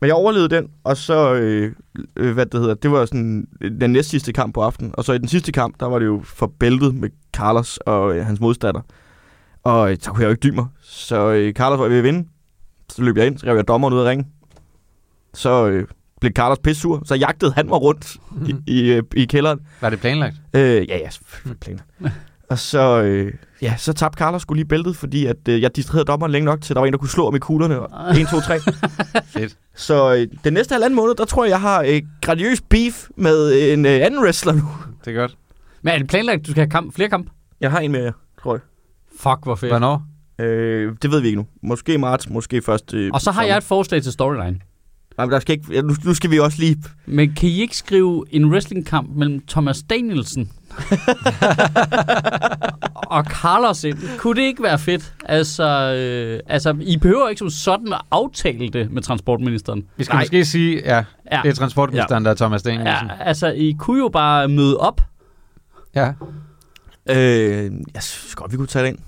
[0.00, 1.72] men jeg overlevede den, og så, øh,
[2.16, 4.94] øh, hvad det hedder, det var sådan øh, den næst sidste kamp på aftenen.
[4.94, 8.16] Og så i den sidste kamp, der var det jo for bæltet med Carlos og
[8.16, 8.80] øh, hans modstander.
[9.62, 10.66] Og øh, så kunne jeg jo ikke dybe mig.
[10.82, 12.28] Så øh, Carlos var ved at vinde.
[12.88, 14.26] Så løb jeg ind, så rev jeg dommeren ud af ringen.
[15.34, 15.86] Så øh,
[16.20, 18.16] blev Carlos pissur, så jagtede han mig rundt
[18.48, 19.60] i, i, øh, i kælderen.
[19.80, 20.36] Var det planlagt?
[20.54, 21.08] Øh, ja, ja,
[21.60, 21.82] planer.
[22.50, 23.32] og så, øh,
[23.62, 26.60] ja, så tabte Carlos skulle lige bæltet, fordi at, øh, jeg distraherede dommeren længe nok
[26.60, 27.80] til, at der var en, der kunne slå ham i kuglerne.
[27.80, 28.58] Og 1, 2, 3.
[29.24, 29.56] Fedt.
[29.74, 33.72] Så øh, den næste halvanden måned, der tror jeg, jeg har øh, gradiøs beef med
[33.72, 34.62] en øh, anden wrestler nu.
[35.04, 35.36] Det er godt.
[35.82, 37.30] Men er det planlagt, at du skal have kamp, flere kamp?
[37.60, 38.60] Jeg har en mere, tror jeg.
[39.20, 39.72] Fuck, hvor fedt.
[39.72, 40.02] Hvornår?
[40.38, 41.46] Øh, det ved vi ikke nu.
[41.62, 43.48] Måske i marts, måske først øh, Og så har sommer.
[43.48, 44.60] jeg et forslag til storyline.
[45.20, 46.76] Nej, men der skal ikke, ja, nu, nu skal vi også lige...
[47.06, 50.50] Men kan I ikke skrive en wrestlingkamp mellem Thomas Danielsen
[53.16, 53.98] og Carlos ind?
[54.18, 55.14] Kunne det ikke være fedt?
[55.24, 55.64] Altså,
[55.94, 59.84] øh, altså, I behøver ikke som sådan at aftale det med transportministeren.
[59.96, 60.22] Vi skal Nej.
[60.22, 63.08] måske sige, ja, Ja, det er transportministeren, der er Thomas Danielsen.
[63.08, 65.00] ja altså, I kunne jo bare møde op.
[65.94, 66.12] Ja.
[67.10, 68.98] Øh, jeg synes godt, vi kunne tage det ind.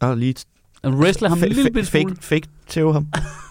[0.00, 0.34] Og lige...
[0.82, 2.16] Og wrestle ham en lille bitte fake, smule.
[2.20, 3.06] fake tæve ham.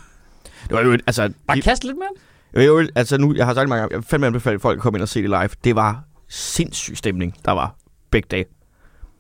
[0.68, 0.92] det var jo...
[1.08, 2.66] Altså, Bare kaste lidt mere.
[2.66, 4.98] Jo, jo, altså nu, jeg har sagt mange gange, jeg fandme anbefale folk at komme
[4.98, 5.50] ind og se det live.
[5.64, 7.76] Det var sindssyg stemning, der var
[8.12, 8.46] begge dage.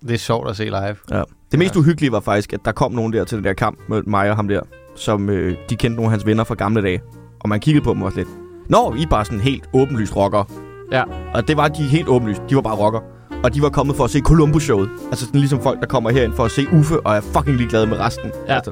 [0.01, 0.95] Det er sjovt at se live.
[1.11, 1.23] Ja.
[1.51, 1.79] Det mest Ja.
[1.79, 4.35] uhyggelige var faktisk, at der kom nogen der til den der kamp med mig og
[4.35, 4.61] ham der,
[4.95, 7.01] som øh, de kendte nogle af hans venner fra gamle dage.
[7.39, 8.27] Og man kiggede på dem også lidt.
[8.69, 10.45] Nå, I er bare sådan helt åbenlyst rockere.
[10.91, 11.03] Ja.
[11.33, 12.41] Og det var de helt åbenlyst.
[12.49, 13.03] De var bare rockere.
[13.43, 14.89] Og de var kommet for at se Columbus-showet.
[15.09, 17.87] Altså sådan ligesom folk, der kommer herind for at se Uffe, og er fucking ligeglade
[17.87, 18.31] med resten.
[18.47, 18.55] Ja.
[18.55, 18.71] Altså.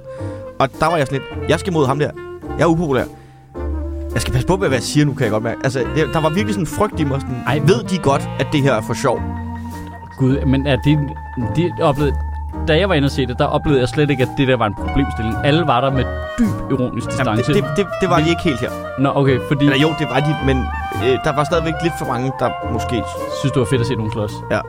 [0.59, 2.11] Og der var jeg sådan lidt, jeg skal mod ham der.
[2.57, 3.03] Jeg er upopulær.
[4.13, 5.59] Jeg skal passe på med, hvad jeg siger nu, kan jeg godt mærke.
[5.63, 7.21] Altså, det, der var virkelig sådan en frygt i mig.
[7.21, 9.21] Sådan, Ej, ved de godt, at det her er for sjov?
[10.19, 10.99] Gud, men er det,
[11.55, 12.15] det oplevede,
[12.67, 14.57] da jeg var inde og se det, der oplevede jeg slet ikke, at det der
[14.57, 15.35] var en problemstilling.
[15.43, 16.03] Alle var der med
[16.39, 17.53] dyb ironisk Jamen, distance.
[17.53, 18.69] det, det, det, det var de ikke helt her.
[18.99, 20.57] Nå, okay, fordi Eller jo, det var de, men
[21.05, 23.03] øh, der var stadigvæk lidt for mange, der måske...
[23.39, 24.33] synes, det var fedt at se nogen slås.
[24.51, 24.59] Ja.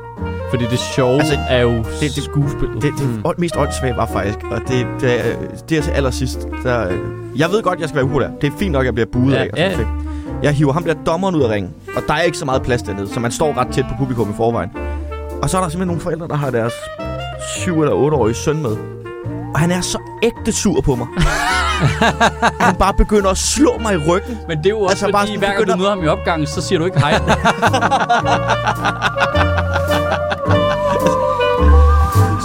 [0.54, 2.82] Fordi det sjove Altså, er jo det- det, det, skuespillet.
[2.82, 3.12] Det, det Mm.
[3.24, 3.32] mm.
[3.38, 5.36] mest åndssvage var faktisk, og det, det, er-
[5.68, 6.46] det er til allersidst.
[6.62, 6.98] Der, øh,
[7.36, 8.28] jeg ved godt, jeg skal være upopulær.
[8.40, 9.48] Det er fint nok, at jeg bliver buet Ja, af.
[9.52, 9.76] Og sådan ja.
[9.76, 9.88] ting.
[10.42, 12.82] Jeg hiver ham der dommeren ud af ringen, og der er ikke så meget plads
[12.82, 14.70] dernede, så man står ret tæt på publikum i forvejen.
[15.42, 16.72] Og så er der simpelthen nogle forældre, der har deres
[17.56, 18.76] 7 eller 8-årige søn med.
[19.54, 21.06] Og han er så ægte sur på mig.
[22.60, 24.38] han bare begynder at slå mig i ryggen.
[24.48, 26.04] Men det er jo også Altså, altså, bare fordi, sådan hver gang du møder ham
[26.04, 27.18] i opgangen, så siger du ikke hej.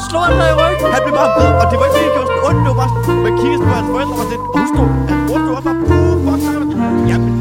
[0.10, 0.86] slog han mig i ryggen.
[0.96, 2.60] Han blev bare ved, og det var ikke fordi, det gjorde ondt.
[2.64, 5.46] Det var bare sådan, man kiggede på hans forældre og sådan, hun stod, han brugte
[5.50, 6.42] jo også bare, puh, fuck,
[7.10, 7.32] jamen,